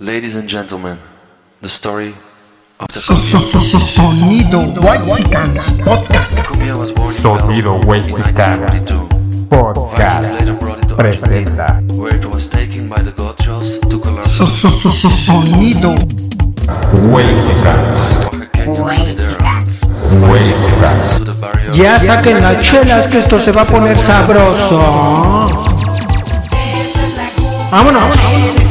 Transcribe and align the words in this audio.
Ladies 0.00 0.34
and 0.34 0.48
gentlemen, 0.48 0.98
the 1.60 1.68
story 1.68 2.16
of 2.80 2.88
the 2.88 2.98
Sonido 2.98 4.58
Whitesicans 4.82 5.70
Podcast. 5.86 6.34
Cumbia 6.42 6.76
was 6.76 6.90
born 6.90 7.14
in 7.14 7.22
Sonido 7.22 7.78
1942. 7.86 9.46
Podcast 9.46 10.34
presenta 10.58 10.96
Argentina, 10.96 11.80
where 11.96 12.16
it 12.16 12.24
was 12.24 12.48
taken 12.48 12.88
by 12.88 13.00
the 13.02 13.12
gauchos 13.12 13.78
to 13.88 14.00
Colombia. 14.00 14.24
So- 14.24 14.46
so- 14.46 14.70
so- 14.70 14.90
so- 14.90 15.10
Sonido 15.10 15.94
barrio 21.40 21.72
Ya 21.72 22.00
saquen 22.00 22.40
las 22.42 22.58
chelas 22.58 23.06
que 23.06 23.18
esto 23.20 23.38
se 23.38 23.52
va 23.52 23.62
a 23.62 23.64
poner 23.64 23.96
sabroso. 23.96 24.80
Vámonos. 27.70 28.63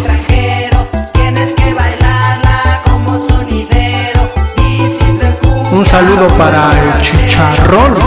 Un 5.84 5.90
saludo 5.90 6.28
para 6.38 6.72
el 6.80 7.02
chicharrón. 7.02 7.98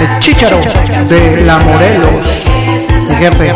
El 0.00 0.20
chicharo 0.20 0.60
de 1.08 1.40
la 1.40 1.58
Morelos. 1.58 2.44
Mi 3.08 3.16
jefe. 3.16 3.52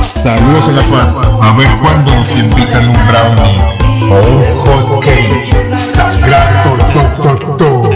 Saludos 0.00 0.68
a 0.68 0.72
la 0.72 0.82
FAD. 0.82 1.42
A 1.42 1.56
ver 1.56 1.68
cuándo 1.82 2.14
nos 2.14 2.36
invitan 2.38 2.88
un 2.88 3.06
brownie 3.08 3.56
o 4.12 4.14
un 4.30 4.44
hot 4.60 5.04
cake. 5.04 5.76
Sagrado 5.76 6.76
to, 6.92 7.36
to, 7.56 7.56
to. 7.56 7.90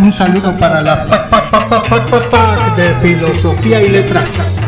Un 0.00 0.12
saludo 0.12 0.54
para 0.58 0.82
la 0.82 0.96
fac 0.98 2.76
de 2.76 2.94
filosofía 3.00 3.80
y 3.80 3.88
letras. 3.88 4.67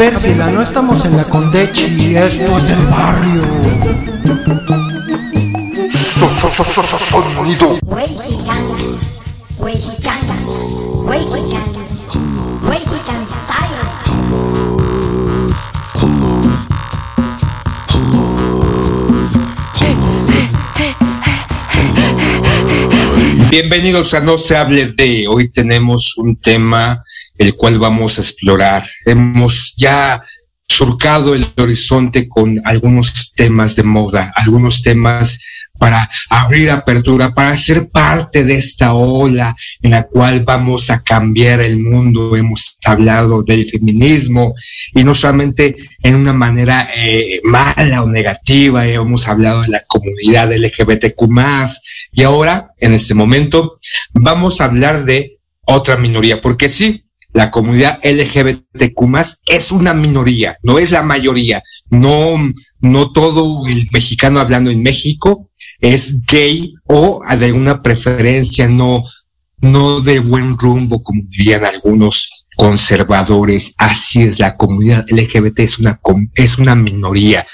Ver, 0.00 0.18
si 0.18 0.34
la 0.34 0.50
no 0.50 0.62
estamos 0.62 1.04
en 1.04 1.14
la 1.14 1.24
Condechi, 1.24 2.16
esto 2.16 2.56
es 2.56 2.70
el 2.70 2.78
barrio. 2.86 3.42
So- 5.90 6.26
so- 6.26 6.48
so- 6.48 6.64
so- 6.64 6.82
so- 6.82 7.22
Sonido. 7.34 7.78
Bienvenidos 23.50 24.14
a 24.14 24.20
No 24.20 24.38
se 24.38 24.56
hable 24.56 24.92
de. 24.92 25.28
Hoy 25.28 25.50
tenemos 25.50 26.16
un 26.16 26.36
tema 26.36 27.04
el 27.40 27.56
cual 27.56 27.78
vamos 27.78 28.18
a 28.18 28.20
explorar. 28.20 28.86
Hemos 29.06 29.74
ya 29.78 30.22
surcado 30.68 31.34
el 31.34 31.46
horizonte 31.56 32.28
con 32.28 32.60
algunos 32.64 33.32
temas 33.34 33.74
de 33.76 33.82
moda, 33.82 34.30
algunos 34.36 34.82
temas 34.82 35.40
para 35.78 36.10
abrir 36.28 36.70
apertura, 36.70 37.32
para 37.32 37.56
ser 37.56 37.88
parte 37.88 38.44
de 38.44 38.56
esta 38.56 38.92
ola 38.92 39.56
en 39.80 39.92
la 39.92 40.02
cual 40.02 40.40
vamos 40.40 40.90
a 40.90 41.02
cambiar 41.02 41.62
el 41.62 41.78
mundo. 41.78 42.36
Hemos 42.36 42.76
hablado 42.84 43.42
del 43.42 43.66
feminismo 43.66 44.54
y 44.94 45.02
no 45.02 45.14
solamente 45.14 45.74
en 46.02 46.16
una 46.16 46.34
manera 46.34 46.90
eh, 46.94 47.40
mala 47.42 48.02
o 48.02 48.06
negativa, 48.06 48.86
hemos 48.86 49.26
hablado 49.26 49.62
de 49.62 49.68
la 49.68 49.82
comunidad 49.88 50.52
LGBTQ 50.52 51.26
y 52.12 52.22
ahora, 52.22 52.70
en 52.80 52.92
este 52.92 53.14
momento, 53.14 53.80
vamos 54.12 54.60
a 54.60 54.66
hablar 54.66 55.06
de 55.06 55.38
otra 55.64 55.96
minoría, 55.96 56.42
porque 56.42 56.68
sí, 56.68 57.06
la 57.32 57.50
comunidad 57.50 58.00
LGBTQ 58.02 59.00
es 59.46 59.70
una 59.70 59.94
minoría, 59.94 60.58
no 60.62 60.78
es 60.78 60.90
la 60.90 61.02
mayoría. 61.02 61.62
No, 61.90 62.36
no 62.80 63.12
todo 63.12 63.66
el 63.66 63.88
mexicano 63.92 64.40
hablando 64.40 64.70
en 64.70 64.82
México 64.82 65.50
es 65.80 66.24
gay 66.26 66.74
o 66.84 67.22
de 67.38 67.52
una 67.52 67.82
preferencia 67.82 68.68
no, 68.68 69.04
no 69.60 70.00
de 70.00 70.20
buen 70.20 70.56
rumbo, 70.58 71.02
como 71.02 71.22
dirían 71.28 71.64
algunos 71.64 72.46
conservadores. 72.56 73.74
Así 73.78 74.22
es, 74.22 74.38
la 74.38 74.56
comunidad 74.56 75.06
LGBT 75.10 75.60
es 75.60 75.78
una, 75.78 76.00
es 76.34 76.58
una 76.58 76.74
minoría. 76.74 77.46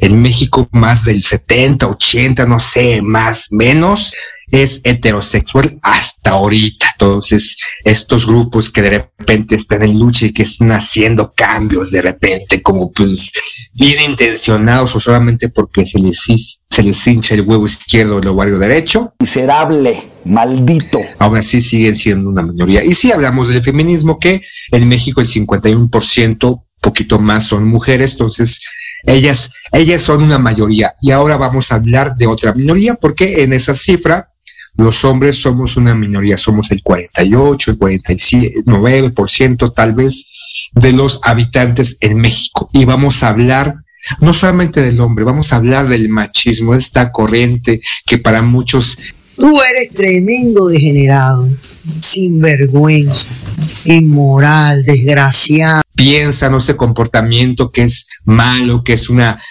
En 0.00 0.22
México 0.22 0.68
más 0.70 1.04
del 1.04 1.22
70, 1.22 1.88
80, 1.88 2.46
no 2.46 2.60
sé, 2.60 3.02
más, 3.02 3.48
menos, 3.50 4.14
es 4.52 4.82
heterosexual 4.84 5.78
hasta 5.82 6.32
ahorita. 6.32 6.86
Entonces, 6.92 7.56
estos 7.84 8.26
grupos 8.26 8.70
que 8.70 8.82
de 8.82 8.90
repente 8.90 9.56
están 9.56 9.82
en 9.82 9.98
lucha 9.98 10.26
y 10.26 10.32
que 10.32 10.42
están 10.42 10.70
haciendo 10.72 11.32
cambios 11.34 11.90
de 11.90 12.02
repente, 12.02 12.62
como 12.62 12.92
pues 12.92 13.32
bien 13.72 14.10
intencionados 14.10 14.94
o 14.94 15.00
solamente 15.00 15.48
porque 15.48 15.86
se 15.86 15.98
les, 15.98 16.20
se 16.68 16.82
les 16.82 17.06
hincha 17.06 17.34
el 17.34 17.40
huevo 17.40 17.64
izquierdo 17.64 18.16
o 18.16 18.18
el 18.20 18.28
ovario 18.28 18.58
derecho, 18.58 19.14
miserable, 19.18 19.96
maldito. 20.26 21.00
ahora 21.18 21.42
sí 21.42 21.62
siguen 21.62 21.94
siendo 21.94 22.28
una 22.28 22.42
minoría. 22.42 22.84
Y 22.84 22.92
si 22.92 23.10
hablamos 23.10 23.48
del 23.48 23.62
feminismo, 23.62 24.18
que 24.18 24.42
en 24.70 24.86
México 24.86 25.22
el 25.22 25.28
51%, 25.28 26.62
poquito 26.82 27.18
más 27.18 27.46
son 27.46 27.66
mujeres, 27.66 28.12
entonces 28.12 28.60
ellas, 29.04 29.50
ellas 29.72 30.02
son 30.02 30.22
una 30.22 30.38
mayoría. 30.38 30.94
Y 31.00 31.10
ahora 31.10 31.38
vamos 31.38 31.72
a 31.72 31.76
hablar 31.76 32.16
de 32.16 32.26
otra 32.26 32.52
minoría, 32.52 32.96
porque 32.96 33.42
en 33.42 33.54
esa 33.54 33.72
cifra 33.72 34.31
los 34.76 35.04
hombres 35.04 35.36
somos 35.36 35.76
una 35.76 35.94
minoría, 35.94 36.38
somos 36.38 36.70
el 36.70 36.82
48, 36.82 37.70
el 37.72 37.78
47, 37.78 38.54
9% 38.64 39.72
tal 39.74 39.94
vez 39.94 40.26
de 40.72 40.92
los 40.92 41.20
habitantes 41.22 41.98
en 42.00 42.18
México. 42.18 42.70
Y 42.72 42.84
vamos 42.84 43.22
a 43.22 43.28
hablar 43.28 43.76
no 44.20 44.34
solamente 44.34 44.82
del 44.82 45.00
hombre, 45.00 45.24
vamos 45.24 45.52
a 45.52 45.56
hablar 45.56 45.88
del 45.88 46.08
machismo, 46.08 46.74
esta 46.74 47.12
corriente 47.12 47.80
que 48.04 48.18
para 48.18 48.42
muchos 48.42 48.98
Tú 49.36 49.60
eres 49.62 49.90
tremendo 49.90 50.68
degenerado, 50.68 51.48
sinvergüenza, 51.96 53.30
inmoral, 53.86 54.84
desgraciado. 54.84 55.82
piensan, 55.94 56.54
o 56.54 56.58
ese 56.58 56.76
comportamiento 56.76 57.70
que 57.72 57.82
es 57.82 58.06
malo, 58.24 58.84
que 58.84 58.92
es 58.92 59.08
una, 59.08 59.42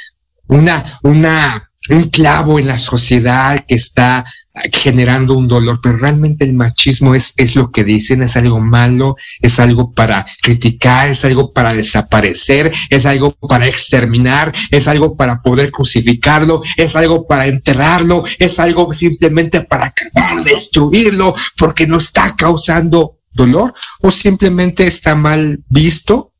una, 0.47 0.99
una, 1.01 1.71
un 1.89 2.09
clavo 2.09 2.59
en 2.59 2.67
la 2.67 2.77
sociedad 2.77 3.65
que 3.67 3.75
está 3.75 4.25
generando 4.71 5.33
un 5.33 5.47
dolor, 5.47 5.79
pero 5.81 5.97
realmente 5.97 6.43
el 6.43 6.53
machismo 6.53 7.15
es, 7.15 7.33
es 7.37 7.55
lo 7.55 7.71
que 7.71 7.83
dicen, 7.83 8.21
es 8.21 8.35
algo 8.35 8.59
malo, 8.59 9.15
es 9.39 9.59
algo 9.59 9.93
para 9.93 10.25
criticar, 10.41 11.09
es 11.09 11.23
algo 11.23 11.53
para 11.53 11.73
desaparecer, 11.73 12.71
es 12.89 13.05
algo 13.05 13.31
para 13.31 13.67
exterminar, 13.67 14.53
es 14.69 14.87
algo 14.87 15.15
para 15.15 15.41
poder 15.41 15.71
crucificarlo, 15.71 16.61
es 16.77 16.95
algo 16.95 17.27
para 17.27 17.47
enterrarlo, 17.47 18.23
es 18.39 18.59
algo 18.59 18.91
simplemente 18.93 19.61
para 19.61 19.87
acabar, 19.87 20.43
destruirlo, 20.43 21.35
porque 21.57 21.87
no 21.87 21.97
está 21.97 22.35
causando 22.35 23.19
dolor 23.31 23.73
o 24.01 24.11
simplemente 24.11 24.85
está 24.85 25.15
mal 25.15 25.63
visto 25.69 26.31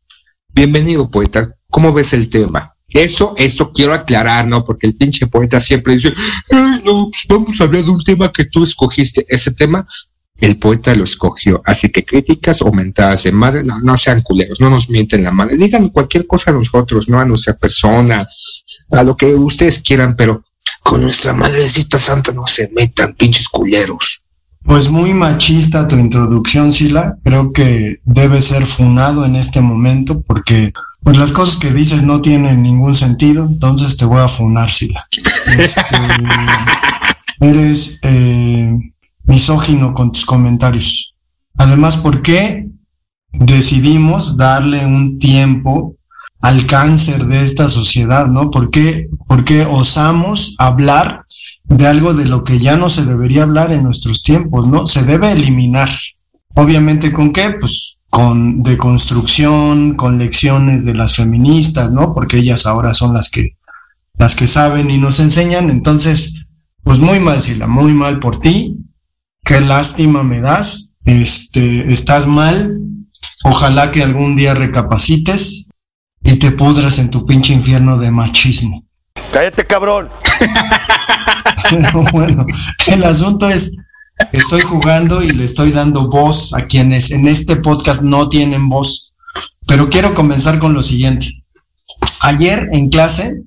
Bienvenido, 0.54 1.10
poeta. 1.10 1.56
¿Cómo 1.70 1.94
ves 1.94 2.12
el 2.12 2.30
tema? 2.30 2.71
Eso, 2.94 3.34
esto 3.38 3.72
quiero 3.72 3.94
aclarar, 3.94 4.48
¿no? 4.48 4.66
Porque 4.66 4.88
el 4.88 4.96
pinche 4.96 5.28
poeta 5.28 5.60
siempre 5.60 5.94
dice, 5.94 6.14
"Ay, 6.50 6.82
no, 6.86 7.10
pues 7.10 7.26
vamos 7.28 7.60
a 7.60 7.64
hablar 7.66 7.84
de 7.84 7.92
un 7.92 8.04
tema 8.04 8.32
que 8.32 8.46
tú 8.46 8.64
escogiste. 8.64 9.26
Ese 9.30 9.52
tema, 9.52 9.86
el 10.42 10.58
poeta 10.58 10.94
lo 10.96 11.04
escogió. 11.04 11.62
Así 11.66 11.90
que 11.90 12.04
críticas 12.04 12.62
o 12.62 12.72
mentadas 12.72 13.24
de 13.24 13.32
madre, 13.32 13.64
no, 13.64 13.80
no 13.80 13.98
sean 13.98 14.22
culeros, 14.22 14.60
no 14.60 14.70
nos 14.70 14.90
mienten 14.90 15.24
la 15.24 15.32
madre. 15.32 15.56
Digan 15.56 15.90
cualquier 15.90 16.26
cosa 16.28 16.52
a 16.52 16.54
nosotros, 16.54 17.08
no 17.08 17.20
a 17.20 17.26
nuestra 17.26 17.56
persona, 17.56 18.28
a 18.90 19.04
lo 19.04 19.16
que 19.16 19.34
ustedes 19.36 19.80
quieran, 19.82 20.16
pero 20.16 20.44
con 20.84 21.02
nuestra 21.02 21.34
madrecita 21.34 22.00
santa 22.00 22.34
no 22.34 22.48
se 22.48 22.70
metan, 22.76 23.14
pinches 23.14 23.48
culeros. 23.48 24.22
Pues 24.64 24.90
muy 24.90 25.14
machista 25.14 25.88
tu 25.88 25.96
introducción, 25.96 26.72
Sila. 26.72 27.18
Creo 27.24 27.52
que 27.52 28.00
debe 28.04 28.42
ser 28.42 28.68
funado 28.68 29.26
en 29.26 29.36
este 29.36 29.60
momento 29.60 30.22
porque 30.22 30.72
pues 31.04 31.18
las 31.18 31.32
cosas 31.32 31.58
que 31.58 31.72
dices 31.72 32.04
no 32.04 32.22
tienen 32.22 32.62
ningún 32.62 32.96
sentido, 32.96 33.46
entonces 33.46 33.98
te 33.98 34.06
voy 34.06 34.22
a 34.22 34.28
funar, 34.28 34.72
Sila. 34.72 35.08
Este, 35.58 35.84
eres 37.40 38.00
eh, 38.04 38.78
misógino 39.24 39.94
con 39.94 40.12
tus 40.12 40.26
comentarios. 40.26 41.16
Además, 41.58 41.98
¿por 41.98 42.22
qué 42.22 42.68
decidimos 43.32 44.38
darle 44.38 44.86
un 44.86 45.18
tiempo 45.18 45.96
al 46.40 46.66
cáncer 46.66 47.26
de 47.26 47.44
esta 47.44 47.70
sociedad, 47.70 48.26
¿no? 48.28 48.50
¿Por 48.50 48.70
qué, 48.72 49.10
por 49.28 49.46
qué 49.46 49.64
osamos 49.66 50.56
hablar 50.58 51.26
de 51.64 51.88
algo 51.88 52.14
de 52.14 52.26
lo 52.26 52.44
que 52.44 52.60
ya 52.60 52.76
no 52.76 52.90
se 52.90 53.06
debería 53.06 53.44
hablar 53.44 53.72
en 53.72 53.84
nuestros 53.84 54.24
tiempos, 54.24 54.68
¿no? 54.68 54.88
Se 54.88 55.04
debe 55.04 55.32
eliminar. 55.32 55.90
Obviamente, 56.56 57.14
¿con 57.14 57.32
qué? 57.32 57.52
Pues 57.60 58.00
con 58.12 58.62
deconstrucción, 58.62 59.96
con 59.96 60.20
lecciones 60.20 60.84
de 60.84 60.94
las 60.94 61.16
feministas, 61.16 61.94
¿no? 61.94 62.12
Porque 62.12 62.38
ellas 62.40 62.66
ahora 62.66 62.94
son 62.94 63.14
las 63.14 63.30
que, 63.30 63.56
las 64.18 64.36
que 64.36 64.50
saben 64.50 64.90
y 64.92 64.98
nos 64.98 65.22
enseñan. 65.22 65.70
Entonces, 65.70 66.44
pues 66.84 67.00
muy 67.00 67.22
mal, 67.22 67.42
Sila, 67.42 67.68
muy 67.68 67.94
mal 67.94 68.20
por 68.20 68.42
ti. 68.42 68.76
Qué 69.46 69.62
lástima 69.62 70.24
me 70.24 70.42
das. 70.42 70.92
Este, 71.06 71.92
estás 71.92 72.28
mal. 72.28 72.82
Ojalá 73.46 73.92
que 73.92 74.04
algún 74.04 74.36
día 74.36 74.54
recapacites 74.54 75.70
y 76.22 76.36
te 76.36 76.52
pudras 76.52 77.00
en 77.00 77.12
tu 77.12 77.26
pinche 77.26 77.54
infierno 77.54 77.98
de 77.98 78.12
machismo. 78.12 78.84
Cállate, 79.32 79.66
cabrón. 79.66 80.10
Pero 81.70 82.04
bueno, 82.12 82.46
el 82.88 83.06
asunto 83.06 83.50
es, 83.50 83.78
estoy 84.32 84.62
jugando 84.62 85.22
y 85.22 85.30
le 85.30 85.46
estoy 85.46 85.72
dando 85.72 86.10
voz 86.10 86.54
a 86.54 86.66
quienes 86.66 87.12
en 87.12 87.28
este 87.28 87.56
podcast 87.56 88.02
no 88.02 88.30
tienen 88.30 88.70
voz. 88.70 89.14
Pero 89.68 89.90
quiero 89.90 90.14
comenzar 90.14 90.60
con 90.60 90.74
lo 90.74 90.84
siguiente. 90.84 91.44
Ayer 92.22 92.70
en 92.72 92.90
clase 92.90 93.44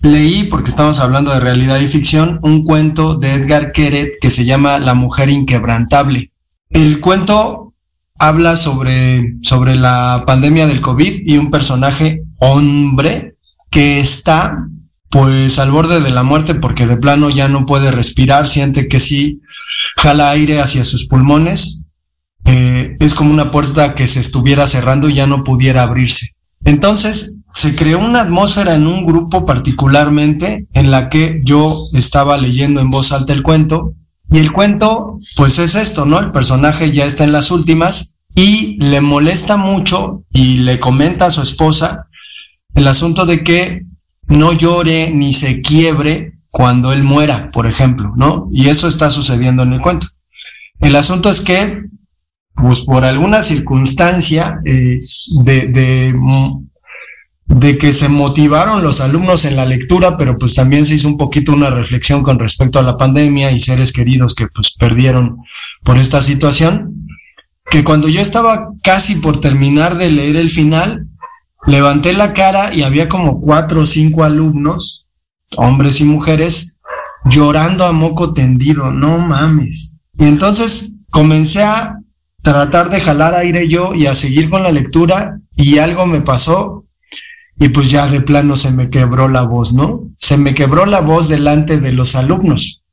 leí, 0.00 0.44
porque 0.44 0.68
estamos 0.68 1.00
hablando 1.00 1.32
de 1.32 1.40
realidad 1.40 1.80
y 1.80 1.88
ficción, 1.88 2.38
un 2.42 2.64
cuento 2.64 3.16
de 3.16 3.34
Edgar 3.34 3.72
Keret 3.72 4.14
que 4.20 4.30
se 4.30 4.44
llama 4.44 4.78
La 4.78 4.94
mujer 4.94 5.30
inquebrantable. 5.30 6.30
El 6.68 7.00
cuento 7.00 7.72
habla 8.18 8.56
sobre, 8.56 9.36
sobre 9.42 9.74
la 9.74 10.24
pandemia 10.26 10.66
del 10.66 10.80
COVID 10.80 11.22
y 11.26 11.38
un 11.38 11.50
personaje 11.50 12.22
hombre 12.38 13.34
que 13.70 13.98
está 13.98 14.66
pues 15.10 15.58
al 15.58 15.70
borde 15.70 16.00
de 16.00 16.10
la 16.10 16.22
muerte 16.22 16.54
porque 16.54 16.86
de 16.86 16.96
plano 16.96 17.30
ya 17.30 17.48
no 17.48 17.66
puede 17.66 17.90
respirar, 17.90 18.48
siente 18.48 18.88
que 18.88 19.00
sí 19.00 19.40
jala 19.96 20.30
aire 20.30 20.60
hacia 20.60 20.84
sus 20.84 21.06
pulmones, 21.06 21.82
eh, 22.44 22.96
es 23.00 23.14
como 23.14 23.30
una 23.30 23.50
puerta 23.50 23.94
que 23.94 24.06
se 24.06 24.20
estuviera 24.20 24.66
cerrando 24.66 25.08
y 25.08 25.14
ya 25.14 25.26
no 25.26 25.44
pudiera 25.44 25.82
abrirse. 25.82 26.30
Entonces 26.64 27.42
se 27.54 27.76
creó 27.76 27.98
una 27.98 28.22
atmósfera 28.22 28.74
en 28.74 28.86
un 28.86 29.06
grupo 29.06 29.46
particularmente 29.46 30.66
en 30.72 30.90
la 30.90 31.08
que 31.08 31.40
yo 31.44 31.76
estaba 31.92 32.36
leyendo 32.36 32.80
en 32.80 32.90
voz 32.90 33.12
alta 33.12 33.32
el 33.32 33.42
cuento 33.42 33.94
y 34.30 34.38
el 34.38 34.52
cuento 34.52 35.18
pues 35.36 35.58
es 35.58 35.74
esto, 35.74 36.04
¿no? 36.04 36.18
El 36.18 36.32
personaje 36.32 36.92
ya 36.92 37.06
está 37.06 37.24
en 37.24 37.32
las 37.32 37.50
últimas 37.50 38.14
y 38.34 38.76
le 38.82 39.00
molesta 39.00 39.56
mucho 39.56 40.24
y 40.32 40.58
le 40.58 40.80
comenta 40.80 41.26
a 41.26 41.30
su 41.30 41.42
esposa 41.42 42.08
el 42.74 42.88
asunto 42.88 43.26
de 43.26 43.44
que 43.44 43.82
no 44.26 44.52
llore 44.52 45.12
ni 45.12 45.32
se 45.32 45.60
quiebre 45.60 46.33
cuando 46.54 46.92
él 46.92 47.02
muera, 47.02 47.50
por 47.50 47.66
ejemplo, 47.66 48.12
¿no? 48.16 48.48
Y 48.52 48.68
eso 48.68 48.86
está 48.86 49.10
sucediendo 49.10 49.64
en 49.64 49.72
el 49.72 49.80
cuento. 49.80 50.06
El 50.78 50.94
asunto 50.94 51.28
es 51.28 51.40
que, 51.40 51.82
pues 52.54 52.82
por 52.82 53.04
alguna 53.04 53.42
circunstancia 53.42 54.60
eh, 54.64 55.00
de, 55.42 55.66
de, 55.66 56.14
de, 57.46 57.76
que 57.76 57.92
se 57.92 58.08
motivaron 58.08 58.84
los 58.84 59.00
alumnos 59.00 59.44
en 59.44 59.56
la 59.56 59.66
lectura, 59.66 60.16
pero 60.16 60.38
pues 60.38 60.54
también 60.54 60.86
se 60.86 60.94
hizo 60.94 61.08
un 61.08 61.16
poquito 61.16 61.52
una 61.52 61.70
reflexión 61.70 62.22
con 62.22 62.38
respecto 62.38 62.78
a 62.78 62.82
la 62.82 62.96
pandemia 62.96 63.50
y 63.50 63.58
seres 63.58 63.92
queridos 63.92 64.32
que 64.32 64.46
pues 64.46 64.76
perdieron 64.78 65.38
por 65.82 65.98
esta 65.98 66.22
situación, 66.22 67.08
que 67.68 67.82
cuando 67.82 68.08
yo 68.08 68.20
estaba 68.20 68.68
casi 68.80 69.16
por 69.16 69.40
terminar 69.40 69.98
de 69.98 70.08
leer 70.08 70.36
el 70.36 70.52
final, 70.52 71.08
levanté 71.66 72.12
la 72.12 72.32
cara 72.32 72.72
y 72.72 72.84
había 72.84 73.08
como 73.08 73.40
cuatro 73.40 73.80
o 73.80 73.86
cinco 73.86 74.22
alumnos, 74.22 75.03
hombres 75.56 76.00
y 76.00 76.04
mujeres, 76.04 76.76
llorando 77.24 77.84
a 77.84 77.92
moco 77.92 78.32
tendido, 78.32 78.90
no 78.90 79.18
mames. 79.18 79.94
Y 80.18 80.24
entonces 80.24 80.92
comencé 81.10 81.62
a 81.62 81.98
tratar 82.42 82.90
de 82.90 83.00
jalar 83.00 83.34
aire 83.34 83.68
yo 83.68 83.94
y 83.94 84.06
a 84.06 84.14
seguir 84.14 84.50
con 84.50 84.62
la 84.62 84.72
lectura 84.72 85.40
y 85.56 85.78
algo 85.78 86.06
me 86.06 86.20
pasó 86.20 86.84
y 87.56 87.68
pues 87.68 87.90
ya 87.90 88.08
de 88.08 88.20
plano 88.20 88.56
se 88.56 88.70
me 88.70 88.90
quebró 88.90 89.28
la 89.28 89.42
voz, 89.42 89.72
¿no? 89.72 90.02
Se 90.18 90.36
me 90.36 90.54
quebró 90.54 90.86
la 90.86 91.00
voz 91.00 91.28
delante 91.28 91.80
de 91.80 91.92
los 91.92 92.16
alumnos. 92.16 92.83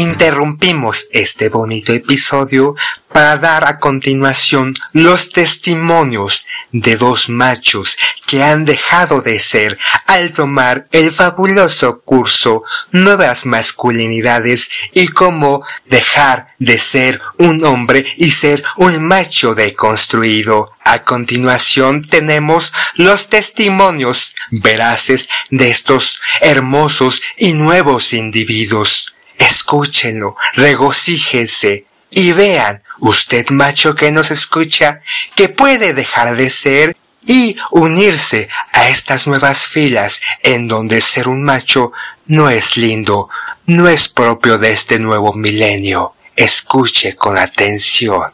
Interrumpimos 0.00 1.08
este 1.12 1.50
bonito 1.50 1.92
episodio 1.92 2.74
para 3.12 3.36
dar 3.36 3.66
a 3.66 3.78
continuación 3.78 4.72
los 4.94 5.28
testimonios 5.28 6.46
de 6.72 6.96
dos 6.96 7.28
machos 7.28 7.98
que 8.26 8.42
han 8.42 8.64
dejado 8.64 9.20
de 9.20 9.38
ser 9.40 9.78
al 10.06 10.32
tomar 10.32 10.88
el 10.90 11.12
fabuloso 11.12 12.00
curso 12.00 12.62
Nuevas 12.92 13.44
Masculinidades 13.44 14.70
y 14.94 15.08
cómo 15.08 15.66
dejar 15.84 16.54
de 16.58 16.78
ser 16.78 17.20
un 17.36 17.62
hombre 17.62 18.06
y 18.16 18.30
ser 18.30 18.64
un 18.78 19.04
macho 19.04 19.54
deconstruido. 19.54 20.70
A 20.82 21.04
continuación 21.04 22.00
tenemos 22.00 22.72
los 22.94 23.28
testimonios 23.28 24.34
veraces 24.50 25.28
de 25.50 25.68
estos 25.68 26.22
hermosos 26.40 27.20
y 27.36 27.52
nuevos 27.52 28.14
individuos. 28.14 29.14
Escúchenlo, 29.40 30.36
regocíjense 30.52 31.86
y 32.10 32.32
vean, 32.32 32.82
usted 33.00 33.48
macho 33.50 33.94
que 33.94 34.12
nos 34.12 34.30
escucha, 34.30 35.00
que 35.34 35.48
puede 35.48 35.94
dejar 35.94 36.36
de 36.36 36.50
ser 36.50 36.96
y 37.24 37.56
unirse 37.70 38.48
a 38.72 38.88
estas 38.88 39.26
nuevas 39.26 39.66
filas 39.66 40.20
en 40.42 40.68
donde 40.68 41.00
ser 41.00 41.28
un 41.28 41.42
macho 41.42 41.92
no 42.26 42.50
es 42.50 42.76
lindo, 42.76 43.28
no 43.66 43.88
es 43.88 44.08
propio 44.08 44.58
de 44.58 44.72
este 44.72 44.98
nuevo 44.98 45.32
milenio. 45.32 46.14
Escuche 46.36 47.16
con 47.16 47.38
atención 47.38 48.32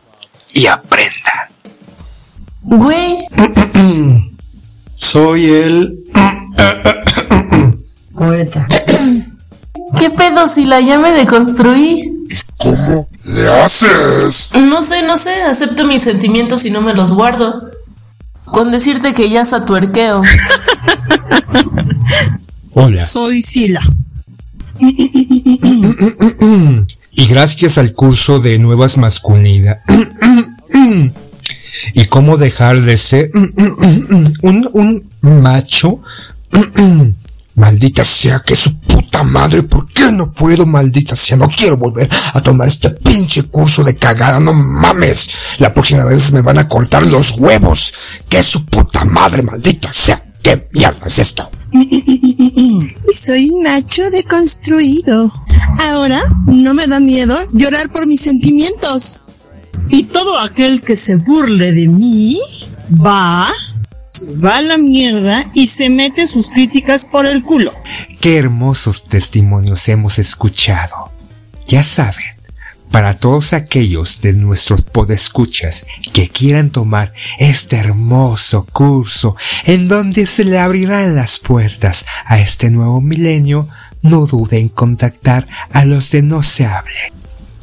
y 0.53 0.67
aprenda. 0.67 1.51
Güey. 2.63 3.19
Soy 4.97 5.45
el... 5.47 5.99
Poeta. 8.15 8.67
¿Qué 9.99 10.11
pedo 10.11 10.47
si 10.49 10.65
la 10.65 10.81
llame 10.81 11.13
de 11.13 11.27
construir? 11.27 12.13
¿Cómo 12.59 13.09
le 13.25 13.49
haces? 13.49 14.51
No 14.53 14.83
sé, 14.83 15.03
no 15.03 15.17
sé, 15.17 15.43
acepto 15.43 15.85
mis 15.85 16.03
sentimientos 16.03 16.65
y 16.65 16.71
no 16.71 16.83
me 16.83 16.93
los 16.95 17.13
guardo. 17.13 17.71
Con 18.45 18.73
decirte 18.73 19.13
que 19.13 19.31
ya 19.31 19.45
tuerqueo. 19.65 20.23
Hola. 22.73 23.05
Soy 23.05 23.43
Sila. 23.43 23.81
Y 24.79 25.59
gracias 27.29 27.79
al 27.79 27.93
curso 27.93 28.41
de 28.41 28.59
nuevas 28.59 28.99
masculinidades 28.99 29.83
y 31.95 32.05
cómo 32.07 32.37
dejar 32.37 32.83
de 32.83 32.99
ser 32.99 33.31
un, 34.43 35.09
un 35.23 35.43
macho 35.43 36.01
Maldita 37.57 38.05
sea, 38.05 38.41
que 38.41 38.55
su 38.55 38.79
puta 39.17 39.23
madre, 39.23 39.63
¿por 39.63 39.87
qué 39.87 40.13
no 40.13 40.31
puedo? 40.31 40.67
Maldita 40.67 41.17
sea, 41.17 41.37
no 41.37 41.49
quiero 41.49 41.79
volver 41.79 42.09
a 42.35 42.43
tomar 42.43 42.69
este 42.69 42.91
pinche 42.91 43.45
curso 43.45 43.83
de 43.83 43.97
cagada, 43.97 44.39
no 44.41 44.53
mames. 44.53 45.31
La 45.59 45.73
próxima 45.73 46.05
vez 46.05 46.33
me 46.33 46.43
van 46.43 46.59
a 46.59 46.69
cortar 46.69 47.07
los 47.07 47.33
huevos. 47.33 47.95
Que 48.29 48.43
su 48.43 48.67
puta 48.67 49.05
madre, 49.07 49.43
maldita 49.43 49.91
sea. 49.91 50.23
¿Qué 50.43 50.69
mierda 50.73 51.07
es 51.07 51.19
esto? 51.19 51.51
Soy 53.13 53.51
Nacho 53.63 54.11
deconstruido. 54.11 55.33
Ahora 55.91 56.21
no 56.47 56.75
me 56.75 56.87
da 56.87 57.01
miedo 57.01 57.37
llorar 57.53 57.91
por 57.91 58.07
mis 58.07 58.21
sentimientos. 58.21 59.19
Y 59.89 60.05
todo 60.05 60.39
aquel 60.41 60.83
que 60.83 60.97
se 60.97 61.17
burle 61.17 61.73
de 61.73 61.89
mí 61.89 62.39
va 62.93 63.47
va 64.43 64.59
a 64.59 64.63
la 64.63 64.79
mierda 64.79 65.51
y 65.55 65.67
se 65.67 65.91
mete 65.91 66.27
sus 66.27 66.51
críticas 66.51 67.07
por 67.07 67.27
el 67.27 67.43
culo. 67.43 67.73
Qué 68.21 68.39
hermosos 68.39 69.05
testimonios 69.05 69.89
hemos 69.89 70.19
escuchado. 70.19 71.11
Ya 71.67 71.83
saben, 71.83 72.25
para 72.91 73.19
todos 73.19 73.53
aquellos 73.53 74.21
de 74.21 74.33
nuestros 74.33 74.83
podescuchas 74.83 75.87
que 76.13 76.29
quieran 76.29 76.71
tomar 76.71 77.13
este 77.39 77.77
hermoso 77.77 78.67
curso 78.73 79.37
en 79.65 79.89
donde 79.89 80.27
se 80.27 80.45
le 80.45 80.59
abrirán 80.59 81.15
las 81.15 81.39
puertas 81.39 82.07
a 82.25 82.39
este 82.41 82.71
nuevo 82.71 83.01
milenio, 83.01 83.69
no 84.03 84.27
duden 84.27 84.61
en 84.61 84.69
contactar 84.69 85.47
a 85.71 85.85
los 85.85 86.11
de 86.11 86.23
No 86.23 86.43
se 86.43 86.65
hable 86.65 87.13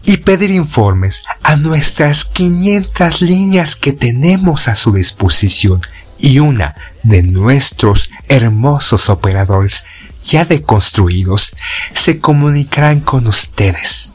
y 0.05 0.17
pedir 0.17 0.51
informes 0.51 1.23
a 1.43 1.55
nuestras 1.55 2.25
500 2.25 3.21
líneas 3.21 3.75
que 3.75 3.93
tenemos 3.93 4.67
a 4.67 4.75
su 4.75 4.91
disposición 4.91 5.81
y 6.23 6.39
una 6.39 6.73
de 7.03 7.21
nuestros 7.21 8.09
hermosos 8.29 9.09
operadores 9.09 9.83
ya 10.25 10.45
deconstruidos 10.45 11.53
se 11.93 12.21
comunicarán 12.21 13.01
con 13.01 13.27
ustedes. 13.27 14.13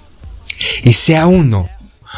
Y 0.83 0.95
sea 0.95 1.27
uno, 1.27 1.69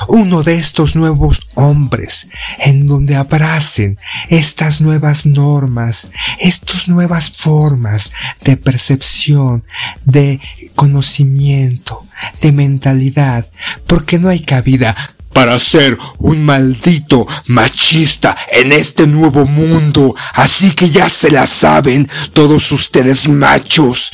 uno 0.06 0.44
de 0.44 0.58
estos 0.58 0.94
nuevos 0.94 1.40
hombres 1.56 2.28
en 2.60 2.86
donde 2.86 3.16
abracen 3.16 3.98
estas 4.28 4.80
nuevas 4.80 5.26
normas, 5.26 6.10
estas 6.38 6.86
nuevas 6.86 7.32
formas 7.32 8.12
de 8.44 8.56
percepción, 8.56 9.64
de 10.04 10.38
conocimiento, 10.76 12.06
de 12.40 12.52
mentalidad, 12.52 13.50
porque 13.88 14.20
no 14.20 14.28
hay 14.28 14.38
cabida 14.38 15.16
para 15.32 15.58
ser 15.58 15.96
un 16.18 16.44
maldito 16.44 17.26
machista 17.46 18.36
en 18.50 18.72
este 18.72 19.06
nuevo 19.06 19.46
mundo. 19.46 20.14
Así 20.34 20.72
que 20.72 20.90
ya 20.90 21.08
se 21.08 21.30
la 21.30 21.46
saben 21.46 22.08
todos 22.32 22.72
ustedes 22.72 23.28
machos, 23.28 24.12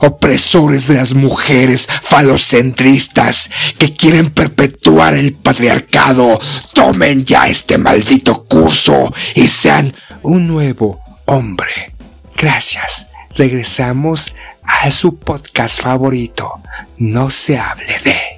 opresores 0.00 0.88
de 0.88 0.94
las 0.94 1.14
mujeres, 1.14 1.88
falocentristas, 2.02 3.50
que 3.78 3.94
quieren 3.94 4.30
perpetuar 4.30 5.14
el 5.14 5.34
patriarcado. 5.34 6.38
Tomen 6.72 7.24
ya 7.24 7.48
este 7.48 7.78
maldito 7.78 8.44
curso 8.44 9.12
y 9.34 9.48
sean 9.48 9.94
un 10.22 10.46
nuevo 10.46 11.00
hombre. 11.26 11.92
Gracias. 12.36 13.08
Regresamos 13.34 14.34
a 14.62 14.90
su 14.90 15.18
podcast 15.18 15.80
favorito. 15.80 16.50
No 16.98 17.30
se 17.30 17.58
hable 17.58 17.98
de... 18.02 18.35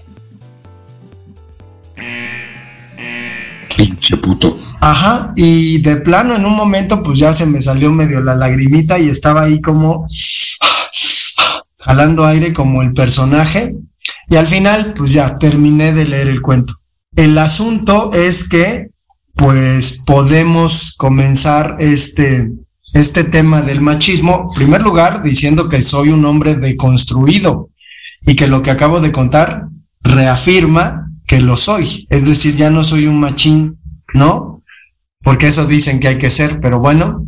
Pinche 3.76 4.16
puto. 4.16 4.58
Ajá, 4.80 5.32
y 5.36 5.78
de 5.78 5.96
plano 5.96 6.34
en 6.34 6.44
un 6.44 6.56
momento 6.56 7.02
pues 7.02 7.18
ya 7.18 7.32
se 7.32 7.46
me 7.46 7.60
salió 7.60 7.92
medio 7.92 8.20
la 8.20 8.34
lagrimita 8.34 8.98
y 8.98 9.08
estaba 9.08 9.42
ahí 9.42 9.60
como 9.60 10.06
jalando 11.78 12.24
aire 12.26 12.52
como 12.52 12.82
el 12.82 12.92
personaje 12.92 13.74
y 14.28 14.36
al 14.36 14.46
final 14.46 14.94
pues 14.96 15.12
ya 15.12 15.38
terminé 15.38 15.92
de 15.92 16.04
leer 16.04 16.28
el 16.28 16.42
cuento. 16.42 16.74
El 17.14 17.38
asunto 17.38 18.12
es 18.12 18.48
que 18.48 18.88
pues 19.34 20.02
podemos 20.04 20.94
comenzar 20.96 21.76
este 21.78 22.50
este 22.94 23.24
tema 23.24 23.60
del 23.62 23.80
machismo, 23.80 24.48
en 24.48 24.56
primer 24.56 24.82
lugar 24.82 25.22
diciendo 25.22 25.68
que 25.68 25.82
soy 25.82 26.08
un 26.08 26.24
hombre 26.24 26.54
deconstruido 26.54 27.70
y 28.22 28.34
que 28.34 28.48
lo 28.48 28.62
que 28.62 28.70
acabo 28.70 29.00
de 29.00 29.12
contar 29.12 29.68
reafirma 30.00 31.07
que 31.28 31.38
lo 31.40 31.56
soy. 31.56 32.08
Es 32.10 32.26
decir, 32.26 32.56
ya 32.56 32.70
no 32.70 32.82
soy 32.82 33.06
un 33.06 33.20
machín, 33.20 33.78
¿no? 34.14 34.62
Porque 35.22 35.48
eso 35.48 35.66
dicen 35.66 36.00
que 36.00 36.08
hay 36.08 36.18
que 36.18 36.30
ser, 36.30 36.58
pero 36.58 36.80
bueno. 36.80 37.26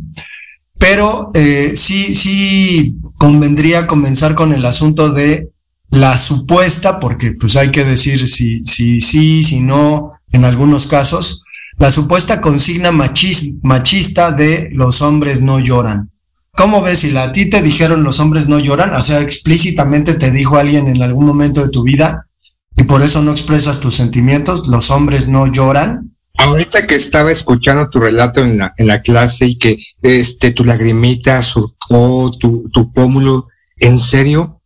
Pero 0.79 1.29
eh, 1.35 1.73
sí, 1.75 2.15
sí 2.15 2.95
convendría 3.17 3.85
comenzar 3.85 4.33
con 4.33 4.53
el 4.53 4.65
asunto 4.65 5.11
de 5.13 5.49
la 5.91 6.17
supuesta, 6.17 6.99
porque 6.99 7.33
pues 7.33 7.55
hay 7.55 7.69
que 7.69 7.83
decir 7.83 8.27
si 8.27 8.61
sí, 8.65 8.65
si, 8.65 9.01
si, 9.01 9.43
si 9.43 9.59
no, 9.61 10.13
en 10.31 10.45
algunos 10.45 10.87
casos, 10.87 11.43
la 11.77 11.91
supuesta 11.91 12.41
consigna 12.41 12.91
machis, 12.91 13.59
machista 13.61 14.31
de 14.31 14.69
los 14.71 15.03
hombres 15.03 15.43
no 15.43 15.59
lloran. 15.59 16.09
¿Cómo 16.53 16.81
ves? 16.81 16.99
Si 16.99 17.15
a 17.15 17.31
ti 17.31 17.49
te 17.49 17.61
dijeron 17.61 18.03
los 18.03 18.19
hombres 18.19 18.47
no 18.47 18.57
lloran, 18.57 18.95
o 18.95 19.01
sea, 19.03 19.21
explícitamente 19.21 20.15
te 20.15 20.31
dijo 20.31 20.57
alguien 20.57 20.87
en 20.87 21.03
algún 21.03 21.25
momento 21.25 21.61
de 21.61 21.69
tu 21.69 21.83
vida, 21.83 22.27
y 22.75 22.83
por 22.83 23.01
eso 23.01 23.21
no 23.21 23.31
expresas 23.31 23.79
tus 23.79 23.95
sentimientos, 23.95 24.67
los 24.67 24.91
hombres 24.91 25.27
no 25.27 25.47
lloran. 25.47 26.15
Ahorita 26.37 26.87
que 26.87 26.95
estaba 26.95 27.31
escuchando 27.31 27.89
tu 27.89 27.99
relato 27.99 28.41
en 28.41 28.57
la, 28.57 28.73
en 28.77 28.87
la 28.87 29.01
clase 29.01 29.45
y 29.45 29.57
que 29.57 29.77
este 30.01 30.51
tu 30.51 30.63
lagrimita 30.63 31.43
surcó 31.43 32.31
tu, 32.39 32.69
tu 32.71 32.91
pómulo, 32.91 33.47
en 33.77 33.99
serio, 33.99 34.61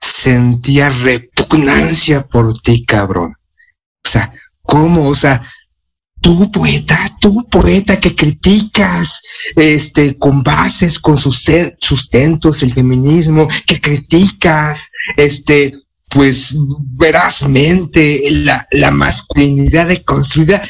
sentía 0.00 0.90
repugnancia 0.90 2.26
por 2.26 2.58
ti, 2.58 2.84
cabrón. 2.84 3.34
O 4.04 4.08
sea, 4.08 4.32
¿cómo? 4.62 5.08
O 5.08 5.14
sea, 5.14 5.42
tú 6.24 6.50
poeta, 6.50 6.98
tú 7.20 7.46
poeta 7.50 8.00
que 8.00 8.16
criticas 8.16 9.20
este 9.54 10.16
con 10.16 10.42
bases, 10.42 10.98
con 10.98 11.18
sus 11.18 11.44
sustentos 11.78 12.62
el 12.62 12.72
feminismo, 12.72 13.46
que 13.66 13.80
criticas 13.80 14.90
este 15.16 15.83
pues 16.14 16.56
verazmente 16.96 18.22
la, 18.30 18.66
la 18.70 18.90
masculinidad 18.92 19.88
deconstruida, 19.88 20.62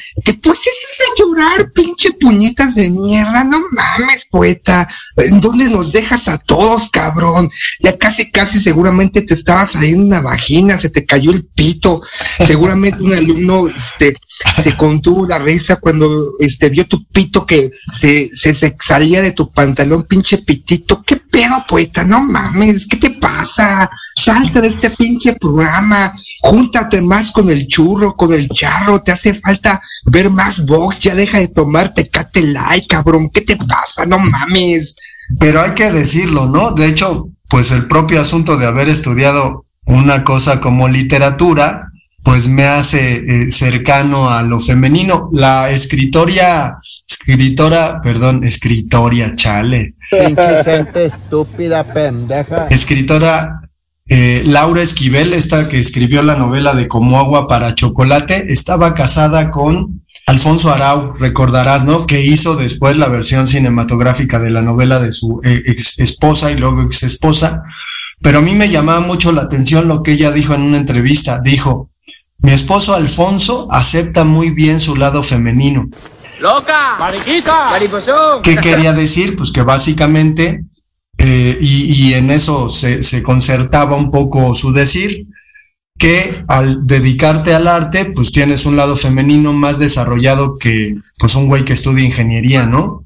te 0.45 0.51
pusiste 0.51 1.03
a 1.03 1.19
llorar, 1.19 1.73
pinche 1.73 2.13
puñetas 2.13 2.75
de 2.75 2.91
mierda, 2.91 3.45
no 3.45 3.63
mames, 3.71 4.27
poeta, 4.31 4.87
¿en 5.17 5.41
dónde 5.41 5.71
nos 5.71 5.93
dejas 5.93 6.29
a 6.29 6.39
todos, 6.39 6.91
cabrón? 6.91 7.51
Ya 7.81 7.97
casi, 7.97 8.31
casi 8.31 8.61
seguramente 8.61 9.23
te 9.23 9.35
estabas 9.35 9.73
saliendo 9.73 10.05
una 10.05 10.21
vagina, 10.21 10.77
se 10.77 10.91
te 10.91 11.07
cayó 11.07 11.31
el 11.31 11.47
pito, 11.47 12.03
seguramente 12.47 13.03
un 13.03 13.15
alumno, 13.15 13.69
este, 13.69 14.17
se 14.63 14.77
contuvo 14.77 15.27
la 15.27 15.39
risa 15.39 15.77
cuando 15.77 16.35
este 16.39 16.69
vio 16.69 16.87
tu 16.87 17.05
pito 17.07 17.47
que 17.47 17.71
se, 17.93 18.29
se, 18.35 18.53
se, 18.53 18.77
salía 18.81 19.23
de 19.23 19.33
tu 19.33 19.51
pantalón, 19.51 20.05
pinche 20.05 20.39
pitito. 20.39 21.03
¿Qué 21.03 21.17
pedo, 21.17 21.65
poeta? 21.67 22.05
No 22.05 22.23
mames, 22.23 22.87
¿qué 22.87 22.97
te 22.97 23.11
pasa? 23.11 23.89
Salta 24.17 24.61
de 24.61 24.69
este 24.69 24.91
pinche 24.91 25.35
programa, 25.35 26.13
júntate 26.43 27.01
más 27.01 27.33
con 27.33 27.49
el 27.49 27.67
churro, 27.67 28.17
con 28.17 28.33
el 28.33 28.49
charro, 28.49 29.03
te 29.03 29.13
hace 29.13 29.35
falta 29.35 29.81
ver 30.05 30.31
más 30.31 30.65
box, 30.67 31.01
ya 31.01 31.15
deja 31.15 31.39
de 31.39 31.49
tomar 31.49 31.95
tecate 31.95 32.43
like, 32.43 32.87
cabrón, 32.87 33.31
¿qué 33.31 33.41
te 33.41 33.57
pasa? 33.57 34.07
No 34.07 34.19
mames. 34.19 34.97
Pero 35.39 35.61
hay 35.63 35.73
que 35.73 35.91
decirlo, 35.91 36.47
¿no? 36.47 36.73
De 36.73 36.87
hecho, 36.87 37.31
pues 37.49 37.71
el 37.71 37.89
propio 37.89 38.21
asunto 38.21 38.57
de 38.57 38.67
haber 38.67 38.89
estudiado 38.89 39.65
una 39.87 40.25
cosa 40.25 40.61
como 40.61 40.89
literatura, 40.89 41.89
pues 42.23 42.49
me 42.49 42.65
hace 42.65 43.17
eh, 43.17 43.51
cercano 43.51 44.31
a 44.31 44.43
lo 44.43 44.61
femenino. 44.61 45.29
La 45.33 45.71
escritoria, 45.71 46.79
escritora, 47.09 48.01
perdón, 48.03 48.45
escritoria, 48.45 49.35
chale. 49.37 49.95
Pinche 50.11 50.65
gente 50.65 51.07
estúpida, 51.07 51.85
pendeja. 51.85 52.67
Escritora 52.69 53.61
eh, 54.09 54.43
Laura 54.45 54.83
Esquivel, 54.83 55.33
esta 55.33 55.69
que 55.69 55.81
escribió 55.81 56.23
la 56.23 56.37
novela 56.37 56.75
de 56.75 56.89
Como 56.89 57.19
agua 57.19 57.49
para 57.49 57.75
chocolate, 57.75 58.53
estaba 58.53 58.93
casada 58.95 59.51
con 59.51 60.05
Alfonso 60.27 60.73
Arau, 60.73 61.15
recordarás, 61.15 61.85
¿no? 61.85 62.07
Que 62.07 62.23
hizo 62.23 62.57
después 62.57 62.97
la 62.97 63.09
versión 63.09 63.47
cinematográfica 63.47 64.39
de 64.39 64.51
la 64.51 64.63
novela 64.63 65.01
de 65.01 65.13
su 65.13 65.41
eh, 65.45 65.63
ex 65.67 65.99
esposa 65.99 66.51
y 66.51 66.57
luego 66.57 66.83
ex 66.83 67.03
esposa. 67.03 67.63
Pero 68.21 68.39
a 68.39 68.43
mí 68.43 68.55
me 68.55 68.71
llamaba 68.71 69.01
mucho 69.01 69.33
la 69.33 69.43
atención 69.43 69.89
lo 69.89 70.03
que 70.03 70.13
ella 70.13 70.31
dijo 70.31 70.55
en 70.55 70.63
una 70.63 70.79
entrevista. 70.79 71.41
Dijo, 71.43 71.91
mi 72.39 72.53
esposo 72.53 72.95
Alfonso 72.95 73.69
acepta 73.71 74.25
muy 74.25 74.51
bien 74.51 74.81
su 74.81 74.97
lado 74.97 75.23
femenino. 75.23 75.89
¡Loca! 76.41 76.97
¡Mariquita! 76.99 77.71
¡Mariposón! 77.71 78.43
¿Qué 78.43 78.57
quería 78.57 78.93
decir? 78.93 79.37
Pues 79.37 79.51
que 79.51 79.63
básicamente, 79.63 80.65
eh, 81.19 81.59
y, 81.61 81.85
y, 81.93 82.15
en 82.15 82.31
eso 82.31 82.69
se, 82.71 83.03
se, 83.03 83.23
concertaba 83.23 83.97
un 83.97 84.11
poco 84.11 84.55
su 84.55 84.73
decir, 84.73 85.27
que 85.99 86.45
al 86.49 86.87
dedicarte 86.87 87.55
al 87.55 87.69
arte, 87.69 88.07
pues 88.07 88.33
tienes 88.33 88.67
un 88.67 88.77
lado 88.77 88.97
femenino 88.97 89.53
más 89.53 89.79
desarrollado 89.79 90.59
que 90.59 90.97
pues 91.19 91.35
un 91.37 91.47
güey 91.47 91.65
que 91.65 91.73
estudia 91.73 92.05
ingeniería, 92.05 92.65
¿no? 92.65 93.05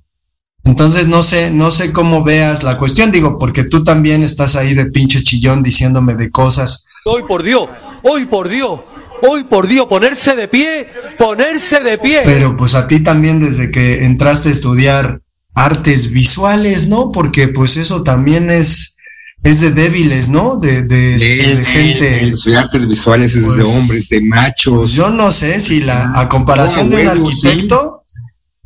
Entonces 0.64 1.06
no 1.06 1.22
sé, 1.22 1.50
no 1.50 1.70
sé 1.70 1.92
cómo 1.92 2.24
veas 2.24 2.62
la 2.62 2.78
cuestión, 2.78 3.12
digo, 3.12 3.38
porque 3.38 3.64
tú 3.64 3.84
también 3.84 4.22
estás 4.22 4.56
ahí 4.56 4.74
de 4.74 4.86
pinche 4.86 5.22
chillón 5.22 5.62
diciéndome 5.62 6.14
de 6.14 6.30
cosas. 6.30 6.86
Hoy 7.04 7.22
por 7.26 7.42
Dios, 7.42 7.68
hoy 8.02 8.26
por 8.26 8.48
Dios, 8.48 8.80
hoy 9.22 9.44
por 9.44 9.66
Dios, 9.66 9.86
ponerse 9.86 10.34
de 10.34 10.48
pie, 10.48 10.88
ponerse 11.16 11.80
de 11.80 11.98
pie. 11.98 12.22
Pero 12.24 12.56
pues 12.56 12.74
a 12.74 12.86
ti 12.86 13.00
también 13.00 13.40
desde 13.40 13.70
que 13.70 14.04
entraste 14.04 14.48
a 14.48 14.52
estudiar 14.52 15.20
artes 15.58 16.12
visuales, 16.12 16.88
¿no? 16.88 17.10
Porque 17.10 17.48
pues 17.48 17.76
eso 17.76 18.02
también 18.02 18.50
es, 18.50 18.96
es 19.42 19.60
de 19.60 19.72
débiles, 19.72 20.28
¿no? 20.28 20.56
De, 20.56 20.82
de, 20.82 21.16
de, 21.18 21.56
de 21.56 21.64
gente. 21.64 22.32
De 22.44 22.56
artes 22.56 22.88
visuales 22.88 23.34
es 23.34 23.42
pues, 23.42 23.56
de 23.56 23.62
hombres, 23.64 24.08
de 24.08 24.20
machos. 24.20 24.92
Yo 24.92 25.10
no 25.10 25.32
sé 25.32 25.58
si 25.60 25.80
la, 25.80 26.12
a 26.14 26.28
comparación 26.28 26.90
no, 26.90 26.96
de 26.96 27.02
un 27.02 27.08
arquitecto. 27.08 27.97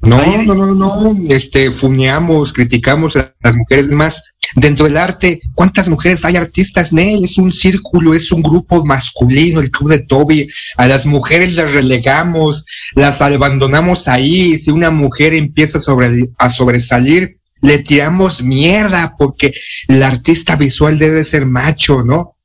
No, 0.02 0.20
no, 0.42 0.54
no, 0.54 0.74
no, 0.74 1.16
este, 1.28 1.70
funeamos, 1.70 2.52
criticamos 2.52 3.14
a 3.14 3.32
las 3.40 3.56
mujeres, 3.56 3.86
es 3.86 3.94
más, 3.94 4.24
dentro 4.56 4.84
del 4.84 4.96
arte, 4.96 5.40
¿cuántas 5.54 5.88
mujeres 5.88 6.24
hay 6.24 6.34
artistas? 6.34 6.92
Nel, 6.92 7.24
es 7.24 7.38
un 7.38 7.52
círculo, 7.52 8.12
es 8.12 8.32
un 8.32 8.42
grupo 8.42 8.84
masculino, 8.84 9.60
el 9.60 9.70
club 9.70 9.90
de 9.90 10.00
Toby, 10.00 10.48
a 10.76 10.88
las 10.88 11.06
mujeres 11.06 11.54
las 11.54 11.70
relegamos, 11.70 12.64
las 12.96 13.22
abandonamos 13.22 14.08
ahí, 14.08 14.58
si 14.58 14.72
una 14.72 14.90
mujer 14.90 15.34
empieza 15.34 15.78
a, 15.78 15.80
sobre, 15.80 16.30
a 16.36 16.48
sobresalir, 16.48 17.38
le 17.60 17.78
tiramos 17.78 18.42
mierda 18.42 19.14
porque 19.16 19.54
el 19.86 20.02
artista 20.02 20.56
visual 20.56 20.98
debe 20.98 21.22
ser 21.22 21.46
macho, 21.46 22.02
¿no? 22.02 22.36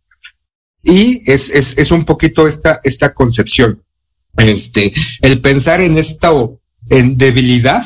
Y 0.83 1.23
es, 1.25 1.49
es, 1.49 1.75
es 1.75 1.89
un 1.89 2.05
poquito 2.05 2.47
esta, 2.47 2.81
esta 2.83 3.15
concepción. 3.15 3.81
Este, 4.37 4.93
el 5.21 5.41
pensar 5.41 5.81
en 5.81 5.97
esta 5.97 6.31
en 6.89 7.17
debilidad 7.17 7.83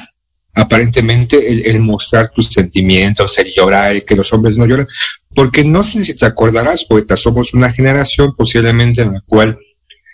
aparentemente 0.53 1.69
el, 1.69 1.79
mostrar 1.79 2.29
tus 2.35 2.49
sentimientos, 2.49 3.37
el 3.37 3.53
llorar, 3.53 3.93
el 3.95 4.03
que 4.05 4.15
los 4.15 4.31
hombres 4.33 4.57
no 4.57 4.65
lloran, 4.65 4.87
porque 5.33 5.63
no 5.63 5.81
sé 5.81 6.03
si 6.03 6.15
te 6.15 6.25
acordarás, 6.25 6.85
poeta, 6.85 7.15
somos 7.15 7.53
una 7.53 7.71
generación 7.71 8.35
posiblemente 8.35 9.01
en 9.01 9.13
la 9.13 9.21
cual 9.25 9.57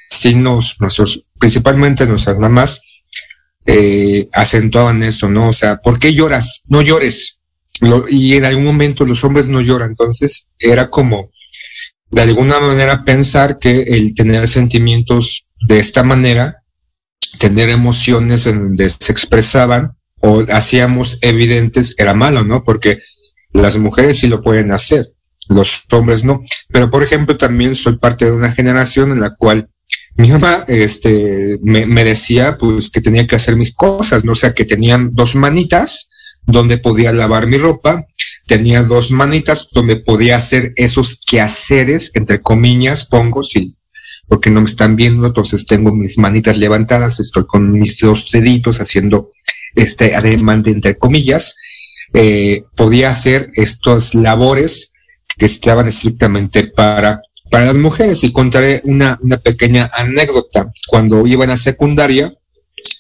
sí 0.10 0.36
nos, 0.36 0.76
nuestros, 0.80 1.24
principalmente 1.40 2.06
nuestras 2.06 2.38
mamás, 2.38 2.80
eh, 3.66 4.30
acentuaban 4.32 5.04
eso, 5.04 5.28
¿no? 5.30 5.50
O 5.50 5.54
sea, 5.54 5.78
¿por 5.78 6.00
qué 6.00 6.14
lloras? 6.14 6.62
No 6.68 6.82
llores. 6.82 7.40
Lo- 7.82 8.08
y 8.08 8.36
en 8.36 8.46
algún 8.46 8.64
momento 8.64 9.06
los 9.06 9.24
hombres 9.24 9.48
no 9.48 9.62
lloran, 9.62 9.90
entonces 9.90 10.50
era 10.60 10.90
como, 10.90 11.30
de 12.10 12.22
alguna 12.22 12.60
manera 12.60 13.04
pensar 13.04 13.60
que 13.60 13.82
el 13.82 14.16
tener 14.16 14.48
sentimientos 14.48 15.46
de 15.68 15.80
esta 15.80 16.04
manera, 16.04 16.64
tener 17.40 17.70
emociones 17.70 18.46
en 18.46 18.60
donde 18.60 18.90
se 18.90 19.12
expresaban 19.12 19.94
o 20.20 20.44
hacíamos 20.50 21.20
evidentes 21.22 21.96
era 21.98 22.14
malo, 22.14 22.44
¿no? 22.44 22.64
Porque 22.64 23.00
las 23.52 23.78
mujeres 23.78 24.20
sí 24.20 24.28
lo 24.28 24.42
pueden 24.42 24.72
hacer, 24.72 25.14
los 25.48 25.86
hombres 25.92 26.24
no. 26.24 26.42
Pero 26.70 26.90
por 26.90 27.04
ejemplo, 27.04 27.38
también 27.38 27.76
soy 27.76 27.98
parte 27.98 28.26
de 28.26 28.32
una 28.32 28.52
generación 28.52 29.12
en 29.12 29.22
la 29.22 29.36
cual 29.36 29.70
mi 30.16 30.30
mamá 30.30 30.66
este, 30.68 31.60
me, 31.62 31.86
me 31.86 32.04
decía 32.04 32.58
pues 32.60 32.90
que 32.90 33.02
tenía 33.02 33.28
que 33.28 33.36
hacer 33.36 33.56
mis 33.56 33.74
cosas, 33.74 34.26
¿no? 34.26 34.36
Sea, 34.36 34.54
que 34.54 34.66
tenían 34.66 35.12
dos 35.14 35.36
manitas 35.36 36.10
donde 36.48 36.78
podía 36.78 37.12
lavar 37.12 37.46
mi 37.46 37.58
ropa, 37.58 38.06
tenía 38.48 38.82
dos 38.82 39.12
manitas 39.12 39.68
donde 39.72 39.98
podía 39.98 40.38
hacer 40.38 40.74
esos 40.78 41.20
quehaceres, 41.26 42.12
entre 42.16 42.42
comillas, 42.42 43.06
pongo, 43.06 43.44
sí, 43.44 43.77
porque 44.28 44.50
no 44.50 44.62
me 44.62 44.70
están 44.70 44.96
viendo, 44.96 45.28
entonces 45.28 45.66
tengo 45.66 45.94
mis 45.94 46.18
manitas 46.18 46.58
levantadas, 46.58 47.20
estoy 47.20 47.46
con 47.46 47.72
mis 47.72 48.00
dos 48.00 48.30
deditos 48.32 48.80
haciendo 48.80 49.30
este 49.76 50.16
ademán 50.16 50.64
de 50.64 50.72
entre 50.72 50.98
comillas, 50.98 51.56
eh, 52.14 52.64
podía 52.76 53.10
hacer 53.10 53.50
estas 53.54 54.16
labores 54.16 54.92
que 55.38 55.46
estaban 55.46 55.88
estrictamente 55.88 56.68
para, 56.68 57.22
para 57.50 57.66
las 57.66 57.78
mujeres. 57.78 58.24
Y 58.24 58.32
contaré 58.32 58.82
una, 58.84 59.20
una 59.22 59.38
pequeña 59.38 59.90
anécdota. 59.94 60.72
Cuando 60.88 61.28
iba 61.28 61.44
en 61.44 61.52
la 61.52 61.58
secundaria, 61.58 62.34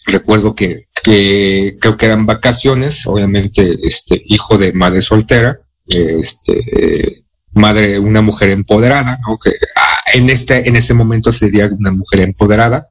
recuerdo 0.05 0.55
que, 0.55 0.87
que 1.03 1.77
creo 1.79 1.97
que 1.97 2.05
eran 2.05 2.25
vacaciones, 2.25 3.05
obviamente, 3.07 3.77
este, 3.83 4.21
hijo 4.25 4.57
de 4.57 4.73
madre 4.73 5.01
soltera, 5.01 5.59
este, 5.87 7.23
madre, 7.57 7.99
una 7.99 8.21
mujer 8.21 8.49
empoderada, 8.49 9.19
¿no? 9.27 9.37
Ah, 9.75 9.97
en 10.13 10.29
este, 10.29 10.67
en 10.67 10.75
ese 10.75 10.93
momento 10.93 11.31
sería 11.31 11.67
una 11.67 11.91
mujer 11.91 12.21
empoderada. 12.21 12.89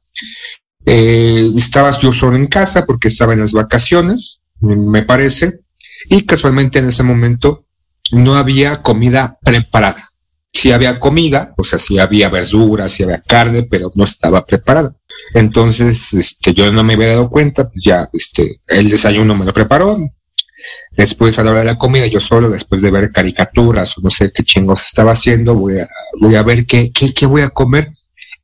Eh, 0.84 1.50
estaba 1.56 1.98
yo 1.98 2.12
solo 2.12 2.36
en 2.36 2.46
casa 2.46 2.86
porque 2.86 3.08
estaba 3.08 3.32
en 3.32 3.40
las 3.40 3.52
vacaciones, 3.52 4.40
me 4.60 5.02
parece, 5.02 5.60
y 6.08 6.22
casualmente 6.22 6.78
en 6.78 6.88
ese 6.88 7.02
momento 7.02 7.64
no 8.12 8.36
había 8.36 8.82
comida 8.82 9.38
preparada. 9.42 10.10
Sí 10.52 10.72
había 10.72 10.98
comida, 11.00 11.52
o 11.56 11.64
sea, 11.64 11.78
sí 11.78 11.98
había 11.98 12.28
verduras, 12.30 12.92
sí 12.92 13.02
había 13.02 13.20
carne, 13.20 13.64
pero 13.64 13.90
no 13.94 14.04
estaba 14.04 14.44
preparada. 14.46 14.94
Entonces, 15.34 16.14
este, 16.14 16.54
yo 16.54 16.72
no 16.72 16.82
me 16.82 16.94
había 16.94 17.08
dado 17.08 17.28
cuenta, 17.28 17.68
pues 17.68 17.82
ya, 17.84 18.08
este, 18.12 18.60
el 18.68 18.88
desayuno 18.88 19.34
me 19.34 19.44
lo 19.44 19.52
preparó. 19.52 19.98
Después, 20.96 21.38
a 21.38 21.44
la 21.44 21.50
hora 21.50 21.60
de 21.60 21.66
la 21.66 21.78
comida, 21.78 22.06
yo 22.06 22.20
solo, 22.20 22.48
después 22.48 22.80
de 22.80 22.90
ver 22.90 23.10
caricaturas 23.10 23.96
o 23.98 24.00
no 24.00 24.10
sé 24.10 24.32
qué 24.34 24.42
chingos 24.44 24.82
estaba 24.82 25.12
haciendo, 25.12 25.54
voy 25.54 25.78
a, 25.78 25.88
voy 26.20 26.34
a 26.34 26.42
ver 26.42 26.64
qué, 26.64 26.90
qué, 26.90 27.12
qué 27.12 27.26
voy 27.26 27.42
a 27.42 27.50
comer. 27.50 27.92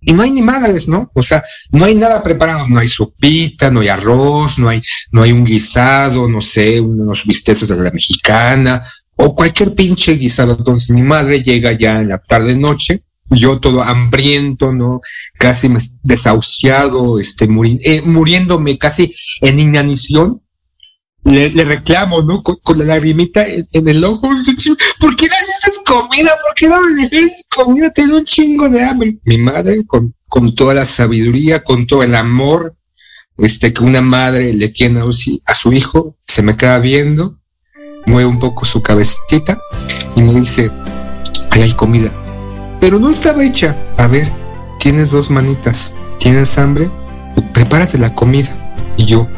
Y 0.05 0.13
no 0.13 0.23
hay 0.23 0.33
ni 0.33 0.43
madres, 0.43 0.89
¿no? 0.89 1.11
O 1.15 1.23
sea, 1.23 1.45
no 1.71 1.85
hay 1.85 1.95
nada 1.95 2.23
preparado, 2.23 2.67
no 2.69 2.81
hay 2.81 2.89
sopita, 2.89 3.71
no 3.71 3.81
hay 3.81 3.89
arroz, 3.89 4.59
no 4.59 4.69
hay, 4.69 4.83
no 5.13 5.23
hay 5.23 5.31
un 5.31 5.45
guisado, 5.45 6.29
no 6.29 6.41
sé, 6.41 6.81
unos 6.81 7.25
bisteces 7.25 7.69
de 7.69 7.77
la 7.77 7.91
mexicana, 7.93 8.85
o 9.17 9.35
cualquier 9.35 9.75
pinche 9.75 10.15
guisado. 10.15 10.57
Entonces 10.59 10.91
mi 10.91 11.03
madre 11.03 11.43
llega 11.43 11.73
ya 11.73 12.01
en 12.01 12.09
la 12.09 12.19
tarde 12.19 12.57
noche, 12.57 13.05
yo 13.31 13.61
todo 13.61 13.83
hambriento, 13.83 14.73
¿no? 14.73 15.01
Casi 15.39 15.69
desahuciado, 16.03 17.19
este, 17.19 17.49
eh, 17.85 18.03
muriéndome 18.03 18.79
casi 18.79 19.15
en 19.41 19.61
inanición. 19.61 20.43
Le, 21.25 21.49
reclamo, 21.65 22.23
¿no? 22.23 22.43
Con, 22.43 22.79
la 22.79 22.85
lagrimita 22.85 23.47
en, 23.47 23.89
el 23.89 24.05
ojo. 24.05 24.29
¿Por 25.01 25.17
qué 25.17 25.27
no 25.29 25.35
haces 25.35 25.81
comida? 25.85 26.31
¿Por 26.43 26.55
qué 26.57 26.69
no 26.69 26.81
me 26.81 27.09
dejas 27.09 27.45
comida? 27.49 27.91
Tengo 27.91 28.17
un 28.17 28.25
chingo 28.25 28.69
de 28.69 28.83
hambre. 28.83 29.19
Mi 29.25 29.39
madre, 29.39 29.85
con, 29.87 30.15
toda 30.55 30.75
la 30.75 30.85
sabiduría, 30.85 31.63
con 31.63 31.87
todo 31.87 32.03
el 32.03 32.15
amor, 32.15 32.77
este, 33.39 33.73
que 33.73 33.85
una 33.85 34.03
madre 34.03 34.53
le 34.53 34.69
tiene 34.69 35.01
a 35.45 35.55
su 35.55 35.73
hijo, 35.73 36.17
se 36.25 36.43
me 36.43 36.57
queda 36.57 36.79
viendo, 36.79 37.39
mueve 38.07 38.29
un 38.29 38.39
poco 38.39 38.65
su 38.65 38.83
cabecita 38.83 39.59
y 40.17 40.23
me 40.23 40.35
dice, 40.35 40.71
ahí 41.51 41.63
hay 41.63 41.73
comida. 41.73 42.11
Pero 42.81 42.99
no 42.99 43.11
estaba 43.11 43.45
hecha. 43.45 43.77
A 43.97 44.07
ver, 44.07 44.29
tienes 44.79 45.11
dos 45.11 45.31
manitas, 45.31 45.95
tienes 46.19 46.59
hambre, 46.59 46.91
prepárate 47.55 47.99
la 47.99 48.15
comida. 48.15 48.51
Y 48.97 49.07
yo, 49.07 49.29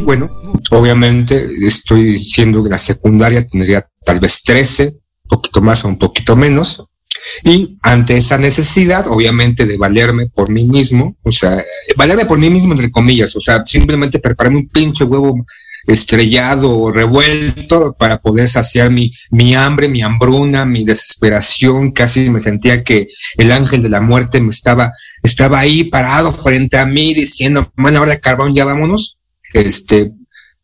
bueno, 0.00 0.30
obviamente 0.70 1.46
estoy 1.66 2.04
diciendo 2.04 2.62
que 2.62 2.70
la 2.70 2.78
secundaria 2.78 3.46
tendría 3.46 3.86
tal 4.04 4.20
vez 4.20 4.42
13, 4.42 4.84
un 4.86 5.28
poquito 5.28 5.60
más 5.60 5.84
o 5.84 5.88
un 5.88 5.98
poquito 5.98 6.36
menos. 6.36 6.84
Y 7.44 7.78
ante 7.82 8.16
esa 8.16 8.36
necesidad, 8.38 9.06
obviamente, 9.06 9.66
de 9.66 9.76
valerme 9.76 10.26
por 10.26 10.50
mí 10.50 10.66
mismo, 10.66 11.16
o 11.22 11.30
sea, 11.30 11.62
valerme 11.96 12.26
por 12.26 12.38
mí 12.38 12.50
mismo, 12.50 12.72
entre 12.72 12.90
comillas, 12.90 13.36
o 13.36 13.40
sea, 13.40 13.62
simplemente 13.64 14.18
prepararme 14.18 14.58
un 14.58 14.68
pinche 14.68 15.04
huevo 15.04 15.44
estrellado 15.86 16.78
o 16.78 16.92
revuelto 16.92 17.94
para 17.98 18.20
poder 18.20 18.48
saciar 18.48 18.90
mi, 18.90 19.12
mi 19.30 19.54
hambre, 19.54 19.88
mi 19.88 20.02
hambruna, 20.02 20.64
mi 20.64 20.84
desesperación. 20.84 21.92
Casi 21.92 22.30
me 22.30 22.40
sentía 22.40 22.84
que 22.84 23.08
el 23.36 23.52
ángel 23.52 23.82
de 23.82 23.88
la 23.88 24.00
muerte 24.00 24.40
me 24.40 24.50
estaba, 24.50 24.92
estaba 25.22 25.60
ahí 25.60 25.84
parado 25.84 26.32
frente 26.32 26.78
a 26.78 26.86
mí 26.86 27.14
diciendo, 27.14 27.72
man, 27.76 27.96
ahora 27.96 28.18
carbón, 28.20 28.54
ya 28.54 28.64
vámonos. 28.64 29.18
Este, 29.52 30.12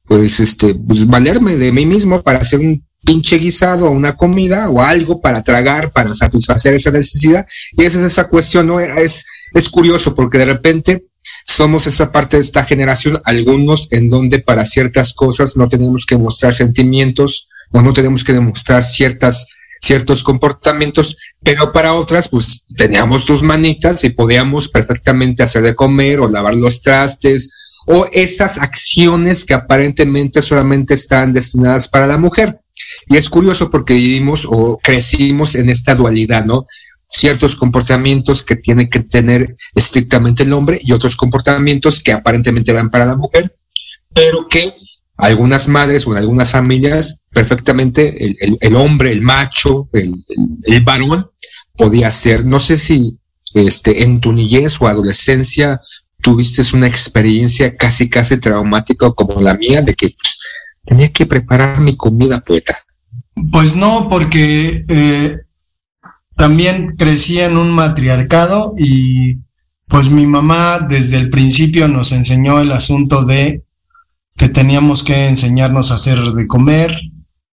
pues, 0.05 0.41
este, 0.41 0.75
pues 0.75 1.07
valerme 1.07 1.57
de 1.57 1.73
mí 1.73 1.87
mismo 1.87 2.23
para 2.23 2.39
hacer 2.39 2.61
un 2.61 2.85
pinche 3.05 3.37
guisado 3.37 3.87
o 3.87 3.91
una 3.91 4.17
comida 4.17 4.69
o 4.71 4.81
algo 4.81 5.21
para 5.21 5.43
tragar, 5.43 5.93
para 5.93 6.15
satisfacer 6.15 6.75
esa 6.75 6.91
necesidad. 6.91 7.47
Y 7.77 7.85
esa 7.85 7.99
es 7.99 8.13
esa 8.13 8.29
cuestión, 8.29 8.67
¿no? 8.67 8.81
Es, 8.81 9.27
es 9.55 9.69
curioso 9.69 10.15
porque 10.15 10.39
de 10.39 10.47
repente 10.47 11.05
somos 11.45 11.87
esa 11.87 12.13
parte 12.13 12.37
de 12.37 12.43
esta 12.43 12.65
generación, 12.65 13.21
algunos 13.25 13.89
en 13.91 14.09
donde 14.09 14.39
para 14.39 14.65
ciertas 14.65 15.13
cosas 15.13 15.57
no 15.57 15.69
tenemos 15.69 16.05
que 16.05 16.17
mostrar 16.17 16.53
sentimientos 16.53 17.49
o 17.71 17.81
no 17.83 17.93
tenemos 17.93 18.25
que 18.25 18.33
demostrar 18.33 18.85
ciertas 18.85 19.47
ciertos 19.81 20.25
comportamientos, 20.25 21.17
pero 21.43 21.73
para 21.73 21.95
otras, 21.95 22.29
pues 22.29 22.65
teníamos 22.77 23.25
tus 23.25 23.43
manitas 23.43 24.03
y 24.05 24.11
podíamos 24.11 24.69
perfectamente 24.69 25.43
hacer 25.43 25.63
de 25.63 25.77
comer 25.77 26.21
o 26.21 26.29
lavar 26.29 26.57
los 26.57 26.83
trastes 26.83 27.53
o 27.91 28.07
esas 28.13 28.59
acciones 28.59 29.45
que 29.47 29.55
aparentemente 29.55 30.43
solamente 30.43 30.95
están 30.95 31.33
destinadas 31.33 31.89
para 31.89 32.07
la 32.07 32.19
mujer. 32.19 32.61
Y 33.09 33.17
es 33.17 33.29
curioso 33.31 33.71
porque 33.71 33.95
vivimos 33.95 34.47
o 34.49 34.79
crecimos 34.79 35.55
en 35.55 35.71
esta 35.71 35.95
dualidad, 35.95 36.45
¿no? 36.45 36.67
Ciertos 37.09 37.57
comportamientos 37.57 38.43
que 38.43 38.57
tiene 38.57 38.91
que 38.91 39.01
tener 39.01 39.57
estrictamente 39.75 40.43
el 40.43 40.53
hombre 40.53 40.79
y 40.83 40.93
otros 40.93 41.17
comportamientos 41.17 42.03
que 42.03 42.13
aparentemente 42.13 42.73
van 42.75 42.91
para 42.91 43.07
la 43.07 43.17
mujer, 43.17 43.57
pero 44.13 44.47
que 44.47 44.75
algunas 45.17 45.67
madres 45.67 46.07
o 46.07 46.13
en 46.13 46.19
algunas 46.19 46.51
familias 46.51 47.17
perfectamente 47.31 48.23
el, 48.25 48.59
el- 48.61 48.77
hombre, 48.77 49.11
el 49.13 49.23
macho, 49.23 49.89
el, 49.95 50.13
el- 50.29 50.75
el 50.75 50.83
varón 50.85 51.31
podía 51.75 52.11
ser. 52.11 52.45
No 52.45 52.61
sé 52.61 52.77
si 52.77 53.17
este, 53.55 54.03
en 54.03 54.21
tu 54.21 54.33
niñez 54.33 54.77
o 54.81 54.87
adolescencia 54.87 55.81
tuviste 56.21 56.63
una 56.75 56.87
experiencia 56.87 57.77
casi 57.77 58.09
casi 58.09 58.39
traumática 58.39 59.11
como 59.13 59.41
la 59.41 59.55
mía 59.55 59.83
de 59.83 59.95
que 59.95 60.11
pues, 60.11 60.39
tenía 60.85 61.13
que 61.13 61.27
preparar 61.27 61.81
mi 61.81 61.97
comida 61.97 62.41
poeta. 62.41 62.79
Pues 63.53 63.77
no, 63.77 64.09
porque 64.09 64.85
eh, 64.89 65.37
también 66.37 66.97
crecí 66.97 67.41
en 67.41 67.57
un 67.57 67.71
matriarcado 67.71 68.75
y 68.77 69.39
pues 69.87 70.11
mi 70.11 70.27
mamá 70.27 70.81
desde 70.81 71.17
el 71.17 71.31
principio 71.31 71.89
nos 71.89 72.13
enseñó 72.13 72.61
el 72.61 72.73
asunto 72.73 73.25
de 73.25 73.65
que 74.37 74.49
teníamos 74.49 75.03
que 75.03 75.27
enseñarnos 75.27 75.91
a 75.91 75.97
hacer 75.97 76.19
de 76.21 76.47
comer, 76.47 76.95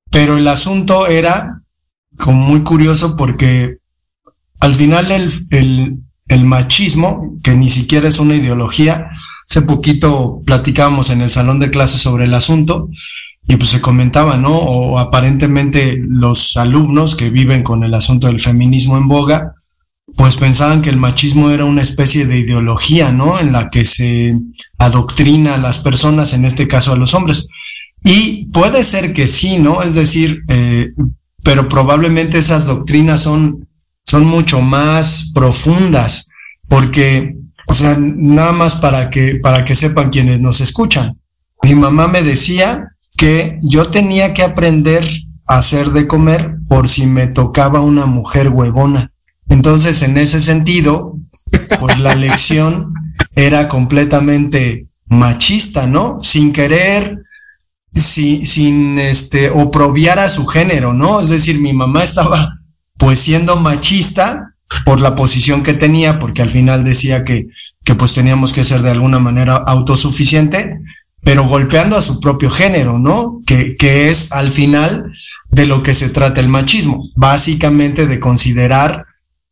pero 0.10 0.38
el 0.38 0.48
asunto 0.48 1.08
era 1.08 1.62
como 2.18 2.40
muy 2.40 2.64
curioso 2.64 3.16
porque 3.16 3.78
al 4.60 4.76
final 4.76 5.12
el, 5.12 5.32
el, 5.50 5.98
el 6.32 6.46
machismo, 6.46 7.38
que 7.44 7.56
ni 7.56 7.68
siquiera 7.68 8.08
es 8.08 8.18
una 8.18 8.36
ideología, 8.36 9.10
hace 9.46 9.64
poquito 9.64 10.42
platicábamos 10.46 11.10
en 11.10 11.20
el 11.20 11.30
salón 11.30 11.60
de 11.60 11.70
clases 11.70 12.00
sobre 12.00 12.24
el 12.24 12.34
asunto 12.34 12.90
y 13.50 13.58
pues 13.58 13.68
se 13.68 13.82
comentaba, 13.82 14.38
¿no? 14.38 14.58
O 14.58 14.98
aparentemente 14.98 16.02
los 16.02 16.56
alumnos 16.56 17.16
que 17.18 17.30
viven 17.30 17.64
con 17.64 17.84
el 17.84 17.94
asunto 17.94 18.28
del 18.28 18.40
feminismo 18.40 18.98
en 18.98 19.10
boga, 19.10 19.56
pues 20.16 20.38
pensaban 20.38 20.82
que 20.82 20.90
el 20.90 20.96
machismo 20.96 21.50
era 21.50 21.66
una 21.66 21.82
especie 21.82 22.26
de 22.26 22.40
ideología, 22.40 23.12
¿no? 23.12 23.38
En 23.38 23.52
la 23.52 23.70
que 23.70 23.86
se 23.86 24.38
adoctrina 24.78 25.56
a 25.56 25.58
las 25.58 25.80
personas, 25.80 26.32
en 26.34 26.46
este 26.46 26.66
caso 26.70 26.94
a 26.94 26.98
los 26.98 27.14
hombres. 27.14 27.50
Y 28.06 28.46
puede 28.54 28.86
ser 28.86 29.14
que 29.14 29.28
sí, 29.28 29.58
¿no? 29.58 29.84
Es 29.84 29.96
decir, 29.96 30.44
eh, 30.48 30.92
pero 31.44 31.68
probablemente 31.68 32.38
esas 32.38 32.66
doctrinas 32.66 33.20
son, 33.20 33.68
son 34.12 34.26
mucho 34.26 34.60
más 34.60 35.32
profundas, 35.34 36.28
porque, 36.68 37.38
o 37.66 37.74
sea, 37.74 37.96
nada 37.98 38.52
más 38.52 38.76
para 38.76 39.10
que, 39.10 39.36
para 39.36 39.64
que 39.64 39.74
sepan 39.74 40.10
quienes 40.10 40.42
nos 40.42 40.60
escuchan. 40.60 41.18
Mi 41.64 41.76
mamá 41.76 42.10
me 42.10 42.22
decía 42.22 42.90
que 43.16 43.58
yo 43.62 43.88
tenía 43.88 44.34
que 44.34 44.44
aprender 44.44 45.08
a 45.48 45.60
hacer 45.60 45.92
de 45.92 46.10
comer 46.10 46.58
por 46.68 46.90
si 46.90 47.06
me 47.06 47.28
tocaba 47.28 47.80
una 47.80 48.06
mujer 48.06 48.50
huevona. 48.50 49.14
Entonces, 49.48 50.02
en 50.02 50.18
ese 50.18 50.42
sentido, 50.42 51.18
pues 51.80 51.98
la 52.02 52.14
lección 52.14 52.94
era 53.34 53.70
completamente 53.70 54.88
machista, 55.08 55.88
¿no? 55.88 56.20
Sin 56.22 56.52
querer, 56.52 57.18
si, 57.96 58.46
sin 58.46 59.00
este, 59.00 59.50
oprobiar 59.52 60.20
a 60.20 60.28
su 60.28 60.46
género, 60.48 60.94
¿no? 60.94 61.22
Es 61.22 61.30
decir, 61.30 61.62
mi 61.62 61.72
mamá 61.72 62.04
estaba 62.04 62.58
pues 63.02 63.20
siendo 63.20 63.56
machista 63.56 64.54
por 64.86 65.02
la 65.02 65.16
posición 65.16 65.64
que 65.64 65.74
tenía, 65.74 66.20
porque 66.20 66.44
al 66.44 66.52
final 66.52 66.84
decía 66.84 67.24
que, 67.24 67.48
que 67.84 67.96
pues 67.96 68.14
teníamos 68.14 68.54
que 68.54 68.64
ser 68.64 68.84
de 68.84 68.92
alguna 68.92 69.18
manera 69.18 69.56
autosuficiente, 69.56 70.78
pero 71.24 71.48
golpeando 71.48 71.98
a 71.98 72.04
su 72.04 72.20
propio 72.20 72.52
género, 72.52 73.00
¿no? 73.00 73.42
Que, 73.48 73.76
que 73.76 74.12
es 74.12 74.32
al 74.32 74.52
final 74.52 75.12
de 75.50 75.66
lo 75.66 75.82
que 75.82 75.96
se 75.96 76.10
trata 76.10 76.42
el 76.42 76.48
machismo, 76.48 77.10
básicamente 77.16 78.06
de 78.06 78.20
considerar 78.20 79.08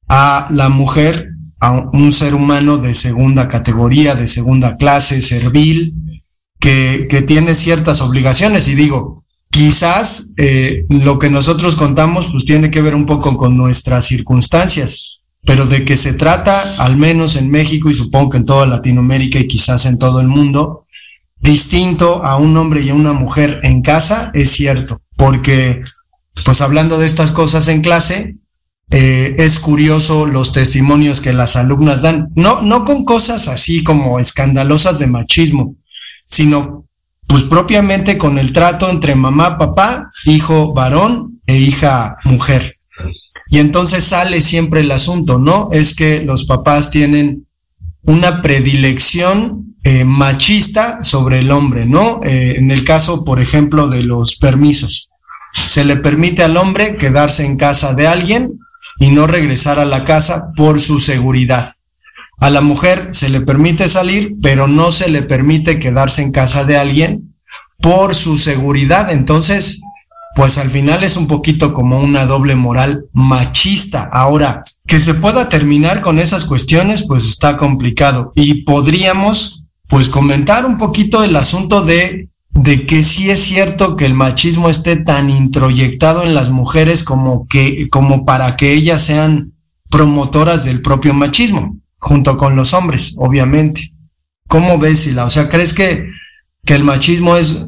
a 0.07 0.47
la 0.51 0.69
mujer 0.69 1.29
a 1.59 1.89
un 1.91 2.11
ser 2.11 2.35
humano 2.35 2.77
de 2.77 2.93
segunda 2.93 3.47
categoría, 3.47 4.13
de 4.13 4.27
segunda 4.27 4.77
clase, 4.77 5.23
servil, 5.23 5.95
que, 6.59 7.07
que 7.09 7.23
tiene 7.23 7.55
ciertas 7.55 7.99
obligaciones. 8.01 8.67
Y 8.67 8.75
digo, 8.75 9.25
quizás 9.49 10.31
eh, 10.37 10.85
lo 10.89 11.19
que 11.19 11.29
nosotros 11.29 11.75
contamos 11.75 12.27
pues 12.31 12.45
tiene 12.45 12.71
que 12.71 12.81
ver 12.81 12.95
un 12.95 13.05
poco 13.05 13.37
con 13.37 13.57
nuestras 13.57 14.05
circunstancias, 14.05 15.21
pero 15.45 15.65
de 15.65 15.85
que 15.85 15.97
se 15.97 16.13
trata, 16.13 16.75
al 16.77 16.97
menos 16.97 17.35
en 17.35 17.49
México 17.49 17.89
y 17.89 17.93
supongo 17.93 18.31
que 18.31 18.37
en 18.37 18.45
toda 18.45 18.67
Latinoamérica 18.67 19.39
y 19.39 19.47
quizás 19.47 19.85
en 19.85 19.97
todo 19.97 20.19
el 20.19 20.27
mundo, 20.27 20.85
distinto 21.39 22.23
a 22.23 22.35
un 22.35 22.55
hombre 22.57 22.81
y 22.81 22.89
a 22.89 22.93
una 22.93 23.13
mujer 23.13 23.59
en 23.63 23.81
casa, 23.81 24.31
es 24.33 24.51
cierto, 24.51 25.01
porque 25.15 25.81
pues 26.45 26.61
hablando 26.61 26.97
de 26.97 27.05
estas 27.05 27.31
cosas 27.31 27.67
en 27.67 27.81
clase, 27.81 28.35
eh, 28.91 29.35
es 29.37 29.59
curioso 29.59 30.25
los 30.25 30.51
testimonios 30.51 31.21
que 31.21 31.33
las 31.33 31.55
alumnas 31.55 32.01
dan, 32.01 32.29
no, 32.35 32.61
no 32.61 32.85
con 32.85 33.05
cosas 33.05 33.47
así 33.47 33.83
como 33.83 34.19
escandalosas 34.19 34.99
de 34.99 35.07
machismo, 35.07 35.75
sino 36.27 36.88
pues 37.29 37.43
propiamente 37.43 38.17
con 38.17 38.39
el 38.39 38.51
trato 38.51 38.89
entre 38.89 39.13
mamá, 39.13 39.59
papá, 39.59 40.11
hijo 40.25 40.73
varón 40.73 41.39
e 41.45 41.57
hija 41.57 42.17
mujer. 42.25 42.79
Y 43.51 43.59
entonces 43.59 44.03
sale 44.03 44.41
siempre 44.41 44.81
el 44.81 44.91
asunto, 44.91 45.37
¿no? 45.37 45.69
Es 45.71 45.95
que 45.95 46.21
los 46.23 46.45
papás 46.45 46.89
tienen 46.89 47.45
una 48.01 48.41
predilección 48.41 49.75
eh, 49.83 50.05
machista 50.05 51.03
sobre 51.03 51.39
el 51.39 51.51
hombre, 51.51 51.85
¿no? 51.85 52.19
Eh, 52.23 52.55
en 52.57 52.71
el 52.71 52.83
caso, 52.83 53.23
por 53.23 53.39
ejemplo, 53.39 53.87
de 53.87 54.03
los 54.03 54.35
permisos. 54.35 55.11
Se 55.53 55.85
le 55.85 55.97
permite 55.97 56.41
al 56.41 56.57
hombre 56.57 56.97
quedarse 56.97 57.45
en 57.45 57.57
casa 57.57 57.93
de 57.93 58.07
alguien 58.07 58.57
y 58.99 59.11
no 59.11 59.27
regresar 59.27 59.77
a 59.77 59.85
la 59.85 60.03
casa 60.03 60.51
por 60.55 60.81
su 60.81 60.99
seguridad. 60.99 61.75
A 62.39 62.49
la 62.49 62.61
mujer 62.61 63.09
se 63.11 63.29
le 63.29 63.41
permite 63.41 63.89
salir, 63.89 64.35
pero 64.41 64.67
no 64.67 64.91
se 64.91 65.09
le 65.09 65.23
permite 65.23 65.79
quedarse 65.79 66.21
en 66.21 66.31
casa 66.31 66.63
de 66.63 66.77
alguien 66.77 67.35
por 67.81 68.15
su 68.15 68.37
seguridad. 68.37 69.11
Entonces, 69.11 69.81
pues 70.35 70.57
al 70.57 70.69
final 70.69 71.03
es 71.03 71.17
un 71.17 71.27
poquito 71.27 71.73
como 71.73 71.99
una 71.99 72.25
doble 72.25 72.55
moral 72.55 73.05
machista. 73.11 74.03
Ahora, 74.03 74.63
que 74.87 74.99
se 75.01 75.13
pueda 75.15 75.49
terminar 75.49 76.01
con 76.01 76.17
esas 76.17 76.45
cuestiones, 76.45 77.05
pues 77.05 77.25
está 77.25 77.57
complicado. 77.57 78.31
Y 78.35 78.63
podríamos, 78.63 79.63
pues, 79.87 80.07
comentar 80.07 80.65
un 80.65 80.77
poquito 80.77 81.23
el 81.23 81.35
asunto 81.35 81.81
de 81.81 82.29
de 82.51 82.85
que 82.85 83.03
sí 83.03 83.29
es 83.29 83.41
cierto 83.41 83.95
que 83.95 84.05
el 84.05 84.15
machismo 84.15 84.69
esté 84.69 84.97
tan 84.97 85.29
introyectado 85.29 86.23
en 86.23 86.33
las 86.33 86.49
mujeres 86.49 87.03
como 87.03 87.47
que 87.47 87.87
como 87.89 88.25
para 88.25 88.57
que 88.57 88.73
ellas 88.73 89.01
sean 89.01 89.53
promotoras 89.89 90.65
del 90.65 90.81
propio 90.81 91.13
machismo 91.13 91.78
junto 91.99 92.37
con 92.37 92.55
los 92.55 92.73
hombres 92.73 93.15
obviamente 93.19 93.93
cómo 94.47 94.77
ves 94.77 94.99
Sila? 94.99 95.25
o 95.25 95.29
sea 95.29 95.49
crees 95.49 95.73
que 95.73 96.07
que 96.65 96.75
el 96.75 96.83
machismo 96.83 97.37
es 97.37 97.67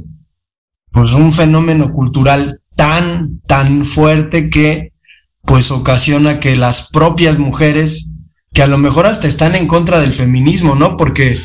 pues 0.92 1.14
un 1.14 1.32
fenómeno 1.32 1.92
cultural 1.94 2.62
tan 2.76 3.42
tan 3.48 3.86
fuerte 3.86 4.50
que 4.50 4.94
pues 5.44 5.72
ocasiona 5.72 6.40
que 6.40 6.56
las 6.56 6.90
propias 6.90 7.38
mujeres 7.38 8.10
que 8.54 8.64
a 8.64 8.68
lo 8.68 8.78
mejor 8.78 9.06
hasta 9.06 9.28
están 9.28 9.56
en 9.56 9.68
contra 9.68 10.00
del 10.00 10.14
feminismo 10.14 10.76
no 10.76 10.98
porque 10.98 11.38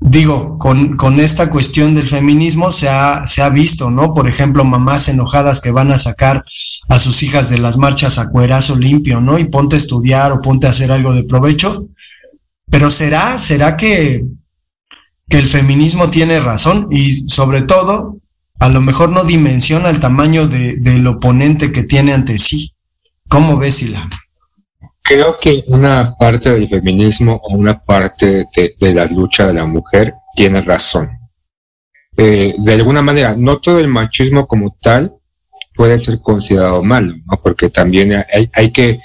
digo, 0.00 0.58
con, 0.58 0.96
con, 0.96 1.20
esta 1.20 1.50
cuestión 1.50 1.94
del 1.94 2.08
feminismo 2.08 2.72
se 2.72 2.88
ha, 2.88 3.26
se 3.26 3.42
ha 3.42 3.50
visto, 3.50 3.90
¿no? 3.90 4.14
Por 4.14 4.28
ejemplo, 4.28 4.64
mamás 4.64 5.08
enojadas 5.08 5.60
que 5.60 5.70
van 5.70 5.92
a 5.92 5.98
sacar 5.98 6.44
a 6.88 6.98
sus 6.98 7.22
hijas 7.22 7.50
de 7.50 7.58
las 7.58 7.76
marchas 7.76 8.18
a 8.18 8.30
cuerazo 8.30 8.76
limpio, 8.76 9.20
¿no? 9.20 9.38
Y 9.38 9.44
ponte 9.44 9.76
a 9.76 9.78
estudiar 9.78 10.32
o 10.32 10.40
ponte 10.40 10.66
a 10.66 10.70
hacer 10.70 10.90
algo 10.90 11.14
de 11.14 11.24
provecho. 11.24 11.86
Pero 12.70 12.90
será, 12.90 13.38
será 13.38 13.76
que, 13.76 14.24
que 15.28 15.38
el 15.38 15.48
feminismo 15.48 16.10
tiene 16.10 16.40
razón 16.40 16.88
y 16.90 17.28
sobre 17.28 17.62
todo, 17.62 18.16
a 18.58 18.68
lo 18.68 18.80
mejor 18.80 19.10
no 19.10 19.24
dimensiona 19.24 19.90
el 19.90 20.00
tamaño 20.00 20.46
de, 20.46 20.76
del 20.76 21.06
oponente 21.06 21.72
que 21.72 21.82
tiene 21.82 22.12
ante 22.12 22.38
sí. 22.38 22.74
¿Cómo 23.28 23.56
ves, 23.56 23.76
Sila? 23.76 24.08
Creo 25.02 25.36
que 25.38 25.64
una 25.66 26.14
parte 26.18 26.50
del 26.50 26.68
feminismo 26.68 27.40
o 27.42 27.56
una 27.56 27.82
parte 27.82 28.44
de, 28.54 28.74
de 28.78 28.94
la 28.94 29.06
lucha 29.06 29.46
de 29.46 29.54
la 29.54 29.66
mujer 29.66 30.14
tiene 30.34 30.60
razón. 30.60 31.10
Eh, 32.16 32.54
de 32.58 32.74
alguna 32.74 33.02
manera, 33.02 33.34
no 33.36 33.58
todo 33.58 33.80
el 33.80 33.88
machismo 33.88 34.46
como 34.46 34.76
tal 34.80 35.14
puede 35.74 35.98
ser 35.98 36.20
considerado 36.20 36.82
malo, 36.82 37.14
¿no? 37.24 37.40
porque 37.42 37.70
también 37.70 38.12
hay, 38.12 38.50
hay 38.52 38.70
que 38.70 39.00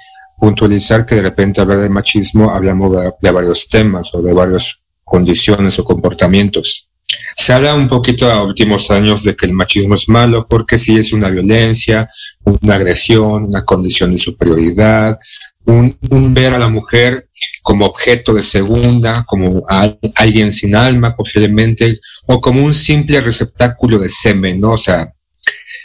puntualizar 0.46 1.08
que 1.08 1.16
de 1.16 1.24
repente 1.24 1.60
hablar 1.60 1.80
de 1.80 1.90
machismo 1.90 2.52
hablamos 2.52 2.96
de, 3.20 3.32
varios 3.32 3.68
temas 3.68 4.14
o 4.14 4.22
de 4.22 4.32
varias 4.32 4.80
condiciones 5.04 5.80
o 5.80 5.84
comportamientos. 5.84 6.88
Se 7.36 7.52
habla 7.52 7.74
un 7.74 7.88
poquito 7.88 8.32
a 8.32 8.44
últimos 8.44 8.92
años 8.92 9.24
de 9.24 9.36
que 9.36 9.48
el 9.48 9.54
machismo 9.54 9.96
es 9.96 10.08
malo 10.08 10.46
porque 10.48 10.78
sí 10.78 10.96
es 10.98 11.14
una 11.14 11.30
violencia, 11.30 12.12
una 12.44 12.76
agresión, 12.76 13.46
una 13.46 13.66
condición 13.66 14.12
de 14.12 14.20
superioridad, 14.20 15.18
un, 15.66 15.98
ver 16.36 16.54
a 16.54 16.60
la 16.60 16.70
mujer 16.70 17.30
como 17.64 17.88
objeto 17.88 18.36
de 18.36 18.44
segunda, 18.44 19.26
como 19.28 19.66
a, 19.68 19.96
alguien 20.14 20.52
sin 20.52 20.76
alma 20.76 21.16
posiblemente, 21.16 22.02
o 22.28 22.40
como 22.40 22.64
un 22.64 22.76
simple 22.76 23.20
receptáculo 23.20 23.98
de 23.98 24.10
semen. 24.10 24.64
O 24.64 24.78
sea, 24.78 25.12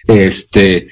este, 0.06 0.88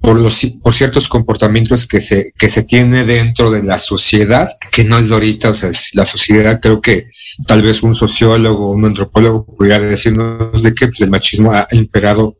por 0.00 0.18
los, 0.18 0.40
por 0.62 0.72
ciertos 0.72 1.08
comportamientos 1.08 1.86
que 1.86 2.00
se, 2.00 2.32
que 2.38 2.48
se 2.48 2.62
tiene 2.62 3.04
dentro 3.04 3.50
de 3.50 3.62
la 3.62 3.78
sociedad, 3.78 4.48
que 4.72 4.84
no 4.84 4.98
es 4.98 5.08
de 5.08 5.14
ahorita, 5.14 5.50
o 5.50 5.54
sea, 5.54 5.68
es 5.68 5.94
la 5.94 6.06
sociedad 6.06 6.60
creo 6.60 6.80
que 6.80 7.10
tal 7.46 7.62
vez 7.62 7.82
un 7.82 7.94
sociólogo, 7.94 8.70
un 8.70 8.84
antropólogo 8.84 9.44
podría 9.44 9.78
decirnos 9.78 10.62
de 10.62 10.74
que 10.74 10.88
pues, 10.88 11.00
el 11.02 11.10
machismo 11.10 11.52
ha 11.52 11.66
imperado 11.72 12.38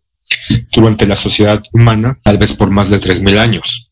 durante 0.73 1.07
la 1.07 1.17
sociedad 1.17 1.63
humana, 1.73 2.19
tal 2.23 2.39
vez 2.39 2.53
por 2.55 2.71
más 2.71 2.89
de 2.89 2.99
tres 2.99 3.21
mil 3.21 3.39
años. 3.39 3.91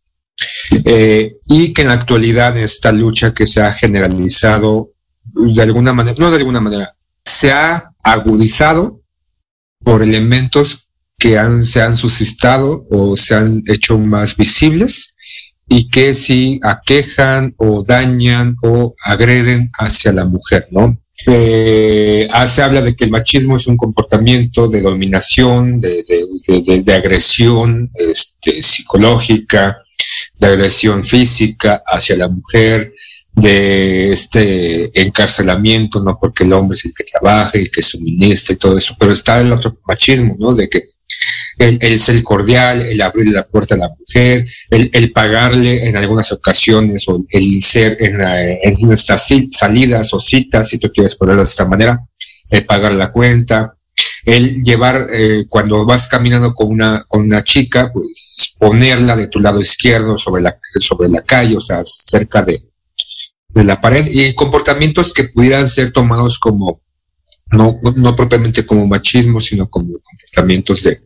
Eh, 0.85 1.37
y 1.47 1.73
que 1.73 1.83
en 1.83 1.89
la 1.89 1.95
actualidad 1.95 2.57
esta 2.57 2.93
lucha 2.93 3.35
que 3.35 3.47
se 3.47 3.61
ha 3.61 3.73
generalizado 3.73 4.93
de 5.25 5.63
alguna 5.63 5.93
manera, 5.93 6.17
no 6.19 6.31
de 6.31 6.37
alguna 6.37 6.61
manera, 6.61 6.95
se 7.25 7.53
ha 7.53 7.93
agudizado 8.03 9.03
por 9.83 10.03
elementos 10.03 10.88
que 11.19 11.39
han, 11.39 11.67
se 11.67 11.83
han 11.83 11.97
suscitado 11.97 12.85
o 12.91 13.17
se 13.17 13.35
han 13.35 13.63
hecho 13.67 13.99
más 13.99 14.37
visibles 14.37 15.15
y 15.69 15.91
que 15.91 16.15
sí 16.15 16.61
aquejan 16.63 17.55
o 17.59 17.85
dañan 17.85 18.57
o 18.63 18.95
agreden 19.05 19.71
hacia 19.79 20.13
la 20.13 20.25
mujer, 20.25 20.69
¿no? 20.71 20.97
Eh, 21.27 22.29
se 22.47 22.63
habla 22.63 22.81
de 22.81 22.95
que 22.95 23.05
el 23.05 23.11
machismo 23.11 23.57
es 23.57 23.67
un 23.67 23.77
comportamiento 23.77 24.69
de 24.69 24.81
dominación, 24.81 25.81
de 25.81 26.95
agresión 26.95 27.91
este, 27.95 28.63
psicológica, 28.63 29.79
de 30.39 30.47
agresión 30.47 31.05
física 31.05 31.83
hacia 31.87 32.17
la 32.17 32.29
mujer, 32.29 32.95
de 33.33 34.13
este 34.13 34.91
encarcelamiento, 35.01 36.03
¿no? 36.03 36.19
Porque 36.21 36.45
el 36.45 36.53
hombre 36.53 36.77
es 36.77 36.85
el 36.85 36.95
que 36.95 37.05
trabaja 37.05 37.59
y 37.59 37.69
que 37.69 37.83
suministra 37.83 38.55
y 38.55 38.59
todo 38.59 38.77
eso, 38.77 38.97
pero 38.99 39.13
está 39.13 39.41
el 39.41 39.53
otro 39.53 39.79
machismo, 39.87 40.37
¿no? 40.39 40.55
De 40.55 40.69
que 40.69 40.91
el, 41.59 41.79
el 41.81 41.99
ser 41.99 42.23
cordial, 42.23 42.83
el 42.83 43.01
abrir 43.01 43.29
la 43.33 43.47
puerta 43.47 43.75
a 43.75 43.79
la 43.79 43.91
mujer, 43.99 44.47
el, 44.71 44.91
el 44.93 45.13
pagarle 45.13 45.89
en 45.89 45.97
algunas 45.97 46.31
ocasiones 46.33 47.09
o 47.09 47.25
el 47.31 47.63
ser 47.63 47.97
en, 48.01 48.19
la- 48.19 48.43
en 48.53 48.77
nuestras 48.81 49.29
ci- 49.31 49.49
salidas 49.53 50.15
o 50.15 50.21
citas, 50.21 50.69
si 50.69 50.79
tú 50.79 50.91
quieres 50.93 51.17
ponerlo 51.17 51.43
de 51.43 51.47
esta 51.47 51.65
manera, 51.67 52.01
el 52.51 52.65
pagar 52.65 52.93
la 52.93 53.11
cuenta, 53.13 53.75
el 54.25 54.63
llevar, 54.63 55.07
eh, 55.13 55.47
cuando 55.49 55.85
vas 55.85 56.07
caminando 56.09 56.55
con 56.55 56.69
una, 56.69 57.05
con 57.09 57.23
una 57.23 57.43
chica, 57.43 57.91
pues 57.93 58.55
ponerla 58.59 59.17
de 59.17 59.27
tu 59.29 59.41
lado 59.41 59.61
izquierdo 59.61 60.19
sobre 60.19 60.43
la, 60.43 60.57
sobre 60.79 61.09
la 61.09 61.23
calle, 61.23 61.57
o 61.57 61.61
sea, 61.61 61.83
cerca 61.85 62.43
de, 62.43 62.63
de 63.49 63.65
la 63.65 63.81
pared, 63.81 64.07
y 64.13 64.33
comportamientos 64.35 65.13
que 65.13 65.25
pudieran 65.25 65.67
ser 65.67 65.91
tomados 65.93 66.39
como, 66.39 66.81
no, 67.51 67.81
no 67.97 68.15
propiamente 68.15 68.65
como 68.65 68.87
machismo, 68.87 69.41
sino 69.41 69.69
como 69.69 69.95
comportamientos 70.01 70.83
de, 70.85 71.01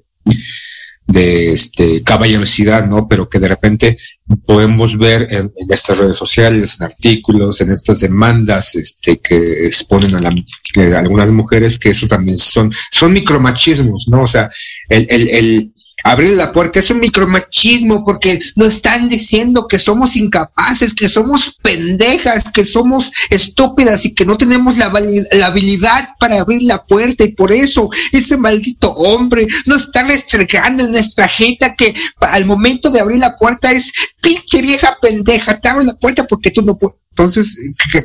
de 1.07 1.53
este 1.53 2.03
caballerosidad, 2.03 2.87
¿no? 2.87 3.07
Pero 3.09 3.29
que 3.29 3.39
de 3.39 3.49
repente 3.49 3.99
podemos 4.47 4.97
ver 4.97 5.27
en, 5.31 5.53
estas 5.69 5.99
redes 5.99 6.17
sociales, 6.17 6.77
en 6.79 6.87
artículos, 6.87 7.61
en 7.61 7.71
estas 7.71 8.01
demandas, 8.01 8.75
este, 8.75 9.19
que 9.19 9.67
exponen 9.67 10.15
a, 10.25 10.99
algunas 10.99 11.31
mujeres, 11.31 11.79
que 11.79 11.91
eso 11.91 12.07
también 12.07 12.39
son, 12.39 12.73
son 12.91 13.13
micromachismos, 13.13 14.07
¿no? 14.09 14.23
O 14.23 14.27
sea, 14.27 14.51
el, 14.89 15.07
el 15.11 15.73
abrir 16.03 16.33
la 16.33 16.53
puerta 16.53 16.81
es 16.81 16.91
un 16.91 17.01
micromachismo 17.01 18.05
porque 18.05 18.41
nos 18.57 18.75
están 18.75 19.09
diciendo 19.09 19.67
que 19.69 19.79
somos 19.79 20.17
incapaces, 20.17 20.95
que 20.95 21.09
somos 21.09 21.57
pendejas, 21.63 22.45
que 22.53 22.65
somos 22.65 23.13
estúpidas 23.31 24.05
y 24.05 24.15
que 24.15 24.25
no 24.25 24.37
tenemos 24.37 24.77
la, 24.77 24.93
la 25.33 25.47
habilidad 25.47 26.11
para 26.19 26.41
abrir 26.41 26.63
la 26.63 26.85
puerta 26.85 27.25
y 27.25 27.33
por 27.33 27.53
eso 27.53 27.91
ese 28.13 28.37
maldito 28.37 28.93
hombre 28.93 29.47
nos 29.67 29.85
está 29.85 30.05
restregando 30.05 30.85
en 30.85 30.91
nuestra 30.91 31.29
jeta 31.29 31.75
que 31.75 31.95
al 32.21 32.47
momento 32.47 32.91
de 32.91 33.01
abrir 33.01 33.19
la 33.19 33.37
puerta 33.37 33.73
es 33.73 33.93
pinche 34.21 34.63
vieja 34.63 34.99
pendeja, 35.01 35.59
te 35.59 35.69
abro 35.69 35.83
la 35.83 35.95
puerta 35.95 36.27
porque 36.27 36.51
tú 36.51 36.63
no 36.63 36.77
puedes. 36.77 37.03
Entonces, 37.11 37.57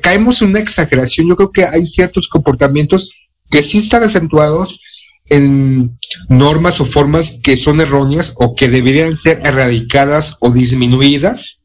caemos 0.01 0.41
en 0.41 0.49
una 0.49 0.59
exageración. 0.59 1.29
Yo 1.29 1.35
creo 1.37 1.51
que 1.51 1.65
hay 1.65 1.85
ciertos 1.85 2.27
comportamientos 2.27 3.09
que 3.49 3.63
sí 3.63 3.77
están 3.77 4.03
acentuados 4.03 4.81
en 5.29 5.97
normas 6.29 6.79
o 6.81 6.85
formas 6.85 7.39
que 7.43 7.57
son 7.57 7.81
erróneas 7.81 8.33
o 8.37 8.55
que 8.55 8.69
deberían 8.69 9.15
ser 9.15 9.39
erradicadas 9.43 10.35
o 10.39 10.51
disminuidas 10.51 11.61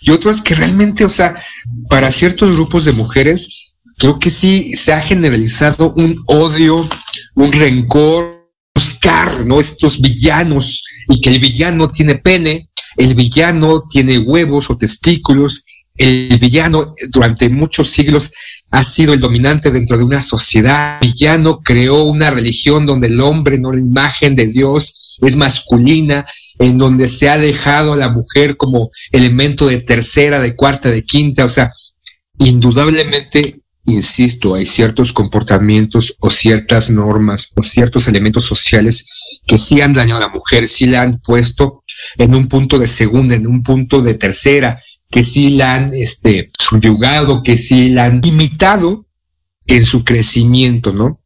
y 0.00 0.10
otras 0.10 0.42
que 0.42 0.54
realmente, 0.54 1.04
o 1.04 1.10
sea, 1.10 1.36
para 1.88 2.10
ciertos 2.10 2.54
grupos 2.54 2.84
de 2.84 2.92
mujeres, 2.92 3.72
creo 3.98 4.18
que 4.18 4.30
sí 4.30 4.72
se 4.74 4.92
ha 4.92 5.00
generalizado 5.00 5.92
un 5.96 6.22
odio, 6.26 6.88
un 7.34 7.52
rencor, 7.52 8.48
buscar, 8.74 9.44
¿no? 9.46 9.60
Estos 9.60 10.00
villanos 10.00 10.84
y 11.08 11.20
que 11.20 11.30
el 11.30 11.38
villano 11.38 11.88
tiene 11.88 12.16
pene, 12.16 12.70
el 12.96 13.14
villano 13.14 13.82
tiene 13.88 14.18
huevos 14.18 14.70
o 14.70 14.76
testículos, 14.76 15.64
el 15.96 16.38
villano 16.38 16.94
eh, 16.96 17.06
durante 17.08 17.48
muchos 17.48 17.90
siglos 17.90 18.32
ha 18.70 18.84
sido 18.84 19.12
el 19.12 19.20
dominante 19.20 19.70
dentro 19.70 19.98
de 19.98 20.04
una 20.04 20.20
sociedad. 20.20 20.98
El 21.02 21.12
villano 21.12 21.60
creó 21.60 22.04
una 22.04 22.30
religión 22.30 22.86
donde 22.86 23.08
el 23.08 23.20
hombre, 23.20 23.58
no 23.58 23.72
la 23.72 23.80
imagen 23.80 24.34
de 24.34 24.46
Dios, 24.46 25.18
es 25.20 25.36
masculina, 25.36 26.24
en 26.58 26.78
donde 26.78 27.06
se 27.06 27.28
ha 27.28 27.36
dejado 27.36 27.92
a 27.92 27.96
la 27.96 28.10
mujer 28.10 28.56
como 28.56 28.90
elemento 29.10 29.66
de 29.66 29.80
tercera, 29.80 30.40
de 30.40 30.56
cuarta, 30.56 30.90
de 30.90 31.04
quinta. 31.04 31.44
O 31.44 31.50
sea, 31.50 31.70
indudablemente, 32.38 33.60
insisto, 33.84 34.54
hay 34.54 34.64
ciertos 34.64 35.12
comportamientos 35.12 36.16
o 36.20 36.30
ciertas 36.30 36.88
normas 36.88 37.48
o 37.54 37.62
ciertos 37.62 38.08
elementos 38.08 38.44
sociales 38.44 39.04
que 39.46 39.58
sí 39.58 39.80
han 39.82 39.92
dañado 39.92 40.18
a 40.18 40.28
la 40.28 40.32
mujer, 40.32 40.68
sí 40.68 40.86
la 40.86 41.02
han 41.02 41.18
puesto 41.20 41.82
en 42.16 42.34
un 42.34 42.48
punto 42.48 42.78
de 42.78 42.86
segunda, 42.86 43.34
en 43.34 43.46
un 43.46 43.62
punto 43.62 44.00
de 44.00 44.14
tercera, 44.14 44.80
que 45.12 45.22
sí 45.24 45.50
la 45.50 45.74
han 45.74 45.94
este, 45.94 46.50
subyugado, 46.58 47.42
que 47.42 47.58
sí 47.58 47.90
la 47.90 48.06
han 48.06 48.20
limitado 48.22 49.06
en 49.66 49.84
su 49.84 50.04
crecimiento, 50.04 50.92
¿no? 50.92 51.20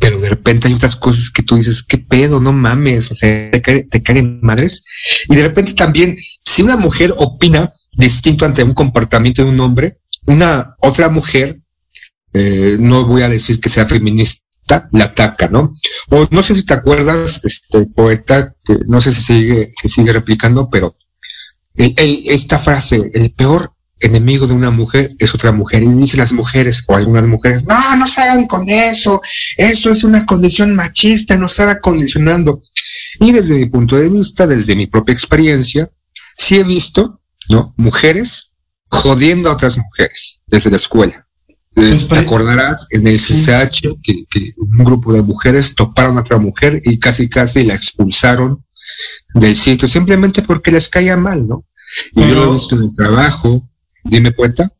Pero 0.00 0.18
de 0.18 0.28
repente 0.28 0.66
hay 0.66 0.74
otras 0.74 0.96
cosas 0.96 1.30
que 1.30 1.44
tú 1.44 1.54
dices, 1.54 1.84
¿qué 1.84 1.98
pedo? 1.98 2.40
No 2.40 2.52
mames, 2.52 3.10
o 3.10 3.14
sea, 3.14 3.50
te 3.52 4.02
caen 4.02 4.40
madres. 4.42 4.84
Y 5.28 5.36
de 5.36 5.42
repente 5.42 5.72
también, 5.74 6.16
si 6.44 6.62
una 6.62 6.76
mujer 6.76 7.14
opina 7.16 7.72
distinto 7.92 8.44
ante 8.44 8.64
un 8.64 8.74
comportamiento 8.74 9.44
de 9.44 9.50
un 9.50 9.60
hombre, 9.60 9.98
una 10.26 10.74
otra 10.80 11.08
mujer, 11.08 11.60
eh, 12.32 12.76
no 12.80 13.06
voy 13.06 13.22
a 13.22 13.28
decir 13.28 13.60
que 13.60 13.68
sea 13.68 13.86
feminista, 13.86 14.88
la 14.90 15.04
ataca, 15.04 15.48
¿no? 15.48 15.74
O 16.10 16.26
no 16.32 16.42
sé 16.42 16.56
si 16.56 16.64
te 16.64 16.74
acuerdas, 16.74 17.40
este 17.44 17.86
poeta, 17.86 18.52
que 18.64 18.78
no 18.88 19.00
sé 19.00 19.12
si 19.12 19.22
sigue, 19.22 19.72
si 19.80 19.88
sigue 19.88 20.12
replicando, 20.12 20.68
pero 20.68 20.96
el- 21.76 21.94
el- 21.96 22.22
esta 22.26 22.58
frase, 22.58 23.10
el 23.14 23.30
peor 23.32 23.72
enemigo 24.00 24.46
de 24.46 24.52
una 24.54 24.70
mujer 24.70 25.14
es 25.18 25.34
otra 25.34 25.52
mujer. 25.52 25.82
Y 25.82 25.88
dicen 25.88 26.20
las 26.20 26.32
mujeres 26.32 26.84
o 26.86 26.94
algunas 26.96 27.26
mujeres, 27.26 27.64
no, 27.66 27.96
no 27.96 28.06
se 28.06 28.20
hagan 28.20 28.46
con 28.46 28.68
eso, 28.68 29.20
eso 29.56 29.90
es 29.90 30.04
una 30.04 30.26
condición 30.26 30.74
machista, 30.74 31.36
nos 31.36 31.58
está 31.58 31.80
condicionando. 31.80 32.62
Y 33.20 33.32
desde 33.32 33.54
mi 33.54 33.66
punto 33.66 33.96
de 33.96 34.08
vista, 34.10 34.46
desde 34.46 34.76
mi 34.76 34.86
propia 34.86 35.12
experiencia, 35.14 35.90
sí 36.36 36.56
he 36.56 36.64
visto, 36.64 37.20
¿no? 37.48 37.72
Mujeres 37.76 38.54
jodiendo 38.88 39.48
a 39.50 39.54
otras 39.54 39.78
mujeres 39.78 40.40
desde 40.46 40.70
la 40.70 40.76
escuela. 40.76 41.26
Eh, 41.74 41.96
Te 42.08 42.18
acordarás 42.18 42.86
en 42.90 43.06
el 43.06 43.18
CCH 43.18 43.80
que, 44.02 44.24
que 44.30 44.52
un 44.56 44.82
grupo 44.84 45.12
de 45.12 45.20
mujeres 45.22 45.74
toparon 45.74 46.16
a 46.16 46.20
otra 46.22 46.38
mujer 46.38 46.80
y 46.84 46.98
casi 46.98 47.28
casi 47.28 47.64
la 47.64 47.74
expulsaron 47.74 48.64
del 49.34 49.54
sitio 49.54 49.88
simplemente 49.88 50.42
porque 50.42 50.70
les 50.70 50.88
caía 50.88 51.16
mal, 51.16 51.46
¿no? 51.46 51.64
Y 52.12 52.22
yo 52.22 52.34
lo 52.34 52.48
he 52.48 52.52
visto 52.52 52.76
en 52.76 52.84
el 52.84 52.92
trabajo. 52.92 53.68
Dime 54.04 54.32
cuenta. 54.32 54.72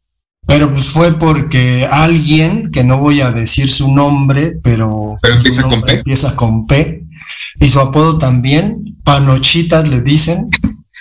Pero 0.47 0.73
pues 0.73 0.87
fue 0.87 1.19
porque 1.19 1.87
alguien, 1.91 2.71
que 2.71 2.85
no 2.85 2.99
voy 2.99 3.21
a 3.21 3.33
decir 3.33 3.69
su 3.69 3.93
nombre, 3.93 4.57
pero, 4.63 5.17
Pero 5.21 5.35
empieza 5.35 5.63
con 5.65 5.83
P. 5.83 5.93
empieza 5.93 6.37
con 6.37 6.67
P, 6.67 7.05
y 7.59 7.69
su 7.69 7.81
apodo 7.81 8.19
también, 8.19 8.97
Panochitas 9.03 9.89
le 9.89 10.03
dicen. 10.03 10.49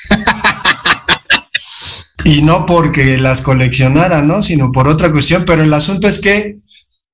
y 2.26 2.42
no 2.42 2.66
porque 2.66 3.20
las 3.20 3.42
coleccionara, 3.42 4.24
¿no? 4.24 4.42
Sino 4.42 4.72
por 4.72 4.88
otra 4.88 5.12
cuestión, 5.12 5.46
pero 5.46 5.62
el 5.62 5.74
asunto 5.74 6.08
es 6.08 6.20
que 6.20 6.58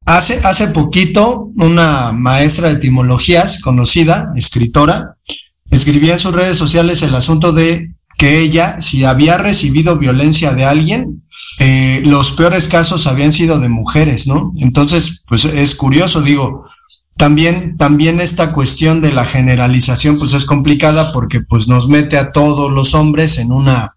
hace, 0.05 0.39
hace 0.43 0.67
poquito 0.67 1.51
una 1.57 2.13
maestra 2.13 2.69
de 2.69 2.75
etimologías 2.75 3.61
conocida, 3.61 4.31
escritora, 4.37 5.17
escribía 5.71 6.13
en 6.13 6.19
sus 6.19 6.33
redes 6.33 6.57
sociales 6.57 7.01
el 7.01 7.15
asunto 7.15 7.53
de 7.53 7.95
que 8.17 8.39
ella, 8.39 8.79
si 8.81 9.03
había 9.03 9.37
recibido 9.37 9.97
violencia 9.97 10.53
de 10.53 10.65
alguien, 10.65 11.23
eh, 11.59 12.01
los 12.05 12.31
peores 12.31 12.67
casos 12.67 13.07
habían 13.07 13.33
sido 13.33 13.59
de 13.59 13.69
mujeres, 13.69 14.27
¿no? 14.27 14.53
Entonces, 14.57 15.23
pues 15.27 15.45
es 15.45 15.75
curioso, 15.75 16.21
digo, 16.21 16.65
también, 17.17 17.77
también 17.77 18.19
esta 18.19 18.51
cuestión 18.53 19.01
de 19.01 19.11
la 19.11 19.25
generalización, 19.25 20.17
pues 20.17 20.33
es 20.33 20.45
complicada 20.45 21.11
porque 21.13 21.41
pues 21.41 21.67
nos 21.67 21.87
mete 21.87 22.17
a 22.17 22.31
todos 22.31 22.71
los 22.71 22.93
hombres 22.95 23.37
en 23.37 23.51
una, 23.51 23.95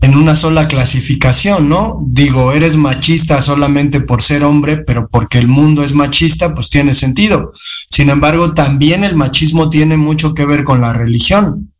en 0.00 0.16
una 0.16 0.36
sola 0.36 0.68
clasificación, 0.68 1.68
¿no? 1.68 2.00
Digo, 2.06 2.52
eres 2.52 2.76
machista 2.76 3.40
solamente 3.40 4.00
por 4.00 4.22
ser 4.22 4.44
hombre, 4.44 4.76
pero 4.78 5.08
porque 5.08 5.38
el 5.38 5.48
mundo 5.48 5.82
es 5.82 5.94
machista, 5.94 6.54
pues 6.54 6.70
tiene 6.70 6.94
sentido. 6.94 7.52
Sin 7.98 8.10
embargo, 8.10 8.54
también 8.54 9.02
el 9.02 9.16
machismo 9.16 9.70
tiene 9.70 9.96
mucho 9.96 10.32
que 10.32 10.46
ver 10.46 10.62
con 10.62 10.80
la 10.80 10.92
religión 10.92 11.72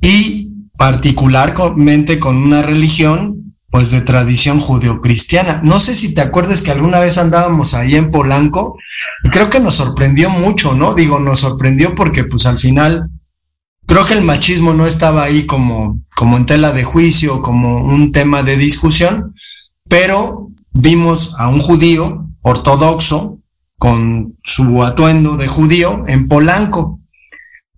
y 0.00 0.48
particularmente 0.78 2.18
con 2.18 2.38
una 2.38 2.62
religión 2.62 3.54
pues 3.68 3.90
de 3.90 4.00
tradición 4.00 4.58
judeocristiana. 4.58 5.60
No 5.62 5.80
sé 5.80 5.96
si 5.96 6.14
te 6.14 6.22
acuerdas 6.22 6.62
que 6.62 6.70
alguna 6.70 6.98
vez 6.98 7.18
andábamos 7.18 7.74
ahí 7.74 7.94
en 7.94 8.10
Polanco 8.10 8.78
y 9.22 9.28
creo 9.28 9.50
que 9.50 9.60
nos 9.60 9.74
sorprendió 9.74 10.30
mucho, 10.30 10.72
¿no? 10.72 10.94
Digo, 10.94 11.20
nos 11.20 11.40
sorprendió 11.40 11.94
porque 11.94 12.24
pues 12.24 12.46
al 12.46 12.58
final 12.58 13.10
creo 13.84 14.06
que 14.06 14.14
el 14.14 14.24
machismo 14.24 14.72
no 14.72 14.86
estaba 14.86 15.24
ahí 15.24 15.44
como, 15.44 16.00
como 16.16 16.38
en 16.38 16.46
tela 16.46 16.72
de 16.72 16.84
juicio, 16.84 17.42
como 17.42 17.84
un 17.84 18.12
tema 18.12 18.42
de 18.42 18.56
discusión, 18.56 19.34
pero 19.90 20.48
vimos 20.72 21.34
a 21.36 21.48
un 21.48 21.60
judío 21.60 22.30
ortodoxo 22.40 23.40
con 23.78 24.36
su 24.44 24.82
atuendo 24.82 25.36
de 25.36 25.48
judío 25.48 26.04
en 26.08 26.28
Polanco 26.28 27.00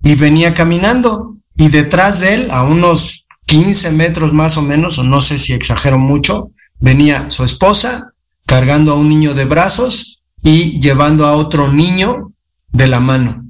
y 0.02 0.14
venía 0.14 0.54
caminando 0.54 1.36
y 1.56 1.68
detrás 1.68 2.20
de 2.20 2.34
él, 2.34 2.48
a 2.50 2.64
unos 2.64 3.24
15 3.46 3.90
metros 3.92 4.32
más 4.32 4.56
o 4.56 4.62
menos, 4.62 4.98
o 4.98 5.04
no 5.04 5.22
sé 5.22 5.38
si 5.38 5.52
exagero 5.52 5.98
mucho, 5.98 6.50
venía 6.80 7.30
su 7.30 7.44
esposa 7.44 8.12
cargando 8.44 8.92
a 8.92 8.96
un 8.96 9.08
niño 9.08 9.34
de 9.34 9.46
brazos 9.46 10.22
y 10.42 10.80
llevando 10.80 11.26
a 11.26 11.32
otro 11.34 11.72
niño 11.72 12.32
de 12.72 12.86
la 12.88 13.00
mano. 13.00 13.44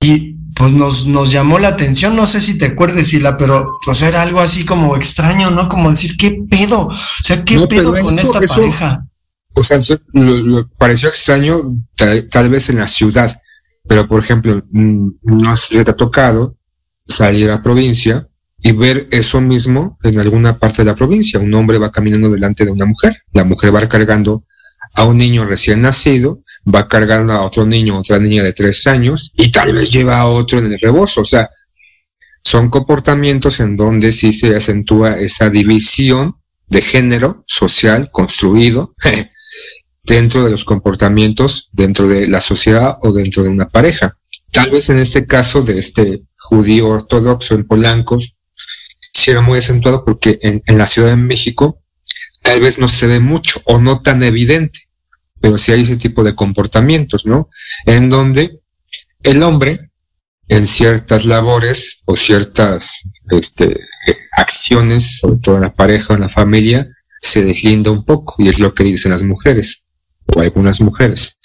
Y 0.00 0.34
pues 0.54 0.72
nos, 0.72 1.06
nos 1.06 1.32
llamó 1.32 1.58
la 1.58 1.68
atención, 1.68 2.14
no 2.14 2.26
sé 2.26 2.40
si 2.40 2.58
te 2.58 2.66
acuerdes, 2.66 3.08
Sila, 3.08 3.36
pero 3.38 3.78
pues 3.84 4.02
era 4.02 4.20
algo 4.22 4.40
así 4.40 4.64
como 4.64 4.96
extraño, 4.96 5.50
¿no? 5.50 5.68
Como 5.68 5.88
decir, 5.88 6.16
¿qué 6.18 6.38
pedo? 6.50 6.88
O 6.88 6.94
sea, 7.24 7.44
¿qué 7.44 7.56
No, 7.56 7.66
pedo 7.68 7.92
con 7.92 8.18
eso- 8.18 8.32
esta 8.34 8.44
eso- 8.44 8.54
pareja? 8.56 9.06
O 9.54 9.62
sea, 9.62 9.78
lo, 10.12 10.36
lo 10.36 10.68
pareció 10.68 11.08
extraño 11.08 11.76
tal, 11.96 12.28
tal 12.28 12.48
vez 12.50 12.68
en 12.68 12.78
la 12.78 12.88
ciudad, 12.88 13.40
Pero, 13.88 14.06
por 14.06 14.20
ejemplo, 14.22 14.62
mm, 14.70 15.08
no 15.24 15.56
se 15.56 15.84
te 15.84 15.90
ha 15.90 15.96
tocado 15.96 16.56
salir 17.06 17.50
a 17.50 17.62
provincia 17.62 18.28
y 18.62 18.72
ver 18.72 19.08
eso 19.10 19.40
mismo 19.40 19.98
en 20.02 20.18
alguna 20.20 20.58
parte 20.58 20.82
de 20.82 20.86
la 20.86 20.94
provincia. 20.94 21.40
Un 21.40 21.54
hombre 21.54 21.78
va 21.78 21.90
caminando 21.90 22.30
delante 22.30 22.64
de 22.64 22.70
una 22.70 22.84
mujer. 22.84 23.22
La 23.32 23.44
mujer 23.44 23.74
va 23.74 23.88
cargando 23.88 24.44
a 24.94 25.04
un 25.04 25.16
niño 25.16 25.44
recién 25.44 25.82
nacido, 25.82 26.42
va 26.72 26.88
cargando 26.88 27.32
a 27.32 27.42
otro 27.42 27.64
niño, 27.64 27.98
otra 27.98 28.18
niña 28.18 28.42
de 28.42 28.52
tres 28.52 28.86
años, 28.86 29.32
y 29.34 29.50
tal 29.50 29.72
vez 29.72 29.90
lleva 29.90 30.18
a 30.18 30.26
otro 30.26 30.58
en 30.58 30.72
el 30.72 30.78
rebozo. 30.80 31.22
O 31.22 31.24
sea, 31.24 31.48
son 32.42 32.68
comportamientos 32.68 33.60
en 33.60 33.76
donde 33.76 34.12
sí 34.12 34.32
se 34.32 34.54
acentúa 34.54 35.18
esa 35.18 35.50
división 35.50 36.36
de 36.68 36.82
género 36.82 37.44
social 37.46 38.10
construido 38.12 38.94
dentro 40.10 40.42
de 40.44 40.50
los 40.50 40.64
comportamientos 40.64 41.68
dentro 41.70 42.08
de 42.08 42.26
la 42.26 42.40
sociedad 42.40 42.98
o 43.00 43.12
dentro 43.12 43.44
de 43.44 43.48
una 43.48 43.68
pareja. 43.68 44.16
Tal 44.50 44.72
vez 44.72 44.90
en 44.90 44.98
este 44.98 45.24
caso 45.24 45.62
de 45.62 45.78
este 45.78 46.22
judío 46.36 46.88
ortodoxo 46.88 47.54
en 47.54 47.64
Polancos, 47.64 48.34
sí 49.12 49.30
era 49.30 49.40
muy 49.40 49.60
acentuado 49.60 50.04
porque 50.04 50.40
en, 50.42 50.62
la 50.76 50.88
Ciudad 50.88 51.10
de 51.10 51.16
México 51.16 51.80
tal 52.42 52.60
vez 52.60 52.78
no 52.80 52.88
se 52.88 53.06
ve 53.06 53.20
mucho 53.20 53.62
o 53.66 53.78
no 53.78 54.02
tan 54.02 54.24
evidente, 54.24 54.80
pero 55.40 55.58
sí 55.58 55.70
hay 55.70 55.82
ese 55.82 55.96
tipo 55.96 56.24
de 56.24 56.34
comportamientos, 56.34 57.24
¿no? 57.24 57.48
En 57.86 58.10
donde 58.10 58.58
el 59.22 59.44
hombre 59.44 59.92
en 60.48 60.66
ciertas 60.66 61.24
labores 61.24 62.02
o 62.04 62.16
ciertas 62.16 63.02
este, 63.30 63.78
acciones, 64.32 65.18
sobre 65.18 65.38
todo 65.38 65.54
en 65.54 65.62
la 65.62 65.72
pareja 65.72 66.14
o 66.14 66.16
en 66.16 66.22
la 66.22 66.28
familia, 66.28 66.88
se 67.20 67.44
deslinda 67.44 67.92
un 67.92 68.04
poco, 68.04 68.34
y 68.38 68.48
es 68.48 68.58
lo 68.58 68.74
que 68.74 68.82
dicen 68.82 69.12
las 69.12 69.22
mujeres, 69.22 69.79
o 70.34 70.40
algunas 70.40 70.80
mujeres, 70.80 71.38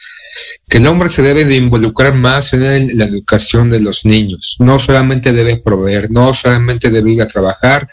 que 0.68 0.78
el 0.78 0.88
hombre 0.88 1.10
se 1.10 1.22
debe 1.22 1.46
de 1.46 1.56
involucrar 1.56 2.14
más 2.14 2.54
en 2.54 2.98
la 2.98 3.06
educación 3.06 3.70
de 3.70 3.80
los 3.80 4.06
niños, 4.06 4.56
no 4.60 4.80
solamente 4.80 5.32
debe 5.34 5.58
proveer, 5.58 6.12
no 6.12 6.34
solamente 6.34 6.90
debe 6.90 7.12
ir 7.12 7.22
a 7.22 7.28
trabajar, 7.28 7.88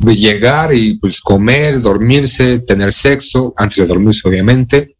llegar 0.00 0.74
y 0.74 0.94
pues 0.94 1.20
comer, 1.20 1.80
dormirse, 1.80 2.60
tener 2.60 2.92
sexo, 2.92 3.54
antes 3.56 3.78
de 3.78 3.86
dormirse 3.86 4.28
obviamente, 4.28 4.96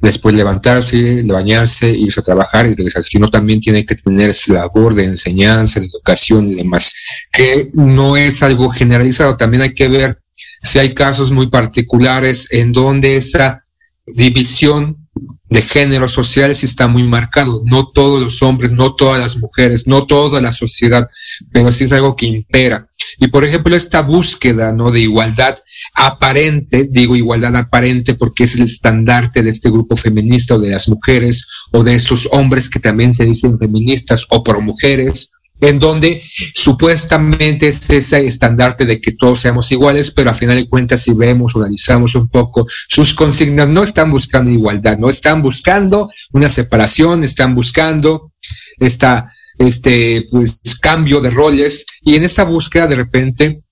después 0.00 0.34
levantarse, 0.34 1.22
bañarse, 1.24 1.90
irse 1.90 2.20
a 2.20 2.24
trabajar 2.24 2.66
y 2.66 2.74
regresar, 2.74 3.04
sino 3.04 3.30
también 3.30 3.60
tiene 3.60 3.86
que 3.86 3.94
tener 3.94 4.30
esa 4.30 4.52
labor 4.52 4.94
de 4.94 5.04
enseñanza, 5.04 5.80
de 5.80 5.86
educación 5.86 6.48
y 6.48 6.56
demás, 6.56 6.92
que 7.30 7.70
no 7.74 8.16
es 8.16 8.42
algo 8.42 8.70
generalizado, 8.70 9.36
también 9.36 9.62
hay 9.62 9.74
que 9.74 9.88
ver 9.88 10.18
si 10.62 10.78
hay 10.78 10.94
casos 10.94 11.32
muy 11.32 11.48
particulares 11.48 12.48
en 12.52 12.72
donde 12.72 13.16
esa 13.16 13.61
división 14.06 15.08
de 15.48 15.62
género 15.62 16.08
social 16.08 16.54
sí 16.54 16.66
está 16.66 16.88
muy 16.88 17.02
marcado, 17.02 17.62
no 17.66 17.86
todos 17.88 18.22
los 18.22 18.42
hombres, 18.42 18.72
no 18.72 18.94
todas 18.94 19.20
las 19.20 19.36
mujeres, 19.36 19.86
no 19.86 20.06
toda 20.06 20.40
la 20.40 20.50
sociedad, 20.50 21.08
pero 21.52 21.70
sí 21.72 21.84
es 21.84 21.92
algo 21.92 22.16
que 22.16 22.26
impera. 22.26 22.88
Y 23.18 23.26
por 23.28 23.44
ejemplo, 23.44 23.76
esta 23.76 24.00
búsqueda, 24.00 24.72
¿no? 24.72 24.90
De 24.90 25.00
igualdad 25.00 25.58
aparente, 25.94 26.88
digo 26.90 27.16
igualdad 27.16 27.54
aparente 27.56 28.14
porque 28.14 28.44
es 28.44 28.54
el 28.54 28.62
estandarte 28.62 29.42
de 29.42 29.50
este 29.50 29.70
grupo 29.70 29.96
feminista 29.96 30.54
o 30.54 30.58
de 30.58 30.70
las 30.70 30.88
mujeres 30.88 31.46
o 31.70 31.84
de 31.84 31.94
estos 31.94 32.28
hombres 32.32 32.70
que 32.70 32.80
también 32.80 33.12
se 33.12 33.24
dicen 33.24 33.58
feministas 33.58 34.26
o 34.30 34.42
pro 34.42 34.62
mujeres, 34.62 35.30
en 35.62 35.78
donde 35.78 36.22
supuestamente 36.54 37.68
es 37.68 37.88
ese 37.88 38.26
estandarte 38.26 38.84
de 38.84 39.00
que 39.00 39.12
todos 39.12 39.40
seamos 39.40 39.70
iguales, 39.70 40.10
pero 40.10 40.28
a 40.28 40.34
final 40.34 40.56
de 40.56 40.68
cuentas 40.68 41.02
si 41.02 41.14
vemos 41.14 41.54
analizamos 41.54 42.16
un 42.16 42.28
poco 42.28 42.66
sus 42.88 43.14
consignas, 43.14 43.68
no 43.68 43.84
están 43.84 44.10
buscando 44.10 44.50
igualdad, 44.50 44.98
no 44.98 45.08
están 45.08 45.40
buscando 45.40 46.10
una 46.32 46.48
separación, 46.48 47.22
están 47.22 47.54
buscando 47.54 48.32
esta, 48.78 49.32
este, 49.56 50.26
pues, 50.32 50.58
cambio 50.80 51.20
de 51.20 51.30
roles, 51.30 51.86
y 52.02 52.16
en 52.16 52.24
esa 52.24 52.42
búsqueda 52.42 52.88
de 52.88 52.96
repente 52.96 53.62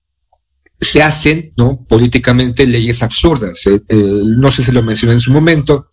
se 0.79 1.03
hacen, 1.03 1.51
¿no? 1.57 1.85
Políticamente 1.87 2.65
leyes 2.65 3.03
absurdas. 3.03 3.67
Eh, 3.67 3.81
eh, 3.89 4.21
no 4.37 4.49
sé 4.51 4.63
si 4.63 4.71
lo 4.71 4.81
mencioné 4.81 5.13
en 5.13 5.19
su 5.19 5.31
momento. 5.31 5.89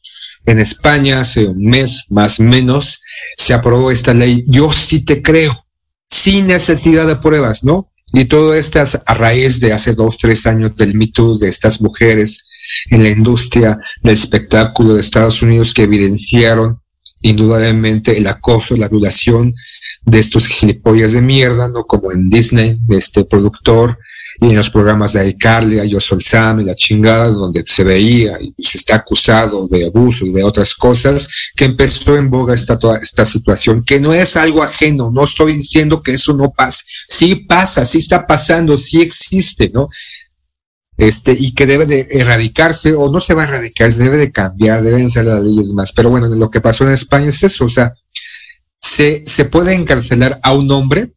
En 0.47 0.61
España, 0.61 1.21
hace 1.21 1.47
un 1.47 1.63
mes 1.65 2.05
más 2.09 2.39
o 2.39 2.45
menos, 2.45 3.03
se 3.37 3.53
aprobó 3.53 3.91
esta 3.91 4.15
ley. 4.15 4.45
Yo 4.47 4.73
sí 4.73 5.05
te 5.05 5.21
creo, 5.21 5.67
sin 6.09 6.47
necesidad 6.47 7.07
de 7.07 7.17
pruebas, 7.17 7.63
¿no? 7.65 7.91
Y 8.13 8.25
todo 8.25 8.55
esto 8.55 8.81
es 8.81 8.99
a 9.05 9.15
raíz 9.15 9.61
de 9.61 9.73
hace 9.73 9.95
dos, 9.95 10.17
tres 10.19 10.47
años 10.47 10.75
del 10.77 10.95
Me 10.95 11.09
Too 11.09 11.39
de 11.39 11.49
estas 11.49 11.81
mujeres 11.81 12.47
en 12.91 13.03
la 13.03 13.11
industria 13.11 13.79
del 14.03 14.15
espectáculo 14.15 14.95
de 14.95 15.01
Estados 15.01 15.43
Unidos 15.43 15.75
que 15.75 15.83
evidenciaron 15.83 16.81
indudablemente 17.21 18.17
el 18.17 18.27
acoso, 18.27 18.77
la 18.77 18.89
violación 18.89 19.55
de 20.03 20.19
estos 20.21 20.47
gilipollas 20.47 21.13
de 21.13 21.21
mierda, 21.21 21.69
¿no? 21.69 21.85
Como 21.85 22.13
en 22.13 22.31
Disney, 22.31 22.79
de 22.87 22.97
este 22.97 23.25
productor, 23.25 23.99
y 24.41 24.51
en 24.51 24.57
los 24.57 24.71
programas 24.71 25.15
de 25.15 25.29
iCarly, 25.31 25.81
a 25.81 25.85
Yo 25.85 25.99
Soy 26.01 26.21
y 26.21 26.65
la 26.65 26.77
chingada, 26.77 27.29
donde 27.29 27.65
se 27.67 27.83
veía 27.83 28.39
y 28.41 28.63
se 28.63 28.79
está 28.79 28.97
acusado 28.97 29.67
de 29.67 29.87
abuso 29.87 30.25
y 30.25 30.33
de 30.33 30.45
otras 30.45 30.75
cosas, 30.75 31.29
que 31.57 31.65
empezó 31.65 32.17
en 32.17 32.31
boga 32.31 32.55
esta, 32.55 32.79
toda 32.79 32.99
esta 32.99 33.25
situación, 33.25 33.85
que 33.85 33.99
no 33.99 34.15
es 34.15 34.37
algo 34.37 34.63
ajeno, 34.63 35.11
no 35.11 35.25
estoy 35.25 35.55
diciendo 35.55 36.03
que 36.03 36.13
eso 36.13 36.35
no 36.35 36.53
pasa, 36.53 36.85
sí 37.09 37.35
pasa, 37.35 37.85
sí 37.85 37.99
está 37.99 38.27
pasando, 38.27 38.79
sí 38.79 39.01
existe, 39.01 39.71
¿no? 39.75 39.89
Este, 40.97 41.33
y 41.33 41.53
que 41.53 41.67
debe 41.67 41.87
de 41.87 42.09
erradicarse, 42.11 42.95
o 42.95 43.11
no 43.11 43.21
se 43.21 43.35
va 43.35 43.43
a 43.43 43.49
erradicar, 43.49 43.93
se 43.93 44.03
debe 44.03 44.19
de 44.19 44.31
cambiar, 44.31 44.83
deben 44.83 45.11
ser 45.11 45.27
las 45.27 45.43
leyes 45.43 45.73
más. 45.73 45.93
Pero 45.93 46.11
bueno, 46.11 46.29
lo 46.29 46.51
que 46.51 46.61
pasó 46.61 46.85
en 46.85 46.93
España 46.93 47.29
es 47.29 47.43
eso, 47.43 47.65
o 47.65 47.71
sea, 47.71 47.93
se, 48.81 49.25
se 49.27 49.45
puede 49.47 49.75
encarcelar 49.75 50.39
a 50.43 50.53
un 50.53 50.71
hombre 50.71 51.13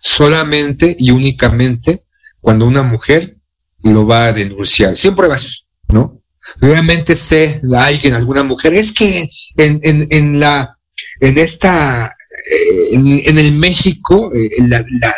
solamente 0.00 0.96
y 0.98 1.10
únicamente 1.10 2.05
cuando 2.46 2.64
una 2.64 2.84
mujer 2.84 3.38
lo 3.82 4.06
va 4.06 4.26
a 4.26 4.32
denunciar, 4.32 4.94
sin 4.94 5.16
pruebas, 5.16 5.66
¿no? 5.88 6.22
Obviamente 6.62 7.16
sé, 7.16 7.60
alguien, 7.76 8.14
alguna 8.14 8.44
mujer, 8.44 8.72
es 8.72 8.92
que 8.92 9.28
en, 9.56 9.80
en, 9.82 10.06
en 10.12 10.38
la, 10.38 10.78
en 11.18 11.38
esta, 11.38 12.14
eh, 12.48 12.90
en, 12.92 13.38
el 13.38 13.50
México, 13.50 14.30
eh, 14.32 14.50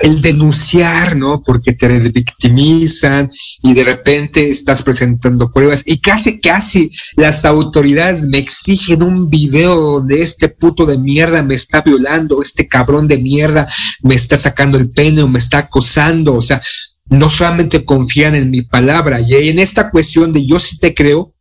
el 0.00 0.22
denunciar, 0.22 1.16
¿no? 1.16 1.42
Porque 1.42 1.74
te 1.74 1.86
victimizan 1.98 3.30
y 3.62 3.74
de 3.74 3.84
repente 3.84 4.48
estás 4.48 4.82
presentando 4.82 5.52
pruebas 5.52 5.82
y 5.84 6.00
casi, 6.00 6.40
casi 6.40 6.90
las 7.14 7.44
autoridades 7.44 8.22
me 8.22 8.38
exigen 8.38 9.02
un 9.02 9.28
video 9.28 9.76
donde 9.76 10.22
este 10.22 10.48
puto 10.48 10.86
de 10.86 10.96
mierda 10.96 11.42
me 11.42 11.56
está 11.56 11.82
violando, 11.82 12.40
este 12.40 12.66
cabrón 12.66 13.06
de 13.06 13.18
mierda 13.18 13.68
me 14.00 14.14
está 14.14 14.38
sacando 14.38 14.78
el 14.78 14.90
pene 14.90 15.20
o 15.20 15.28
me 15.28 15.40
está 15.40 15.58
acosando, 15.58 16.34
o 16.34 16.40
sea, 16.40 16.62
no 17.10 17.30
solamente 17.30 17.84
confían 17.84 18.34
en 18.34 18.50
mi 18.50 18.62
palabra 18.62 19.20
y 19.20 19.34
en 19.48 19.58
esta 19.58 19.90
cuestión 19.90 20.32
de 20.32 20.46
yo 20.46 20.58
sí 20.58 20.78
te 20.78 20.94
creo 20.94 21.34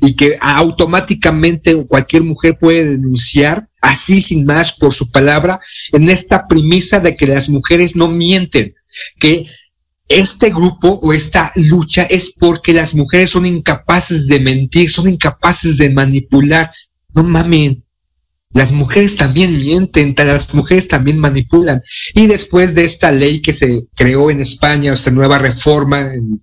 y 0.00 0.14
que 0.14 0.38
automáticamente 0.40 1.74
cualquier 1.86 2.22
mujer 2.22 2.58
puede 2.58 2.84
denunciar 2.92 3.68
así 3.80 4.20
sin 4.20 4.44
más 4.44 4.72
por 4.72 4.92
su 4.92 5.10
palabra 5.10 5.60
en 5.92 6.08
esta 6.08 6.48
premisa 6.48 6.98
de 7.00 7.14
que 7.14 7.26
las 7.26 7.48
mujeres 7.48 7.94
no 7.94 8.08
mienten, 8.08 8.74
que 9.18 9.46
este 10.08 10.50
grupo 10.50 11.00
o 11.02 11.12
esta 11.12 11.52
lucha 11.54 12.02
es 12.04 12.32
porque 12.32 12.72
las 12.72 12.94
mujeres 12.94 13.30
son 13.30 13.46
incapaces 13.46 14.26
de 14.26 14.40
mentir, 14.40 14.90
son 14.90 15.08
incapaces 15.08 15.78
de 15.78 15.90
manipular. 15.90 16.70
No 17.14 17.22
mamen. 17.22 17.83
Las 18.54 18.70
mujeres 18.72 19.16
también 19.16 19.58
mienten, 19.58 20.14
las 20.16 20.54
mujeres 20.54 20.86
también 20.88 21.18
manipulan. 21.18 21.82
Y 22.14 22.28
después 22.28 22.74
de 22.74 22.84
esta 22.84 23.10
ley 23.12 23.42
que 23.42 23.52
se 23.52 23.82
creó 23.94 24.30
en 24.30 24.40
España, 24.40 24.92
esta 24.92 25.10
nueva 25.10 25.38
reforma 25.38 26.00
en, 26.14 26.40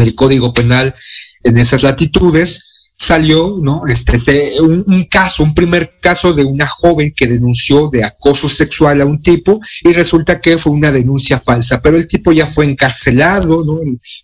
el 0.00 0.14
Código 0.14 0.52
Penal 0.52 0.94
en 1.42 1.58
esas 1.58 1.82
latitudes, 1.82 2.62
salió, 2.96 3.58
¿no? 3.60 3.82
Este, 3.88 4.18
se- 4.18 4.60
un, 4.60 5.04
caso, 5.10 5.42
un 5.42 5.54
primer 5.54 5.94
caso 6.00 6.32
de 6.32 6.44
una 6.44 6.66
joven 6.66 7.12
que 7.16 7.26
denunció 7.26 7.88
de 7.90 8.04
acoso 8.04 8.48
sexual 8.48 9.00
a 9.00 9.06
un 9.06 9.20
tipo 9.20 9.60
y 9.82 9.92
resulta 9.92 10.40
que 10.40 10.58
fue 10.58 10.72
una 10.72 10.92
denuncia 10.92 11.40
falsa, 11.40 11.80
pero 11.82 11.96
el 11.96 12.06
tipo 12.06 12.32
ya 12.32 12.46
fue 12.46 12.66
encarcelado, 12.66 13.64
¿no? 13.64 13.80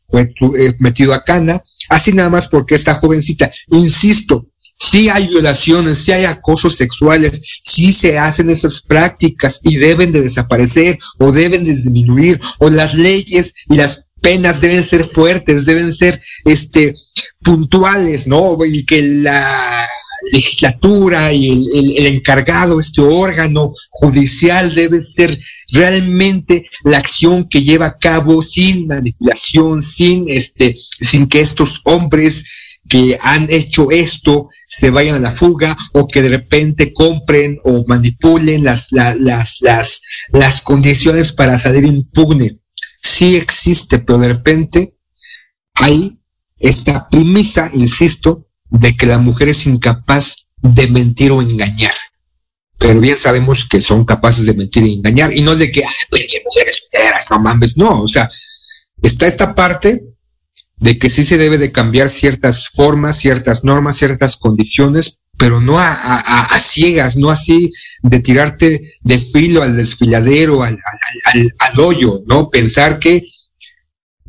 Fue 0.08 0.32
eh, 0.58 0.74
metido 0.78 1.14
a 1.14 1.24
cana, 1.24 1.62
así 1.88 2.12
nada 2.12 2.28
más 2.28 2.46
porque 2.48 2.74
esta 2.74 2.94
jovencita, 2.94 3.50
insisto, 3.70 4.46
sí 4.80 5.08
hay 5.08 5.28
violaciones, 5.28 5.98
sí 5.98 6.12
hay 6.12 6.24
acosos 6.24 6.74
sexuales, 6.76 7.40
sí 7.62 7.92
se 7.92 8.18
hacen 8.18 8.50
esas 8.50 8.80
prácticas 8.80 9.60
y 9.62 9.76
deben 9.76 10.10
de 10.10 10.22
desaparecer 10.22 10.98
o 11.18 11.30
deben 11.32 11.64
de 11.64 11.72
disminuir 11.74 12.40
o 12.58 12.70
las 12.70 12.94
leyes 12.94 13.52
y 13.68 13.76
las 13.76 14.04
penas 14.20 14.60
deben 14.60 14.82
ser 14.82 15.06
fuertes, 15.08 15.66
deben 15.66 15.92
ser 15.92 16.22
este 16.44 16.94
puntuales, 17.42 18.26
¿no? 18.26 18.56
Y 18.64 18.84
que 18.84 19.02
la 19.02 19.86
legislatura 20.32 21.32
y 21.32 21.50
el, 21.50 21.66
el- 21.74 21.96
el 21.98 22.06
encargado, 22.16 22.78
este 22.80 23.00
órgano 23.00 23.72
judicial 23.90 24.74
debe 24.74 25.00
ser 25.00 25.38
realmente 25.72 26.68
la 26.84 26.98
acción 26.98 27.48
que 27.48 27.62
lleva 27.62 27.86
a 27.86 27.96
cabo 27.98 28.42
sin 28.42 28.86
manipulación, 28.86 29.82
sin 29.82 30.26
este, 30.28 30.76
sin 31.00 31.26
que 31.28 31.40
estos 31.40 31.80
hombres 31.84 32.44
que 32.90 33.18
han 33.22 33.46
hecho 33.50 33.90
esto 33.92 34.48
se 34.66 34.90
vayan 34.90 35.14
a 35.14 35.20
la 35.20 35.30
fuga 35.30 35.76
o 35.92 36.06
que 36.08 36.22
de 36.22 36.28
repente 36.28 36.92
compren 36.92 37.56
o 37.64 37.84
manipulen 37.86 38.64
las, 38.64 38.88
la- 38.90 39.14
las, 39.14 39.58
las, 39.60 40.02
las 40.32 40.60
condiciones 40.60 41.32
para 41.32 41.56
salir 41.56 41.84
impugne. 41.84 42.58
Sí 43.00 43.36
existe, 43.36 44.00
pero 44.00 44.18
de 44.18 44.28
repente 44.28 44.96
hay 45.74 46.18
esta 46.58 47.08
premisa, 47.08 47.70
insisto, 47.72 48.48
de 48.68 48.96
que 48.96 49.06
la 49.06 49.18
mujer 49.18 49.48
es 49.48 49.66
incapaz 49.66 50.34
de 50.56 50.88
mentir 50.88 51.30
o 51.32 51.40
engañar. 51.40 51.94
Pero 52.76 53.00
bien 53.00 53.16
sabemos 53.16 53.66
que 53.68 53.80
son 53.80 54.04
capaces 54.04 54.46
de 54.46 54.54
mentir 54.54 54.84
y 54.84 54.94
engañar. 54.94 55.32
Y 55.32 55.42
no 55.42 55.52
es 55.52 55.60
de 55.60 55.70
que, 55.70 55.84
ay, 55.84 55.94
mujeres 56.44 56.82
no 57.30 57.38
mames. 57.38 57.76
No, 57.76 58.02
o 58.02 58.08
sea, 58.08 58.28
está 59.02 59.26
esta 59.26 59.54
parte 59.54 60.02
de 60.80 60.98
que 60.98 61.10
sí 61.10 61.24
se 61.24 61.38
debe 61.38 61.58
de 61.58 61.72
cambiar 61.72 62.10
ciertas 62.10 62.68
formas, 62.68 63.18
ciertas 63.18 63.64
normas, 63.64 63.96
ciertas 63.96 64.36
condiciones, 64.36 65.20
pero 65.36 65.60
no 65.60 65.78
a, 65.78 65.92
a- 65.92 66.60
ciegas, 66.60 67.16
no 67.16 67.30
así 67.30 67.72
de 68.02 68.20
tirarte 68.20 68.80
de 69.00 69.18
filo 69.18 69.62
al 69.62 69.76
desfiladero, 69.76 70.62
al, 70.62 70.74
al- 70.74 71.40
al- 71.42 71.54
al 71.58 71.80
hoyo, 71.80 72.22
¿no? 72.26 72.50
Pensar 72.50 72.98
que 72.98 73.24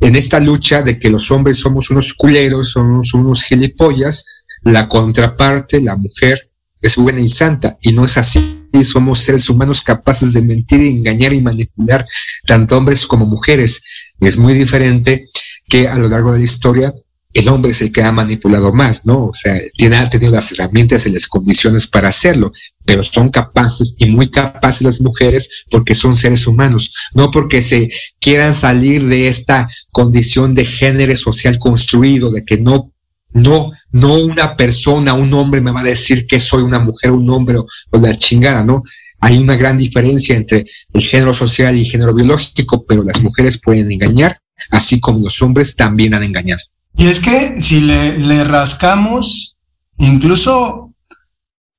en 0.00 0.16
esta 0.16 0.40
lucha 0.40 0.82
de 0.82 0.98
que 0.98 1.10
los 1.10 1.30
hombres 1.30 1.58
somos 1.58 1.90
unos 1.90 2.14
culeros, 2.14 2.72
somos 2.72 3.14
unos 3.14 3.42
gilipollas, 3.44 4.24
la 4.62 4.88
contraparte, 4.88 5.80
la 5.80 5.96
mujer, 5.96 6.50
es 6.80 6.96
buena 6.96 7.20
y 7.20 7.28
santa, 7.28 7.78
y 7.80 7.92
no 7.92 8.04
es 8.04 8.16
así. 8.16 8.58
Somos 8.84 9.20
seres 9.20 9.48
humanos 9.50 9.82
capaces 9.82 10.32
de 10.32 10.40
mentir, 10.42 10.80
engañar 10.80 11.32
y 11.34 11.42
manipular 11.42 12.06
tanto 12.46 12.76
hombres 12.76 13.06
como 13.06 13.26
mujeres. 13.26 13.82
Es 14.18 14.38
muy 14.38 14.54
diferente 14.54 15.26
que 15.72 15.88
a 15.88 15.96
lo 15.96 16.06
largo 16.06 16.34
de 16.34 16.38
la 16.40 16.44
historia 16.44 16.94
el 17.32 17.48
hombre 17.48 17.70
es 17.70 17.80
el 17.80 17.90
que 17.90 18.02
ha 18.02 18.12
manipulado 18.12 18.74
más, 18.74 19.06
¿no? 19.06 19.28
O 19.28 19.32
sea, 19.32 19.58
tiene, 19.74 19.96
ha 19.96 20.10
tenido 20.10 20.30
las 20.30 20.52
herramientas 20.52 21.06
y 21.06 21.10
las 21.10 21.26
condiciones 21.26 21.86
para 21.86 22.08
hacerlo, 22.08 22.52
pero 22.84 23.02
son 23.02 23.30
capaces 23.30 23.94
y 23.96 24.04
muy 24.04 24.28
capaces 24.28 24.82
las 24.82 25.00
mujeres 25.00 25.48
porque 25.70 25.94
son 25.94 26.14
seres 26.14 26.46
humanos, 26.46 26.92
no 27.14 27.30
porque 27.30 27.62
se 27.62 27.88
quieran 28.20 28.52
salir 28.52 29.06
de 29.06 29.28
esta 29.28 29.66
condición 29.90 30.54
de 30.54 30.66
género 30.66 31.16
social 31.16 31.58
construido, 31.58 32.30
de 32.30 32.44
que 32.44 32.58
no, 32.58 32.92
no, 33.32 33.70
no 33.92 34.16
una 34.16 34.58
persona, 34.58 35.14
un 35.14 35.32
hombre 35.32 35.62
me 35.62 35.72
va 35.72 35.80
a 35.80 35.84
decir 35.84 36.26
que 36.26 36.38
soy 36.38 36.62
una 36.64 36.80
mujer, 36.80 37.12
un 37.12 37.30
hombre 37.30 37.56
o, 37.56 37.66
o 37.92 37.98
la 37.98 38.14
chingada, 38.14 38.62
¿no? 38.62 38.82
Hay 39.20 39.38
una 39.38 39.56
gran 39.56 39.78
diferencia 39.78 40.36
entre 40.36 40.66
el 40.92 41.00
género 41.00 41.32
social 41.32 41.74
y 41.74 41.80
el 41.80 41.86
género 41.86 42.12
biológico, 42.12 42.84
pero 42.84 43.02
las 43.02 43.22
mujeres 43.22 43.58
pueden 43.58 43.90
engañar, 43.90 44.41
así 44.72 44.98
como 44.98 45.20
los 45.20 45.40
hombres 45.40 45.76
también 45.76 46.14
han 46.14 46.24
engañado. 46.24 46.60
Y 46.96 47.06
es 47.06 47.20
que 47.20 47.60
si 47.60 47.80
le, 47.80 48.42
rascamos, 48.42 49.56
incluso 49.98 50.92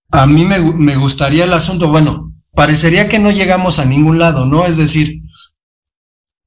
a 0.09 0.25
mí 0.25 0.45
me 0.45 0.95
gustaría 0.95 1.43
el 1.43 1.53
asunto, 1.53 1.89
bueno, 1.89 2.31
parecería 2.53 3.09
que 3.09 3.19
no 3.19 3.31
llegamos 3.31 3.79
a 3.79 3.85
ningún 3.85 4.19
lado, 4.19 4.45
¿no? 4.45 4.65
Es 4.65 4.77
decir, 4.77 5.23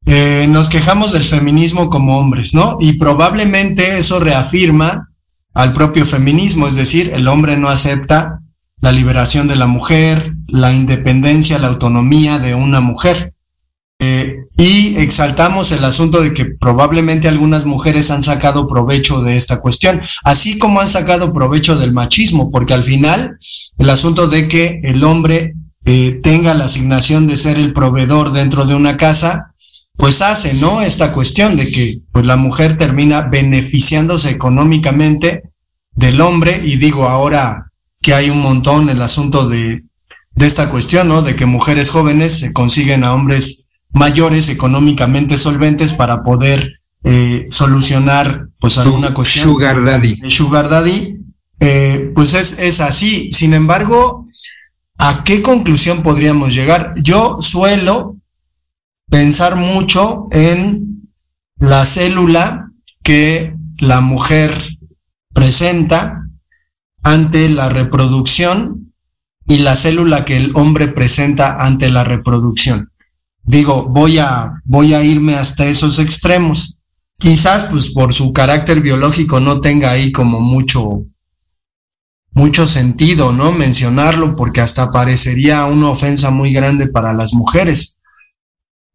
eh, 0.06 0.46
nos 0.48 0.68
quejamos 0.68 1.12
del 1.12 1.24
feminismo 1.24 1.90
como 1.90 2.18
hombres, 2.18 2.54
¿no? 2.54 2.78
Y 2.80 2.92
probablemente 2.92 3.98
eso 3.98 4.20
reafirma 4.20 5.10
al 5.52 5.72
propio 5.72 6.06
feminismo, 6.06 6.68
es 6.68 6.76
decir, 6.76 7.12
el 7.12 7.26
hombre 7.28 7.56
no 7.56 7.68
acepta 7.68 8.40
la 8.80 8.92
liberación 8.92 9.48
de 9.48 9.56
la 9.56 9.66
mujer, 9.66 10.34
la 10.46 10.72
independencia, 10.72 11.58
la 11.58 11.68
autonomía 11.68 12.38
de 12.38 12.54
una 12.54 12.80
mujer. 12.80 13.34
Eh, 13.98 14.36
y 14.58 14.96
exaltamos 14.96 15.72
el 15.72 15.82
asunto 15.84 16.22
de 16.22 16.34
que 16.34 16.44
probablemente 16.44 17.28
algunas 17.28 17.64
mujeres 17.64 18.10
han 18.10 18.22
sacado 18.22 18.68
provecho 18.68 19.22
de 19.22 19.36
esta 19.36 19.60
cuestión, 19.60 20.02
así 20.22 20.58
como 20.58 20.80
han 20.80 20.88
sacado 20.88 21.32
provecho 21.32 21.76
del 21.76 21.92
machismo, 21.92 22.50
porque 22.50 22.74
al 22.74 22.84
final 22.84 23.38
el 23.78 23.90
asunto 23.90 24.28
de 24.28 24.48
que 24.48 24.80
el 24.84 25.02
hombre 25.02 25.54
eh, 25.84 26.20
tenga 26.22 26.52
la 26.54 26.66
asignación 26.66 27.26
de 27.26 27.36
ser 27.36 27.58
el 27.58 27.72
proveedor 27.72 28.32
dentro 28.32 28.66
de 28.66 28.74
una 28.74 28.96
casa, 28.96 29.54
pues 29.96 30.20
hace, 30.20 30.52
¿no? 30.52 30.82
Esta 30.82 31.12
cuestión 31.12 31.56
de 31.56 31.70
que 31.70 32.00
pues 32.12 32.26
la 32.26 32.36
mujer 32.36 32.76
termina 32.76 33.22
beneficiándose 33.22 34.28
económicamente 34.30 35.44
del 35.92 36.20
hombre 36.20 36.60
y 36.62 36.76
digo 36.76 37.08
ahora 37.08 37.70
que 38.02 38.12
hay 38.12 38.28
un 38.28 38.42
montón 38.42 38.90
el 38.90 39.00
asunto 39.00 39.48
de, 39.48 39.84
de 40.34 40.46
esta 40.46 40.70
cuestión, 40.70 41.08
¿no? 41.08 41.22
De 41.22 41.34
que 41.34 41.46
mujeres 41.46 41.88
jóvenes 41.88 42.38
se 42.38 42.52
consiguen 42.52 43.04
a 43.04 43.14
hombres 43.14 43.65
mayores 43.96 44.50
económicamente 44.50 45.38
solventes 45.38 45.94
para 45.94 46.22
poder 46.22 46.80
eh, 47.02 47.46
solucionar 47.50 48.48
pues 48.60 48.76
alguna 48.76 49.14
cuestión. 49.14 49.44
Sugar 49.44 49.82
daddy. 49.82 50.20
Sugar 50.28 50.68
daddy, 50.68 51.16
eh, 51.60 52.12
pues 52.14 52.34
es, 52.34 52.58
es 52.58 52.80
así. 52.80 53.30
Sin 53.32 53.54
embargo, 53.54 54.26
¿a 54.98 55.24
qué 55.24 55.42
conclusión 55.42 56.02
podríamos 56.02 56.54
llegar? 56.54 56.92
Yo 56.96 57.38
suelo 57.40 58.16
pensar 59.08 59.56
mucho 59.56 60.28
en 60.30 61.08
la 61.58 61.86
célula 61.86 62.70
que 63.02 63.54
la 63.78 64.02
mujer 64.02 64.60
presenta 65.32 66.28
ante 67.02 67.48
la 67.48 67.70
reproducción 67.70 68.92
y 69.46 69.58
la 69.58 69.74
célula 69.74 70.26
que 70.26 70.36
el 70.36 70.52
hombre 70.54 70.88
presenta 70.88 71.56
ante 71.58 71.88
la 71.88 72.04
reproducción. 72.04 72.90
Digo, 73.46 73.84
voy 73.84 74.18
a, 74.18 74.60
voy 74.64 74.92
a 74.92 75.04
irme 75.04 75.36
hasta 75.36 75.66
esos 75.66 76.00
extremos. 76.00 76.76
Quizás, 77.16 77.68
pues, 77.70 77.92
por 77.92 78.12
su 78.12 78.32
carácter 78.32 78.80
biológico 78.80 79.38
no 79.38 79.60
tenga 79.60 79.92
ahí 79.92 80.10
como 80.10 80.40
mucho, 80.40 81.04
mucho 82.32 82.66
sentido, 82.66 83.32
¿no? 83.32 83.52
Mencionarlo, 83.52 84.34
porque 84.34 84.60
hasta 84.60 84.90
parecería 84.90 85.64
una 85.66 85.90
ofensa 85.90 86.30
muy 86.30 86.52
grande 86.52 86.88
para 86.88 87.12
las 87.12 87.32
mujeres. 87.32 87.96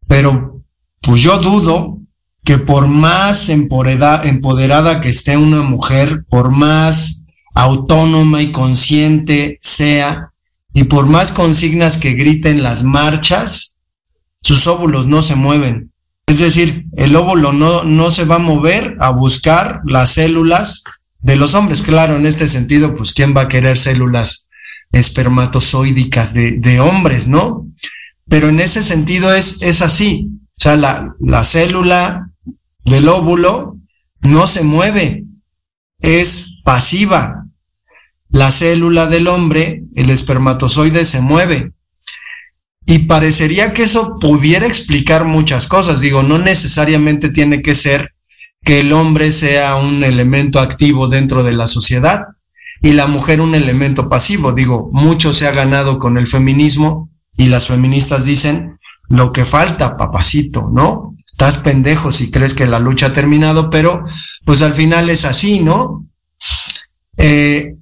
Pero, 0.06 0.62
pues 1.00 1.22
yo 1.22 1.38
dudo 1.38 1.98
que 2.44 2.58
por 2.58 2.88
más 2.88 3.48
empoderada, 3.48 4.24
empoderada 4.24 5.00
que 5.00 5.08
esté 5.08 5.36
una 5.38 5.62
mujer, 5.62 6.24
por 6.28 6.50
más 6.50 7.24
autónoma 7.54 8.42
y 8.42 8.52
consciente 8.52 9.58
sea, 9.62 10.32
y 10.74 10.84
por 10.84 11.06
más 11.06 11.32
consignas 11.32 11.98
que 11.98 12.12
griten 12.12 12.62
las 12.62 12.82
marchas, 12.82 13.71
sus 14.42 14.66
óvulos 14.66 15.06
no 15.06 15.22
se 15.22 15.34
mueven. 15.34 15.92
Es 16.26 16.38
decir, 16.38 16.86
el 16.96 17.16
óvulo 17.16 17.52
no, 17.52 17.84
no 17.84 18.10
se 18.10 18.24
va 18.24 18.36
a 18.36 18.40
mover 18.40 18.96
a 19.00 19.10
buscar 19.10 19.80
las 19.84 20.12
células 20.12 20.84
de 21.20 21.36
los 21.36 21.54
hombres. 21.54 21.82
Claro, 21.82 22.16
en 22.16 22.26
este 22.26 22.46
sentido, 22.48 22.94
pues 22.94 23.12
¿quién 23.12 23.36
va 23.36 23.42
a 23.42 23.48
querer 23.48 23.78
células 23.78 24.50
espermatozoídicas 24.92 26.34
de, 26.34 26.52
de 26.52 26.80
hombres, 26.80 27.28
no? 27.28 27.66
Pero 28.28 28.48
en 28.48 28.60
ese 28.60 28.82
sentido 28.82 29.34
es, 29.34 29.60
es 29.62 29.82
así. 29.82 30.28
O 30.56 30.60
sea, 30.62 30.76
la, 30.76 31.14
la 31.20 31.44
célula 31.44 32.30
del 32.84 33.08
óvulo 33.08 33.76
no 34.20 34.46
se 34.46 34.62
mueve, 34.62 35.24
es 36.00 36.60
pasiva. 36.64 37.46
La 38.28 38.50
célula 38.50 39.06
del 39.06 39.28
hombre, 39.28 39.82
el 39.94 40.10
espermatozoide, 40.10 41.04
se 41.04 41.20
mueve. 41.20 41.72
Y 42.84 43.00
parecería 43.00 43.72
que 43.72 43.84
eso 43.84 44.18
pudiera 44.18 44.66
explicar 44.66 45.24
muchas 45.24 45.68
cosas. 45.68 46.00
Digo, 46.00 46.22
no 46.22 46.38
necesariamente 46.38 47.28
tiene 47.28 47.62
que 47.62 47.74
ser 47.74 48.12
que 48.64 48.80
el 48.80 48.92
hombre 48.92 49.32
sea 49.32 49.76
un 49.76 50.04
elemento 50.04 50.60
activo 50.60 51.08
dentro 51.08 51.42
de 51.42 51.52
la 51.52 51.66
sociedad 51.66 52.26
y 52.80 52.92
la 52.92 53.06
mujer 53.06 53.40
un 53.40 53.54
elemento 53.54 54.08
pasivo. 54.08 54.52
Digo, 54.52 54.90
mucho 54.92 55.32
se 55.32 55.46
ha 55.46 55.52
ganado 55.52 55.98
con 55.98 56.18
el 56.18 56.28
feminismo 56.28 57.10
y 57.36 57.46
las 57.46 57.68
feministas 57.68 58.24
dicen 58.24 58.78
lo 59.08 59.32
que 59.32 59.44
falta, 59.44 59.96
papacito, 59.96 60.70
¿no? 60.72 61.16
Estás 61.24 61.58
pendejo 61.58 62.12
si 62.12 62.30
crees 62.30 62.54
que 62.54 62.66
la 62.66 62.78
lucha 62.78 63.06
ha 63.06 63.12
terminado, 63.12 63.70
pero 63.70 64.04
pues 64.44 64.62
al 64.62 64.72
final 64.74 65.10
es 65.10 65.24
así, 65.24 65.60
¿no? 65.60 66.06
Eh, 67.16 67.76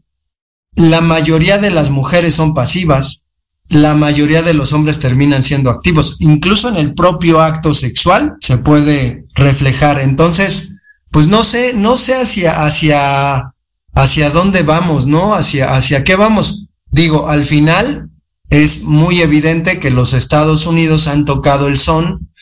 la 0.75 1.01
mayoría 1.01 1.59
de 1.59 1.71
las 1.71 1.91
mujeres 1.91 2.35
son 2.35 2.55
pasivas, 2.55 3.25
la 3.71 3.95
mayoría 3.95 4.43
de 4.43 4.53
los 4.53 4.73
hombres 4.73 4.99
terminan 4.99 5.45
siendo 5.45 5.71
activos, 5.71 6.17
incluso 6.19 6.69
en 6.69 6.77
el 6.77 6.93
propio 6.93 7.41
acto 7.41 7.73
sexual 7.73 8.35
se 8.41 8.59
puede 8.59 9.27
reflejar. 9.37 10.01
Entonces, 10.01 10.75
pues 11.13 11.29
no 11.29 11.45
sé, 11.45 11.73
no 11.73 11.97
sé 11.97 12.17
hacia, 12.17 12.65
hacia, 12.65 13.55
hacia 13.95 14.31
dónde 14.31 14.63
vamos, 14.63 15.07
¿no? 15.07 15.35
Hacia, 15.35 15.77
hacia 15.77 16.03
qué 16.03 16.17
vamos. 16.17 16.67
Digo, 16.91 17.29
al 17.29 17.45
final 17.45 18.11
es 18.49 18.83
muy 18.83 19.21
evidente 19.21 19.79
que 19.79 19.91
los 19.91 20.15
Estados 20.15 20.67
Unidos 20.67 21.07
han 21.07 21.25
tocado 21.25 21.69
el 21.69 21.79
son 21.79 22.33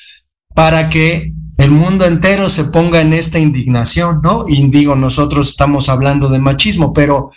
para 0.54 0.88
que 0.88 1.34
el 1.58 1.70
mundo 1.70 2.06
entero 2.06 2.48
se 2.48 2.64
ponga 2.64 3.02
en 3.02 3.12
esta 3.12 3.38
indignación, 3.38 4.20
¿no? 4.22 4.46
Y 4.48 4.66
digo, 4.70 4.96
nosotros 4.96 5.50
estamos 5.50 5.90
hablando 5.90 6.30
de 6.30 6.38
machismo, 6.38 6.94
pero 6.94 7.32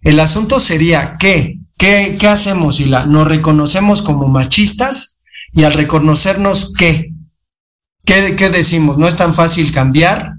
el 0.00 0.20
asunto 0.20 0.58
sería 0.58 1.16
que 1.18 1.59
¿Qué, 1.80 2.18
¿Qué 2.20 2.28
hacemos, 2.28 2.76
Sila? 2.76 3.06
Nos 3.06 3.26
reconocemos 3.26 4.02
como 4.02 4.28
machistas 4.28 5.16
y 5.54 5.64
al 5.64 5.72
reconocernos, 5.72 6.74
¿qué? 6.74 7.14
¿qué? 8.04 8.36
¿Qué 8.36 8.50
decimos? 8.50 8.98
¿No 8.98 9.08
es 9.08 9.16
tan 9.16 9.32
fácil 9.32 9.72
cambiar? 9.72 10.34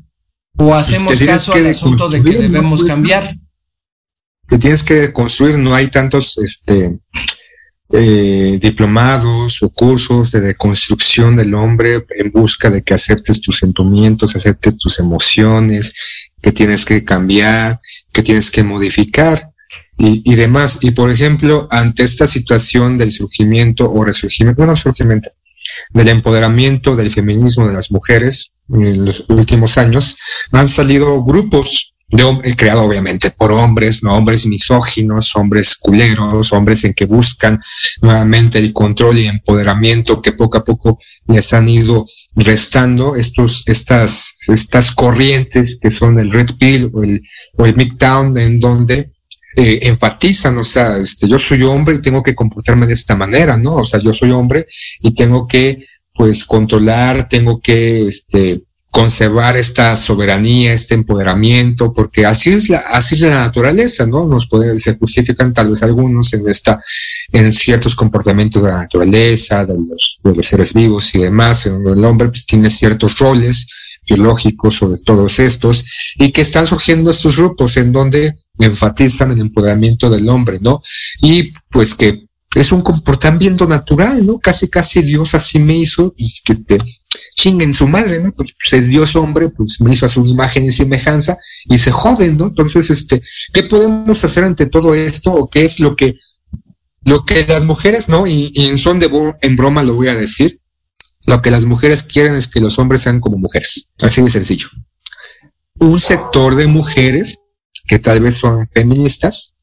o 0.58 0.76
hacemos 0.76 1.14
te 1.14 1.20
tienes 1.20 1.36
caso 1.36 1.54
al 1.54 1.66
asunto 1.68 2.10
de 2.10 2.22
que 2.22 2.38
debemos 2.38 2.82
Pues, 2.82 2.90
cambiar. 2.92 3.38
te 4.48 4.60
tienes 4.60 4.84
que 4.84 5.14
construir, 5.14 5.58
no 5.58 5.74
hay 5.74 5.88
tantos 5.88 6.38
este, 6.38 7.00
eh, 7.92 8.60
diplomados 8.62 9.64
o 9.64 9.70
cursos 9.70 10.32
de 10.32 10.42
deconstrucción 10.42 11.36
del 11.36 11.54
hombre 11.54 12.06
en 12.20 12.32
busca 12.32 12.70
de 12.70 12.84
que 12.84 12.94
aceptes 12.94 13.42
tus 13.42 13.58
sentimientos, 13.58 14.36
aceptes 14.36 14.78
tus 14.78 15.00
emociones, 15.00 15.94
que 16.42 16.52
tienes 16.52 16.86
que 16.86 17.04
cambiar, 17.04 17.80
que 18.12 18.24
tienes 18.24 18.52
que 18.52 18.64
modificar 18.64 19.51
y, 20.02 20.22
y 20.26 20.36
demás. 20.36 20.80
Y 20.82 20.92
por 20.92 21.12
ejemplo, 21.12 21.68
ante 21.70 22.04
esta 22.04 22.26
situación 22.26 22.98
del 22.98 23.12
surgimiento 23.12 23.92
o 23.92 24.04
resurgimiento, 24.04 24.58
bueno, 24.60 24.76
surgimiento, 24.76 25.30
del 25.92 26.10
empoderamiento 26.10 26.96
del 26.96 27.12
feminismo 27.12 27.68
de 27.68 27.74
las 27.74 27.92
mujeres 27.92 28.52
en 28.70 29.06
los 29.06 29.24
últimos 29.30 29.78
años, 29.78 30.18
han 30.52 30.68
salido 30.68 31.24
grupos 31.24 31.94
de 32.10 32.24
eh, 32.44 32.56
creado 32.58 32.84
obviamente 32.84 33.32
por 33.32 33.52
hombres, 33.52 34.04
no 34.04 34.14
hombres 34.14 34.46
misóginos, 34.46 35.34
hombres 35.36 35.78
culeros, 35.78 36.52
hombres 36.52 36.84
en 36.84 36.94
que 36.94 37.06
buscan 37.06 37.62
nuevamente 38.02 38.60
el 38.60 38.74
control 38.74 39.20
y 39.20 39.28
empoderamiento 39.28 40.22
que 40.22 40.34
poco 40.34 40.58
a 40.58 40.64
poco 40.64 41.00
les 41.28 41.54
han 41.54 41.70
ido 41.70 42.06
restando 42.36 43.16
estos, 43.16 43.64
estas, 43.68 44.36
estas 44.48 44.92
corrientes 44.94 45.80
que 45.82 45.92
son 45.92 46.20
el 46.20 46.32
Red 46.32 46.52
Pill 46.60 46.92
o 46.94 47.04
el, 47.04 47.22
o 47.58 47.66
el 47.66 47.76
Midtown 47.76 48.38
en 48.38 48.60
donde 48.60 49.10
eh, 49.56 49.80
enfatizan, 49.84 50.58
o 50.58 50.64
sea, 50.64 50.98
este, 50.98 51.28
yo 51.28 51.40
soy 51.40 51.64
hombre 51.64 51.96
y 51.96 52.02
tengo 52.02 52.24
que 52.24 52.36
comportarme 52.36 52.88
de 52.88 52.94
esta 52.94 53.16
manera, 53.16 53.58
¿no? 53.58 53.76
O 53.76 53.86
sea, 53.86 54.00
yo 54.00 54.14
soy 54.14 54.32
hombre 54.32 54.68
y 55.02 55.14
tengo 55.14 55.48
que, 55.48 55.86
pues, 56.14 56.46
controlar, 56.46 57.28
tengo 57.28 57.60
que, 57.60 58.08
este, 58.08 58.64
conservar 58.92 59.56
esta 59.56 59.96
soberanía, 59.96 60.74
este 60.74 60.96
empoderamiento, 60.96 61.94
porque 61.94 62.26
así 62.26 62.52
es 62.52 62.68
la, 62.68 62.80
así 62.80 63.16
es 63.16 63.22
la 63.22 63.46
naturaleza, 63.46 64.06
¿no? 64.06 64.28
Nos 64.28 64.48
pueden, 64.48 64.82
se 64.82 64.98
justifican 64.98 65.54
tal 65.54 65.70
vez 65.70 65.82
algunos 65.82 66.34
en 66.34 66.48
esta, 66.50 66.84
en 67.32 67.54
ciertos 67.54 67.96
comportamientos 67.96 68.62
de 68.62 68.70
la 68.70 68.80
naturaleza, 68.80 69.66
de 69.66 69.76
los, 69.76 70.20
de 70.22 70.36
los 70.36 70.46
seres 70.46 70.74
vivos 70.74 71.16
y 71.16 71.20
demás, 71.20 71.66
en 71.66 71.82
donde 71.82 71.94
el 71.94 72.06
hombre 72.06 72.28
pues, 72.28 72.46
tiene 72.46 72.70
ciertos 72.70 73.18
roles 73.18 73.66
biológicos 74.06 74.76
sobre 74.76 75.00
todos 75.00 75.40
estos, 75.40 75.86
y 76.16 76.34
que 76.34 76.42
están 76.42 76.68
surgiendo 76.68 77.12
estos 77.12 77.38
grupos 77.38 77.78
en 77.78 77.94
donde 77.94 78.36
enfatizan 78.58 79.32
el 79.32 79.42
empoderamiento 79.42 80.10
del 80.10 80.28
hombre, 80.30 80.60
¿no? 80.62 80.82
Y 81.22 81.52
pues 81.70 81.96
que 81.96 82.26
es 82.54 82.72
un 82.72 82.82
comportamiento 82.82 83.68
natural, 83.68 84.26
¿no? 84.26 84.40
Casi, 84.40 84.70
casi 84.70 85.02
Dios 85.02 85.34
así 85.36 85.60
me 85.60 85.78
hizo, 85.78 86.14
y 86.18 86.30
que 86.44 86.56
te 86.56 86.78
chinguen 87.36 87.74
su 87.74 87.88
madre, 87.88 88.22
¿no? 88.22 88.32
Pues, 88.34 88.54
pues, 88.60 88.82
es 88.82 88.88
Dios 88.88 89.16
hombre, 89.16 89.50
pues 89.50 89.80
me 89.80 89.94
hizo 89.94 90.06
a 90.06 90.10
su 90.10 90.26
imagen 90.26 90.66
y 90.66 90.72
semejanza, 90.72 91.38
y 91.66 91.78
se 91.78 91.92
joden, 91.92 92.38
¿no? 92.38 92.48
Entonces, 92.48 92.90
este, 92.90 93.22
¿qué 93.54 93.64
podemos 93.64 94.24
hacer 94.24 94.44
ante 94.44 94.66
todo 94.66 94.94
esto? 94.96 95.32
¿O 95.34 95.50
qué 95.50 95.64
es 95.64 95.80
lo 95.80 95.96
que, 95.96 96.16
lo 97.04 97.24
que 97.26 97.46
las 97.48 97.64
mujeres, 97.64 98.10
¿no? 98.10 98.28
Y, 98.28 98.52
y 98.54 98.66
en 98.66 98.78
son 98.78 99.00
de 99.00 99.10
en 99.42 99.56
broma 99.56 99.84
lo 99.84 99.96
voy 99.96 100.10
a 100.10 100.16
decir, 100.16 100.60
lo 101.26 101.42
que 101.42 101.52
las 101.52 101.66
mujeres 101.66 102.04
quieren 102.04 102.36
es 102.36 102.48
que 102.48 102.60
los 102.60 102.80
hombres 102.80 103.02
sean 103.02 103.22
como 103.22 103.38
mujeres, 103.38 103.88
así 104.00 104.22
de 104.22 104.30
sencillo. 104.30 104.68
Un 105.80 106.00
sector 106.00 106.56
de 106.56 106.68
mujeres 106.68 107.41
que 107.92 108.00
tal 108.00 108.22
vez 108.22 108.36
son 108.36 108.70
feministas 108.70 109.54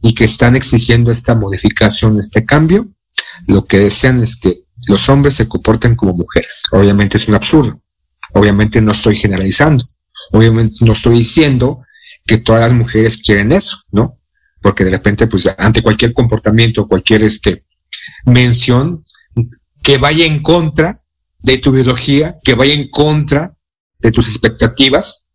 y 0.00 0.14
que 0.14 0.24
están 0.24 0.56
exigiendo 0.56 1.10
esta 1.10 1.34
modificación, 1.34 2.18
este 2.18 2.46
cambio, 2.46 2.88
lo 3.46 3.66
que 3.66 3.78
desean 3.78 4.22
es 4.22 4.34
que 4.34 4.62
los 4.86 5.10
hombres 5.10 5.34
se 5.34 5.46
comporten 5.46 5.94
como 5.94 6.14
mujeres. 6.14 6.62
Obviamente 6.72 7.18
es 7.18 7.28
un 7.28 7.34
absurdo. 7.34 7.82
Obviamente 8.32 8.80
no 8.80 8.92
estoy 8.92 9.16
generalizando. 9.16 9.90
Obviamente 10.32 10.76
no 10.80 10.94
estoy 10.94 11.18
diciendo 11.18 11.82
que 12.24 12.38
todas 12.38 12.62
las 12.62 12.72
mujeres 12.72 13.18
quieren 13.18 13.52
eso, 13.52 13.82
¿no? 13.90 14.20
Porque 14.62 14.82
de 14.82 14.92
repente, 14.92 15.26
pues, 15.26 15.46
ante 15.58 15.82
cualquier 15.82 16.14
comportamiento, 16.14 16.88
cualquier 16.88 17.24
este 17.24 17.66
mención 18.24 19.04
que 19.82 19.98
vaya 19.98 20.24
en 20.24 20.40
contra 20.40 21.02
de 21.40 21.58
tu 21.58 21.74
ideología, 21.74 22.38
que 22.42 22.54
vaya 22.54 22.72
en 22.72 22.88
contra 22.88 23.54
de 23.98 24.12
tus 24.12 24.28
expectativas, 24.28 25.25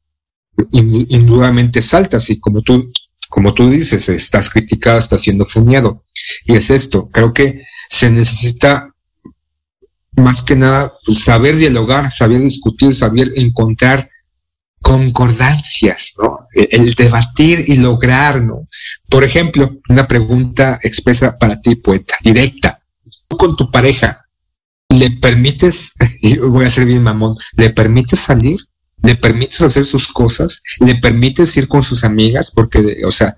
in- 0.72 1.06
indudablemente 1.10 1.82
saltas 1.82 2.30
y 2.30 2.40
como 2.40 2.62
tú, 2.62 2.92
como 3.30 3.54
tú 3.54 3.70
dices, 3.70 4.10
estás 4.10 4.50
criticado, 4.50 5.00
estás 5.00 5.22
siendo 5.22 5.46
fuñado. 5.46 6.04
Y 6.46 6.54
es 6.56 6.70
esto, 6.70 7.10
creo 7.12 7.34
que 7.34 7.62
se 7.90 8.10
necesita 8.10 8.94
más 10.16 10.44
que 10.44 10.56
nada 10.56 10.94
pues, 11.06 11.20
saber 11.24 11.56
dialogar, 11.56 12.12
saber 12.12 12.42
discutir, 12.42 12.94
saber 12.94 13.32
encontrar 13.36 14.10
concordancias, 14.82 16.14
¿no? 16.22 16.48
El, 16.54 16.68
el 16.88 16.94
debatir 16.96 17.64
y 17.68 17.78
lograr, 17.78 18.42
¿no? 18.42 18.68
Por 19.10 19.24
ejemplo, 19.24 19.78
una 19.90 20.08
pregunta 20.08 20.80
expresa 20.84 21.38
para 21.38 21.62
ti, 21.62 21.76
poeta, 21.76 22.16
directa. 22.24 22.82
Tú 23.28 23.38
con 23.38 23.56
tu 23.56 23.70
pareja, 23.72 24.26
¿le 24.90 25.12
permites, 25.12 25.94
y 26.22 26.38
voy 26.38 26.66
a 26.66 26.70
ser 26.70 26.86
bien 26.86 27.04
mamón, 27.04 27.36
¿le 27.54 27.70
permites 27.70 28.20
salir? 28.20 28.60
¿Le 29.04 29.16
permites 29.16 29.62
hacer 29.62 29.86
sus 29.86 30.08
cosas? 30.08 30.62
¿Le 30.80 30.96
permites 30.96 31.56
ir 31.58 31.68
con 31.68 31.84
sus 31.84 32.04
amigas? 32.04 32.52
Porque, 32.54 33.02
o 33.06 33.12
sea, 33.12 33.38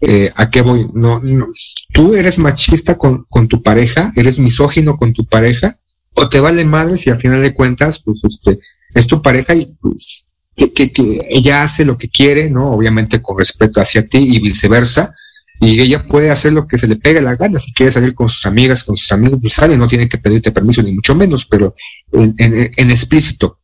eh, 0.00 0.30
¿a 0.36 0.50
qué 0.50 0.60
voy? 0.60 0.88
No, 0.92 1.20
no. 1.20 1.48
¿Tú 1.92 2.14
eres 2.14 2.38
machista 2.38 2.96
con, 2.96 3.24
con 3.28 3.48
tu 3.48 3.62
pareja? 3.62 4.12
¿Eres 4.14 4.38
misógino 4.38 4.96
con 4.96 5.12
tu 5.12 5.26
pareja? 5.26 5.78
¿O 6.14 6.28
te 6.28 6.40
vale 6.40 6.64
madres 6.64 7.06
y 7.06 7.10
al 7.10 7.20
final 7.20 7.42
de 7.42 7.54
cuentas, 7.54 8.02
pues, 8.04 8.22
este, 8.24 8.60
es 8.94 9.06
tu 9.06 9.20
pareja 9.20 9.54
y 9.54 9.74
pues, 9.80 10.26
que, 10.54 10.72
que, 10.72 10.92
que 10.92 11.26
ella 11.28 11.62
hace 11.62 11.84
lo 11.84 11.98
que 11.98 12.08
quiere, 12.08 12.50
¿no? 12.50 12.72
Obviamente 12.72 13.20
con 13.20 13.38
respeto 13.38 13.80
hacia 13.80 14.06
ti 14.06 14.18
y 14.18 14.38
viceversa. 14.38 15.14
Y 15.58 15.80
ella 15.80 16.06
puede 16.06 16.30
hacer 16.30 16.52
lo 16.52 16.66
que 16.66 16.76
se 16.76 16.86
le 16.86 16.96
pegue 16.96 17.22
la 17.22 17.34
gana. 17.34 17.58
Si 17.58 17.72
quiere 17.72 17.90
salir 17.90 18.14
con 18.14 18.28
sus 18.28 18.44
amigas, 18.44 18.84
con 18.84 18.96
sus 18.96 19.10
amigos, 19.12 19.38
pues 19.40 19.54
sale, 19.54 19.76
no 19.76 19.88
tiene 19.88 20.08
que 20.08 20.18
pedirte 20.18 20.52
permiso, 20.52 20.82
ni 20.82 20.92
mucho 20.92 21.14
menos, 21.14 21.46
pero 21.46 21.74
en, 22.12 22.34
en, 22.36 22.70
en 22.76 22.90
explícito. 22.90 23.58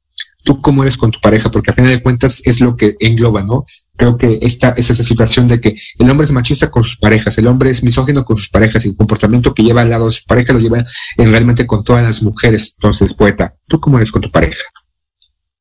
Tú 0.44 0.60
cómo 0.60 0.82
eres 0.82 0.96
con 0.96 1.10
tu 1.10 1.20
pareja, 1.20 1.50
porque 1.50 1.70
al 1.70 1.76
final 1.76 1.90
de 1.92 2.02
cuentas 2.02 2.42
es 2.44 2.60
lo 2.60 2.76
que 2.76 2.96
engloba, 3.00 3.42
¿no? 3.42 3.64
Creo 3.96 4.16
que 4.16 4.38
esta 4.42 4.70
es 4.70 4.90
esa 4.90 5.04
situación 5.04 5.46
de 5.48 5.60
que 5.60 5.76
el 5.98 6.10
hombre 6.10 6.24
es 6.24 6.32
machista 6.32 6.70
con 6.70 6.82
sus 6.82 6.96
parejas, 6.96 7.38
el 7.38 7.46
hombre 7.46 7.70
es 7.70 7.84
misógino 7.84 8.24
con 8.24 8.36
sus 8.38 8.48
parejas 8.48 8.84
y 8.84 8.88
el 8.88 8.96
comportamiento 8.96 9.54
que 9.54 9.62
lleva 9.62 9.82
al 9.82 9.90
lado 9.90 10.06
de 10.06 10.12
su 10.12 10.24
pareja 10.24 10.52
lo 10.52 10.58
lleva 10.58 10.84
en 11.16 11.30
realmente 11.30 11.66
con 11.66 11.84
todas 11.84 12.02
las 12.02 12.22
mujeres. 12.22 12.74
Entonces, 12.76 13.12
poeta, 13.14 13.54
¿tú 13.68 13.78
cómo 13.80 13.98
eres 13.98 14.10
con 14.10 14.22
tu 14.22 14.30
pareja? 14.30 14.58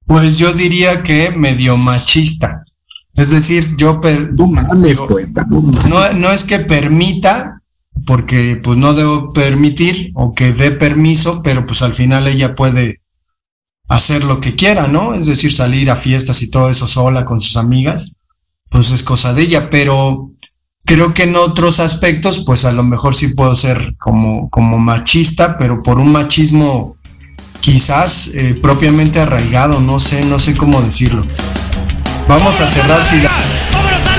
Pues 0.06 0.38
yo 0.38 0.52
diría 0.54 1.04
que 1.04 1.32
medio 1.32 1.78
machista. 1.78 2.64
Es 3.14 3.30
decir, 3.30 3.76
yo 3.78 4.00
per- 4.02 4.34
No 4.34 4.48
mames, 4.48 4.84
digo, 4.90 5.08
poeta. 5.08 5.46
no 5.50 5.62
mames. 5.62 5.86
no, 5.86 6.14
no 6.14 6.32
es 6.32 6.44
que 6.44 6.60
permita, 6.60 7.62
porque 8.06 8.60
pues 8.64 8.78
no 8.78 8.94
debo 8.94 9.34
permitir 9.34 10.12
o 10.16 10.34
que 10.34 10.54
dé 10.54 10.72
permiso, 10.72 11.42
pero 11.44 11.66
pues 11.66 11.82
al 11.82 11.94
final 11.94 12.28
ella 12.28 12.56
puede 12.56 13.02
hacer 13.92 14.24
lo 14.24 14.39
que 14.39 14.56
quiera, 14.56 14.88
¿no? 14.88 15.16
Es 15.16 15.26
decir, 15.26 15.52
salir 15.52 15.92
a 15.92 15.98
fiestas 15.98 16.42
y 16.42 16.50
todo 16.50 16.70
eso 16.70 16.88
sola 16.88 17.26
con 17.26 17.42
sus 17.42 17.58
amigas, 17.58 18.16
pues 18.70 18.89
es 18.89 19.04
cosa 19.04 19.34
de 19.34 19.42
ella, 19.42 19.70
pero 19.70 20.32
creo 20.86 21.14
que 21.14 21.24
en 21.24 21.36
otros 21.36 21.82
aspectos, 21.82 22.44
pues 22.46 22.64
a 22.64 22.72
lo 22.72 22.84
mejor 22.84 23.16
sí 23.16 23.34
puedo 23.34 23.54
ser 23.54 23.96
como, 23.98 24.50
como 24.50 24.78
machista, 24.80 25.58
pero 25.58 25.84
por 25.84 26.00
un 26.00 26.10
machismo 26.10 26.96
quizás 27.60 28.28
eh, 28.34 28.58
propiamente 28.62 29.20
arraigado, 29.20 29.82
no 29.82 30.00
sé, 30.00 30.24
no 30.24 30.39
sé 30.39 30.56
cómo 30.56 30.82
decirlo. 30.82 31.26
Vamos 32.30 32.62
a 32.62 32.68
cerrar 32.68 33.04
si 33.04 33.18
la... 33.18 33.30
¡Vámonos 33.74 34.11